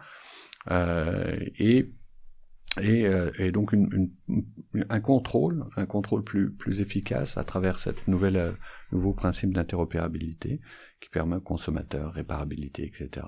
Euh, 0.72 1.38
et 1.60 1.92
et, 2.82 3.06
euh, 3.06 3.30
et, 3.38 3.52
donc 3.52 3.72
une, 3.72 4.10
une, 4.28 4.86
un 4.90 5.00
contrôle, 5.00 5.66
un 5.76 5.86
contrôle 5.86 6.24
plus, 6.24 6.52
plus 6.52 6.82
efficace 6.82 7.38
à 7.38 7.44
travers 7.44 7.78
cette 7.78 8.08
nouvelle 8.08 8.36
euh, 8.36 8.52
nouveau 8.92 9.14
principe 9.14 9.54
d'interopérabilité 9.54 10.60
qui 11.00 11.10
permet 11.10 11.36
aux 11.36 11.42
consommateurs 11.42 12.14
réparabilité, 12.14 12.84
etc. 12.84 13.28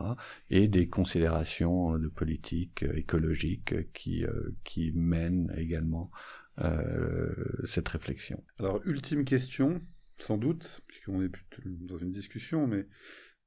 Et 0.49 0.68
des 0.68 0.88
considérations 0.88 1.99
de 1.99 2.07
politique 2.07 2.84
écologique 2.95 3.91
qui 3.91 4.24
qui 4.63 4.93
mènent 4.95 5.53
également 5.57 6.09
cette 7.66 7.89
réflexion. 7.89 8.41
Alors 8.59 8.80
ultime 8.86 9.26
question, 9.26 9.82
sans 10.18 10.38
doute, 10.38 10.82
puisqu'on 10.88 11.22
est 11.22 11.32
dans 11.66 11.97
une 11.97 12.11
discussion, 12.11 12.68
mais 12.68 12.88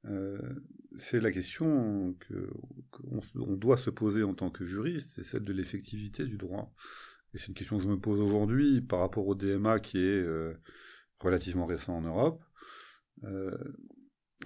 euh, 0.05 0.39
c'est 0.97 1.19
la 1.19 1.31
question 1.31 2.15
qu'on 2.21 3.21
on 3.35 3.55
doit 3.55 3.77
se 3.77 3.89
poser 3.89 4.23
en 4.23 4.33
tant 4.33 4.49
que 4.49 4.63
juriste, 4.63 5.11
c'est 5.15 5.23
celle 5.23 5.43
de 5.43 5.53
l'effectivité 5.53 6.25
du 6.25 6.37
droit. 6.37 6.73
Et 7.33 7.37
c'est 7.37 7.47
une 7.47 7.53
question 7.53 7.77
que 7.77 7.83
je 7.83 7.89
me 7.89 7.99
pose 7.99 8.19
aujourd'hui 8.19 8.81
par 8.81 8.99
rapport 8.99 9.27
au 9.27 9.35
DMA 9.35 9.79
qui 9.79 9.99
est 9.99 10.21
euh, 10.21 10.53
relativement 11.19 11.65
récent 11.65 11.95
en 11.95 12.01
Europe. 12.01 12.43
Euh, 13.23 13.57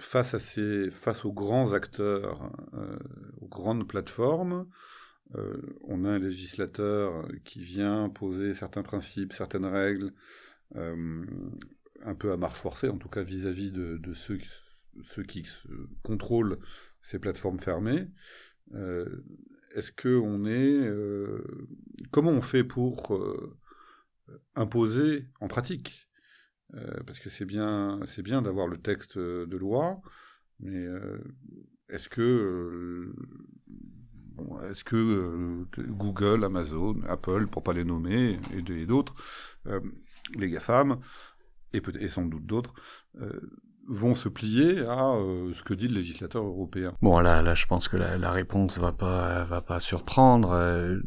face, 0.00 0.34
à 0.34 0.38
ces, 0.38 0.90
face 0.90 1.24
aux 1.24 1.32
grands 1.32 1.72
acteurs, 1.72 2.52
aux 3.40 3.46
grandes 3.46 3.86
plateformes, 3.88 4.66
on 5.82 6.04
a 6.04 6.10
un 6.10 6.18
législateur 6.18 7.28
qui 7.44 7.60
vient 7.60 8.08
poser 8.08 8.54
certains 8.54 8.82
principes, 8.82 9.32
certaines 9.32 9.64
règles, 9.64 10.12
un 12.04 12.14
peu 12.14 12.32
à 12.32 12.36
marche 12.36 12.60
forcée, 12.60 12.88
en 12.88 12.98
tout 12.98 13.08
cas 13.08 13.22
vis-à-vis 13.22 13.72
de, 13.72 14.14
ceux, 14.14 14.38
ceux, 15.02 15.22
qui 15.22 15.46
contrôlent 16.02 16.58
ces 17.02 17.18
plateformes 17.18 17.58
fermées. 17.58 18.08
Euh, 18.74 19.24
est-ce 19.74 19.90
que 19.90 20.16
on 20.16 20.44
est, 20.44 20.78
euh, 20.86 21.42
comment 22.10 22.30
on 22.30 22.42
fait 22.42 22.64
pour 22.64 23.14
euh, 23.14 23.58
imposer 24.54 25.26
en 25.40 25.48
pratique? 25.48 26.08
Parce 27.06 27.20
que 27.20 27.30
c'est 27.30 27.44
bien, 27.44 28.00
c'est 28.04 28.22
bien 28.22 28.42
d'avoir 28.42 28.66
le 28.66 28.78
texte 28.78 29.16
de 29.16 29.56
loi, 29.56 30.00
mais 30.58 30.84
est-ce 31.88 32.08
que 32.08 33.14
est-ce 34.68 34.82
que 34.82 35.66
Google, 35.78 36.42
Amazon, 36.42 37.00
Apple, 37.06 37.46
pour 37.46 37.62
pas 37.62 37.74
les 37.74 37.84
nommer, 37.84 38.40
et 38.52 38.86
d'autres, 38.86 39.14
les 40.36 40.50
GAFAM, 40.50 40.98
et, 41.74 41.80
peut 41.80 41.92
sans 42.08 42.24
doute 42.24 42.46
d'autres, 42.46 42.74
euh, 43.20 43.28
vont 43.86 44.14
se 44.14 44.28
plier 44.28 44.80
à 44.80 45.14
euh, 45.14 45.52
ce 45.52 45.62
que 45.62 45.74
dit 45.74 45.88
le 45.88 45.96
législateur 45.96 46.42
européen. 46.42 46.94
Bon 47.02 47.18
là, 47.18 47.42
là, 47.42 47.54
je 47.54 47.66
pense 47.66 47.88
que 47.88 47.96
la, 47.96 48.30
réponse 48.30 48.78
va 48.78 48.92
pas 48.92 49.44
va 49.44 49.60
pas 49.60 49.80
surprendre. 49.80 50.52
Euh, 50.52 50.98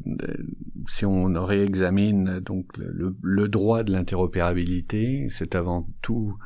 si 0.87 1.05
on 1.05 1.33
réexamine 1.43 2.39
donc 2.39 2.67
le 2.77 3.47
droit 3.47 3.83
de 3.83 3.91
l'interopérabilité, 3.91 5.27
c'est 5.31 5.55
avant 5.55 5.87
tout 6.01 6.37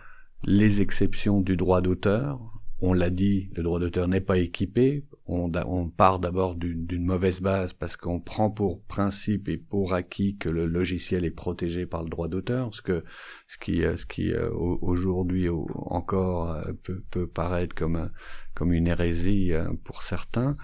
les 0.44 0.82
exceptions 0.82 1.42
du 1.42 1.58
droit 1.58 1.82
d'auteur. 1.82 2.40
On 2.80 2.94
l'a 2.94 3.10
dit, 3.10 3.52
le 3.56 3.62
droit 3.62 3.80
d'auteur 3.80 4.08
n'est 4.08 4.22
pas 4.22 4.38
équipé 4.38 5.06
on, 5.32 5.90
part 5.90 6.20
d'abord 6.20 6.56
d'une 6.56 7.06
mauvaise 7.06 7.42
base 7.42 7.74
parce 7.74 7.98
qu'on 7.98 8.20
prend 8.20 8.50
pour 8.50 8.82
principe 8.84 9.50
et 9.50 9.58
pour 9.58 9.94
acquis 9.94 10.38
que 10.38 10.50
le 10.50 10.66
logiciel 10.66 11.26
est 11.26 11.32
protégé 11.32 11.86
par 11.86 12.04
le 12.04 12.10
droit 12.10 12.28
d'auteur, 12.28 12.74
ce 12.74 12.82
que 12.82 13.04
ce 13.48 13.58
qui 13.58 13.82
ce 13.82 14.06
qui 14.06 14.32
euh, 14.32 14.50
aujourd'hui 14.52 15.50
encore 15.50 16.52
euh, 16.52 16.74
peut, 16.84 17.04
peut, 17.10 17.28
paraître 17.28 17.76
comme 17.76 18.10
comme 18.54 18.74
une 18.74 18.88
hérésie 18.88 19.54
euh, 19.54 19.72
pour 19.84 20.02
certains. 20.04 20.56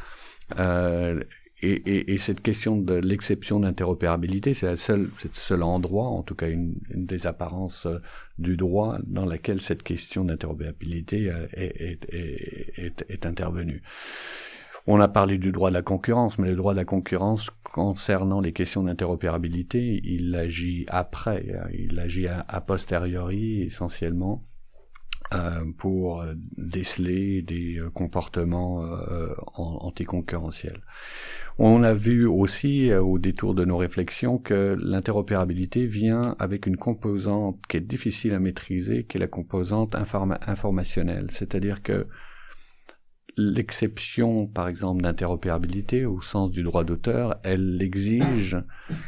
Euh, 0.59 1.24
et, 1.63 1.72
et, 1.72 2.13
et, 2.13 2.18
cette 2.18 2.41
question 2.41 2.78
de 2.78 2.93
l'exception 2.93 3.59
d'interopérabilité, 3.59 4.53
c'est 4.53 4.70
le 4.70 4.76
seul, 4.76 5.09
seul 5.32 5.63
endroit, 5.63 6.05
en 6.05 6.22
tout 6.22 6.36
cas 6.36 6.49
une, 6.49 6.76
une, 6.91 7.07
des 7.07 7.26
apparences 7.26 7.88
du 8.38 8.57
droit 8.57 8.99
dans 9.07 9.26
laquelle 9.26 9.59
cette 9.59 9.82
question 9.82 10.24
d'interopérabilité 10.24 11.32
est, 11.53 11.97
est, 12.13 12.13
est, 12.13 13.05
est, 13.09 13.26
intervenue. 13.26 13.82
On 14.89 15.01
a 15.01 15.09
parlé 15.09 15.38
du 15.38 15.51
droit 15.51 15.69
de 15.69 15.73
la 15.73 15.81
concurrence, 15.81 16.39
mais 16.39 16.47
le 16.47 16.55
droit 16.55 16.71
de 16.71 16.77
la 16.77 16.85
concurrence 16.85 17.49
concernant 17.63 18.39
les 18.39 18.53
questions 18.53 18.83
d'interopérabilité, 18.83 19.99
il 20.05 20.33
agit 20.33 20.85
après, 20.88 21.45
il 21.77 21.99
agit 21.99 22.27
a, 22.27 22.61
posteriori 22.61 23.63
essentiellement. 23.63 24.45
euh, 25.33 25.65
pour 25.77 26.23
déceler 26.57 27.41
des 27.41 27.81
comportements 27.93 28.81
anticoncurrentiels. 29.55 30.81
On 31.59 31.83
a 31.83 31.93
vu 31.93 32.25
aussi 32.25 32.93
au 32.93 33.19
détour 33.19 33.53
de 33.53 33.65
nos 33.65 33.75
réflexions 33.75 34.38
que 34.38 34.77
l'interopérabilité 34.79 35.85
vient 35.85 36.38
avec 36.39 36.65
une 36.65 36.77
composante 36.77 37.59
qui 37.67 37.75
est 37.75 37.81
difficile 37.81 38.33
à 38.35 38.39
maîtriser, 38.39 39.03
qui 39.03 39.17
est 39.17 39.19
la 39.19 39.27
composante 39.27 39.95
informationnelle, 39.95 41.27
c'est-à-dire 41.31 41.83
que 41.83 42.07
l'exception, 43.38 44.47
par 44.47 44.67
exemple, 44.67 45.03
d'interopérabilité 45.03 46.05
au 46.05 46.21
sens 46.21 46.49
du 46.49 46.63
droit 46.63 46.83
d'auteur, 46.83 47.39
elle 47.43 47.79
exige 47.81 48.57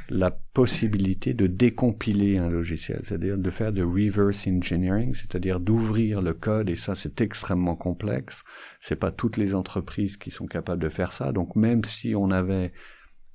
la 0.09 0.29
possibilité 0.31 1.33
de 1.33 1.47
décompiler 1.47 2.37
un 2.37 2.49
logiciel, 2.49 3.01
c'est-à-dire 3.03 3.37
de 3.37 3.49
faire 3.49 3.73
de 3.73 3.81
reverse 3.81 4.47
engineering, 4.47 5.15
c'est-à-dire 5.15 5.59
d'ouvrir 5.59 6.21
le 6.21 6.33
code, 6.33 6.69
et 6.69 6.75
ça 6.75 6.93
c'est 6.95 7.21
extrêmement 7.21 7.75
complexe. 7.75 8.43
C'est 8.81 8.95
pas 8.95 9.11
toutes 9.11 9.37
les 9.37 9.55
entreprises 9.55 10.15
qui 10.15 10.29
sont 10.29 10.45
capables 10.45 10.81
de 10.81 10.89
faire 10.89 11.11
ça. 11.11 11.31
Donc 11.31 11.55
même 11.55 11.83
si 11.83 12.13
on 12.15 12.29
avait 12.29 12.71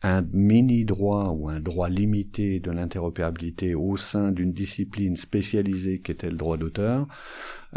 un 0.04 0.22
mini 0.32 0.84
droit 0.84 1.30
ou 1.30 1.48
un 1.48 1.60
droit 1.60 1.88
limité 1.88 2.60
de 2.60 2.70
l'interopérabilité 2.70 3.74
au 3.74 3.96
sein 3.96 4.32
d'une 4.32 4.52
discipline 4.52 5.16
spécialisée 5.16 6.00
qui 6.00 6.12
était 6.12 6.28
le 6.28 6.36
droit 6.36 6.58
d'auteur, 6.58 7.06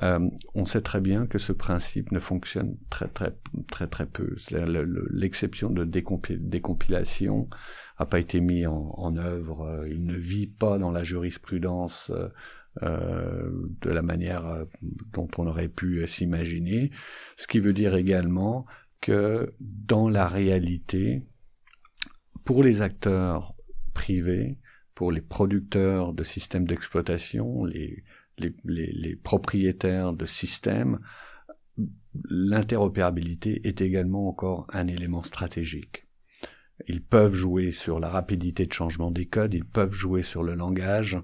euh, 0.03 0.19
on 0.53 0.65
sait 0.65 0.81
très 0.81 0.99
bien 0.99 1.25
que 1.25 1.37
ce 1.37 1.53
principe 1.53 2.11
ne 2.11 2.19
fonctionne 2.19 2.75
très 2.89 3.07
très 3.07 3.33
très 3.71 3.87
très 3.87 4.05
peu. 4.05 4.35
L'exception 5.09 5.69
de 5.69 5.85
décompilation 5.85 7.47
a 7.95 8.05
pas 8.05 8.19
été 8.19 8.41
mis 8.41 8.67
en, 8.67 9.15
œuvre. 9.15 9.85
Il 9.89 10.05
ne 10.05 10.15
vit 10.15 10.47
pas 10.47 10.77
dans 10.77 10.91
la 10.91 11.03
jurisprudence. 11.03 12.11
Euh, 12.83 13.49
de 13.81 13.89
la 13.89 14.03
manière 14.03 14.45
euh, 14.45 14.65
dont 15.11 15.27
on 15.39 15.47
aurait 15.47 15.67
pu 15.67 16.05
s'imaginer, 16.05 16.91
ce 17.35 17.47
qui 17.47 17.57
veut 17.57 17.73
dire 17.73 17.95
également 17.95 18.67
que 19.01 19.55
dans 19.59 20.09
la 20.09 20.27
réalité, 20.27 21.23
pour 22.47 22.63
les 22.63 22.81
acteurs 22.81 23.53
privés, 23.93 24.57
pour 24.95 25.11
les 25.11 25.19
producteurs 25.19 26.13
de 26.13 26.23
systèmes 26.23 26.65
d'exploitation, 26.65 27.65
les, 27.65 28.05
les, 28.37 28.55
les, 28.63 29.15
propriétaires 29.17 30.13
de 30.13 30.25
systèmes, 30.25 30.99
l'interopérabilité 32.29 33.67
est 33.67 33.81
également 33.81 34.29
encore 34.29 34.65
un 34.71 34.87
élément 34.87 35.23
stratégique. 35.23 36.07
Ils 36.87 37.03
peuvent 37.03 37.35
jouer 37.35 37.71
sur 37.71 37.99
la 37.99 38.07
rapidité 38.07 38.65
de 38.65 38.71
changement 38.71 39.11
des 39.11 39.25
codes, 39.25 39.53
ils 39.53 39.65
peuvent 39.65 39.93
jouer 39.93 40.21
sur 40.21 40.41
le 40.41 40.55
langage 40.55 41.21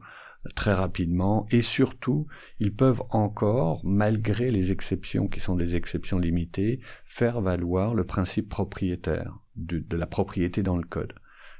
très 0.56 0.74
rapidement 0.74 1.48
et 1.52 1.62
surtout, 1.62 2.28
ils 2.60 2.76
peuvent 2.76 3.04
encore, 3.12 3.80
malgré 3.86 4.52
les 4.52 4.74
exceptions 4.74 5.30
qui 5.30 5.40
sont 5.40 5.56
des 5.56 5.78
exceptions 5.78 6.20
limitées, 6.20 6.82
faire 7.06 7.40
valoir 7.40 7.96
le 7.96 8.04
principe 8.04 8.50
propriétaire 8.50 9.43
de, 9.56 9.84
la 9.96 10.08
propriété 10.08 10.64
dans 10.64 10.78
le 10.78 10.84
code. 10.84 11.14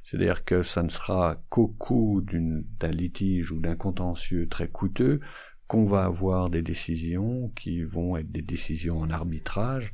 C'est-à-dire 0.04 0.44
que 0.44 0.64
ça 0.64 0.84
ne 0.84 0.90
sera 0.90 1.42
qu'au 1.50 1.68
coût 1.68 2.22
d'un 2.22 2.92
litige 2.92 3.52
ou 3.52 3.60
d'un 3.60 3.76
contentieux 3.76 4.50
très 4.50 4.68
coûteux 4.68 5.22
qu'on 5.68 5.86
va 5.86 6.04
avoir 6.04 6.50
des 6.50 6.62
décisions 6.62 7.52
qui 7.56 7.84
vont 7.84 8.18
être 8.18 8.32
des 8.32 8.42
décisions 8.42 9.00
en 9.00 9.10
arbitrage, 9.10 9.94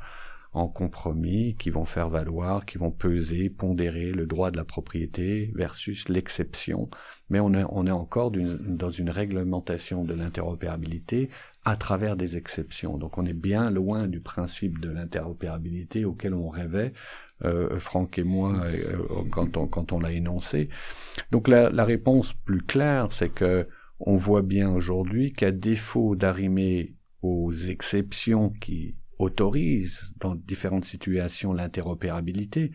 en 0.51 0.67
compromis, 0.67 1.55
qui 1.59 1.69
vont 1.69 1.85
faire 1.85 2.09
valoir, 2.09 2.65
qui 2.65 2.79
vont 2.79 2.89
peser, 2.89 3.49
pondérer 3.51 4.11
le 4.11 4.25
droit 4.25 4.49
de 4.49 4.57
la 4.57 4.65
propriété 4.65 5.51
versus 5.55 6.09
l'exception. 6.09 6.89
Mais 7.29 7.39
on 7.39 7.53
est, 7.53 7.91
encore 7.91 8.31
dans 8.31 8.89
une 8.89 9.11
réglementation 9.11 10.03
de 10.03 10.15
l'interopérabilité 10.15 11.29
à 11.65 11.75
travers 11.75 12.15
des 12.15 12.35
exceptions. 12.35 12.97
Donc 12.97 13.19
on 13.19 13.25
est 13.25 13.33
bien 13.33 13.69
loin 13.69 14.07
du 14.07 14.21
principe 14.21 14.79
de 14.79 14.89
l'interopérabilité 14.89 16.03
auquel 16.03 16.33
on 16.33 16.49
rêvait 16.49 16.93
Franck 17.79 18.17
et 18.17 18.23
moi, 18.23 18.61
euh, 18.65 18.97
quand 19.31 19.57
on, 19.57 19.67
quand 19.67 19.91
on 19.91 19.99
l'a 19.99 20.11
énoncé. 20.11 20.69
Donc 21.31 21.47
la, 21.47 21.69
la 21.69 21.85
réponse 21.85 22.33
plus 22.33 22.61
claire, 22.61 23.11
c'est 23.11 23.29
que 23.29 23.67
on 23.99 24.15
voit 24.15 24.41
bien 24.41 24.69
aujourd'hui 24.69 25.33
qu'à 25.33 25.51
défaut 25.51 26.15
d'arrimer 26.15 26.95
aux 27.21 27.51
exceptions 27.51 28.49
qui 28.49 28.95
autorisent 29.17 30.13
dans 30.19 30.35
différentes 30.35 30.85
situations 30.85 31.51
l'interopérabilité, 31.51 32.71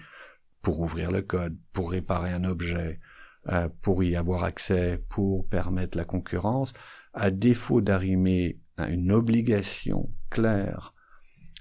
pour 0.60 0.80
ouvrir 0.80 1.10
le 1.10 1.22
code, 1.22 1.56
pour 1.72 1.90
réparer 1.90 2.30
un 2.30 2.44
objet, 2.44 3.00
euh, 3.48 3.68
pour 3.82 4.02
y 4.02 4.16
avoir 4.16 4.44
accès, 4.44 5.02
pour 5.08 5.46
permettre 5.46 5.96
la 5.96 6.04
concurrence, 6.04 6.72
à 7.12 7.30
défaut 7.30 7.80
d'arrimer 7.80 8.58
à 8.76 8.88
une 8.88 9.12
obligation 9.12 10.10
claire 10.30 10.94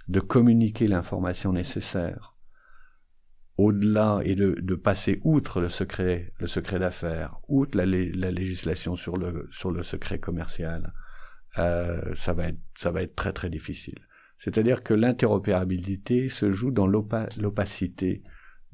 de 0.07 0.19
communiquer 0.19 0.87
l'information 0.87 1.53
nécessaire 1.53 2.32
au-delà 3.57 4.21
et 4.23 4.35
de, 4.35 4.55
de, 4.59 4.75
passer 4.75 5.19
outre 5.23 5.61
le 5.61 5.69
secret, 5.69 6.33
le 6.39 6.47
secret 6.47 6.79
d'affaires, 6.79 7.39
outre 7.47 7.77
la, 7.77 7.85
la, 7.85 8.31
législation 8.31 8.95
sur 8.95 9.17
le, 9.17 9.47
sur 9.51 9.71
le 9.71 9.83
secret 9.83 10.19
commercial, 10.19 10.93
euh, 11.59 12.01
ça 12.15 12.33
va 12.33 12.47
être, 12.47 12.59
ça 12.75 12.91
va 12.91 13.03
être 13.03 13.15
très 13.15 13.33
très 13.33 13.49
difficile. 13.49 13.99
C'est-à-dire 14.37 14.83
que 14.83 14.93
l'interopérabilité 14.93 16.27
se 16.29 16.51
joue 16.51 16.71
dans 16.71 16.87
l'opacité 16.87 18.23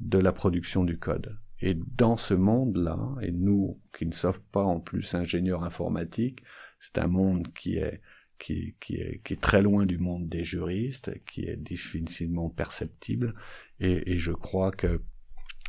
de 0.00 0.18
la 0.18 0.32
production 0.32 0.84
du 0.84 0.98
code. 0.98 1.38
Et 1.60 1.74
dans 1.74 2.16
ce 2.16 2.32
monde-là, 2.32 2.98
et 3.20 3.32
nous 3.32 3.80
qui 3.96 4.06
ne 4.06 4.12
sommes 4.12 4.32
pas 4.50 4.64
en 4.64 4.80
plus 4.80 5.14
ingénieurs 5.14 5.62
informatiques, 5.62 6.42
c'est 6.80 6.98
un 6.98 7.06
monde 7.06 7.52
qui 7.52 7.76
est 7.76 8.00
qui, 8.40 8.74
est, 8.90 9.40
très 9.40 9.62
loin 9.62 9.86
du 9.86 9.98
monde 9.98 10.28
des 10.28 10.44
juristes, 10.44 11.12
qui 11.26 11.44
est 11.44 11.56
difficilement 11.56 12.48
perceptible, 12.48 13.34
et, 13.78 14.12
et 14.12 14.18
je 14.18 14.32
crois 14.32 14.72
que 14.72 15.02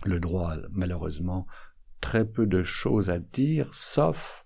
le 0.06 0.20
droit 0.20 0.54
a 0.54 0.58
malheureusement 0.72 1.46
très 2.00 2.26
peu 2.26 2.48
de 2.48 2.64
choses 2.64 3.10
à 3.10 3.20
dire, 3.20 3.74
sauf 3.74 4.41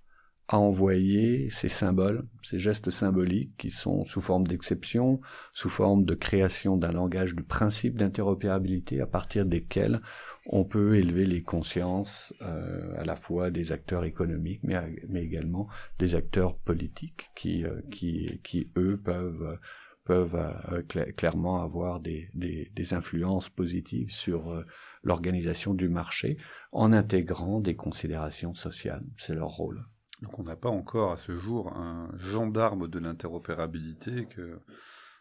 à 0.48 0.60
envoyer 0.60 1.50
ces 1.50 1.70
symboles, 1.70 2.28
ces 2.44 2.60
gestes 2.60 2.92
symboliques 2.92 3.58
qui 3.58 3.72
sont 3.72 4.06
sous 4.06 4.22
forme 4.22 4.46
d'exception, 4.46 5.20
sous 5.54 5.70
forme 5.70 6.06
de 6.06 6.14
création 6.14 6.78
d'un 6.78 6.92
langage 6.92 7.36
du 7.36 7.44
principe 7.44 7.98
d'interopérabilité 7.98 9.02
à 9.02 9.08
partir 9.08 9.46
desquels 9.46 10.02
on 10.46 10.64
peut 10.64 10.98
élever 10.98 11.26
les 11.26 11.42
consciences 11.42 12.34
euh, 12.42 12.94
à 12.98 13.06
la 13.06 13.16
fois 13.16 13.50
des 13.50 13.72
acteurs 13.72 14.04
économiques 14.04 14.62
mais, 14.62 14.80
mais 15.10 15.24
également 15.24 15.68
des 15.98 16.14
acteurs 16.14 16.56
politiques 16.58 17.32
qui, 17.36 17.66
euh, 17.66 17.82
qui, 17.90 18.40
qui 18.44 18.70
eux 18.78 19.02
peuvent 19.04 19.58
peuvent 20.04 20.36
euh, 20.72 20.84
clairement 21.18 21.64
avoir 21.64 22.00
des, 22.00 22.30
des, 22.36 22.72
des, 22.76 22.94
influences 22.94 23.50
positives 23.50 24.12
sur 24.12 24.64
l'organisation 25.02 25.74
du 25.74 25.90
marché 25.90 26.38
en 26.72 26.94
intégrant 26.94 27.60
des 27.60 27.76
considérations 27.76 28.54
sociales. 28.54 29.04
C'est 29.18 29.34
leur 29.34 29.50
rôle. 29.50 29.84
Donc 30.26 30.40
on 30.40 30.44
n'a 30.44 30.58
pas 30.58 30.70
encore 30.70 31.14
à 31.14 31.18
ce 31.18 31.32
jour 31.32 31.72
un 31.78 32.10
gendarme 32.18 32.88
de 32.88 33.00
l'interopérabilité 33.00 34.28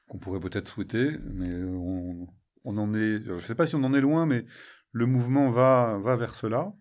qu'on 0.09 0.19
pourrait 0.19 0.41
peut-être 0.41 0.69
souhaiter, 0.69 1.19
mais 1.33 1.55
on, 1.65 2.27
en 2.65 2.95
est. 2.95 3.23
Je 3.25 3.33
ne 3.33 3.39
sais 3.39 3.55
pas 3.55 3.67
si 3.67 3.77
on 3.77 3.85
en 3.85 3.95
est 3.95 4.01
loin, 4.01 4.27
mais 4.27 4.45
le 4.91 5.07
mouvement 5.07 5.51
va 5.51 6.17
vers 6.17 6.35
cela. 6.35 6.73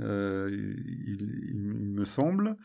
Euh, 0.00 0.50
il, 0.50 1.92
me 1.94 2.04
semble. 2.04 2.56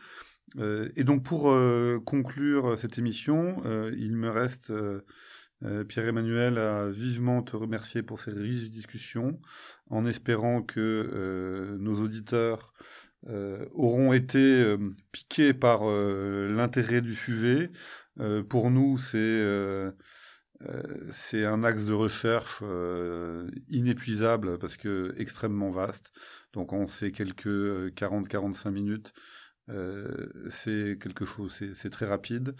Euh, 0.58 0.88
et 0.96 1.04
donc 1.04 1.22
pour 1.22 1.50
euh, 1.50 2.00
conclure 2.04 2.76
cette 2.78 2.98
émission, 2.98 3.62
il 3.96 4.16
me 4.16 4.28
reste 4.28 4.72
Pierre-Emmanuel 5.88 6.58
à 6.58 6.88
vivement 6.88 7.42
te 7.42 7.56
remercier 7.56 8.02
pour 8.02 8.20
ces 8.20 8.32
riches 8.32 8.70
discussions, 8.70 9.38
en 9.88 10.04
espérant 10.06 10.62
que 10.62 11.76
nos 11.78 12.00
auditeurs 12.00 12.72
euh, 13.28 13.66
auront 13.74 14.14
été 14.14 14.62
euh, 14.62 14.78
piqués 15.12 15.52
par 15.52 15.82
euh, 15.82 16.48
l'intérêt 16.54 17.02
du 17.02 17.14
sujet. 17.14 17.70
pour 18.48 18.70
nous, 18.70 18.98
c'est 18.98 19.44
c'est 21.10 21.46
un 21.46 21.64
axe 21.64 21.84
de 21.84 21.92
recherche 21.94 22.62
inépuisable 23.68 24.58
parce 24.58 24.76
que 24.76 25.14
extrêmement 25.18 25.70
vaste. 25.70 26.12
Donc 26.52 26.72
on 26.72 26.86
sait 26.86 27.12
quelques 27.12 27.46
40-45 27.94 28.70
minutes. 28.70 29.12
c'est 30.50 30.98
quelque 31.00 31.24
chose, 31.24 31.58
c'est 31.74 31.90
très 31.90 32.06
rapide. 32.06 32.54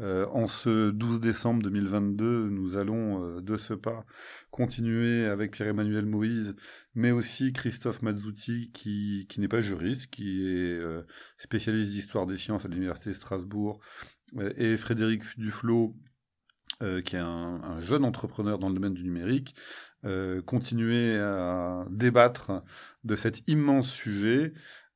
Euh, 0.00 0.26
en 0.32 0.48
ce 0.48 0.90
12 0.90 1.20
décembre 1.20 1.62
2022, 1.62 2.48
nous 2.48 2.76
allons 2.76 3.22
euh, 3.24 3.40
de 3.40 3.56
ce 3.56 3.74
pas 3.74 4.04
continuer 4.50 5.26
avec 5.26 5.52
Pierre-Emmanuel 5.52 6.04
Moïse, 6.04 6.56
mais 6.96 7.12
aussi 7.12 7.52
Christophe 7.52 8.02
Mazzuti, 8.02 8.72
qui, 8.72 9.28
n'est 9.38 9.48
pas 9.48 9.60
juriste, 9.60 10.08
qui 10.08 10.48
est 10.48 10.72
euh, 10.72 11.02
spécialiste 11.38 11.90
d'histoire 11.90 12.26
des 12.26 12.36
sciences 12.36 12.64
à 12.64 12.68
l'Université 12.68 13.10
de 13.10 13.14
Strasbourg, 13.14 13.78
et 14.56 14.76
Frédéric 14.76 15.22
Duflo, 15.38 15.94
qui 17.04 17.14
est 17.14 17.20
un, 17.20 17.78
jeune 17.78 18.04
entrepreneur 18.04 18.58
dans 18.58 18.68
le 18.68 18.74
domaine 18.74 18.94
du 18.94 19.04
numérique, 19.04 19.54
continuer 20.44 21.16
à 21.16 21.86
débattre 21.88 22.64
de 23.04 23.14
cet 23.14 23.48
immense 23.48 23.88
sujet. 23.88 24.52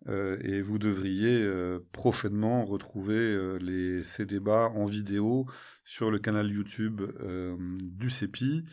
Et 0.07 0.63
vous 0.63 0.79
devriez 0.79 1.47
prochainement 1.93 2.65
retrouver 2.65 3.59
les, 3.61 4.03
ces 4.03 4.25
débats 4.25 4.71
en 4.75 4.87
vidéo 4.87 5.47
sur 5.85 6.11
le 6.11 6.19
canal 6.19 6.51
YouTube 6.51 7.03
du 7.83 8.09
CEPI. 8.09 8.65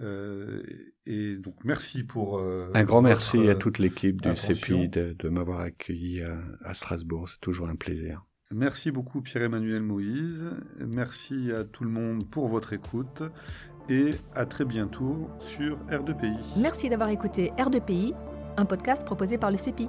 Euh, 0.00 0.62
et 1.06 1.36
donc 1.36 1.54
merci 1.62 2.02
pour 2.02 2.38
euh, 2.38 2.68
un 2.74 2.82
grand 2.82 3.00
merci 3.00 3.48
à 3.48 3.54
toute 3.54 3.78
l'équipe 3.78 4.20
du 4.20 4.36
CEPI 4.36 4.88
de, 4.88 5.14
de 5.16 5.28
m'avoir 5.28 5.60
accueilli 5.60 6.22
à, 6.22 6.36
à 6.64 6.74
Strasbourg. 6.74 7.28
C'est 7.28 7.40
toujours 7.40 7.68
un 7.68 7.76
plaisir. 7.76 8.24
Merci 8.50 8.90
beaucoup 8.90 9.22
Pierre-Emmanuel 9.22 9.82
Moïse. 9.82 10.50
Merci 10.78 11.52
à 11.52 11.64
tout 11.64 11.84
le 11.84 11.90
monde 11.90 12.28
pour 12.28 12.48
votre 12.48 12.72
écoute 12.72 13.22
et 13.88 14.12
à 14.34 14.46
très 14.46 14.64
bientôt 14.64 15.30
sur 15.38 15.76
R2PI. 15.86 16.38
Merci 16.56 16.88
d'avoir 16.88 17.10
écouté 17.10 17.52
R2PI, 17.58 18.14
un 18.56 18.64
podcast 18.64 19.04
proposé 19.04 19.38
par 19.38 19.50
le 19.50 19.56
CEPI. 19.56 19.88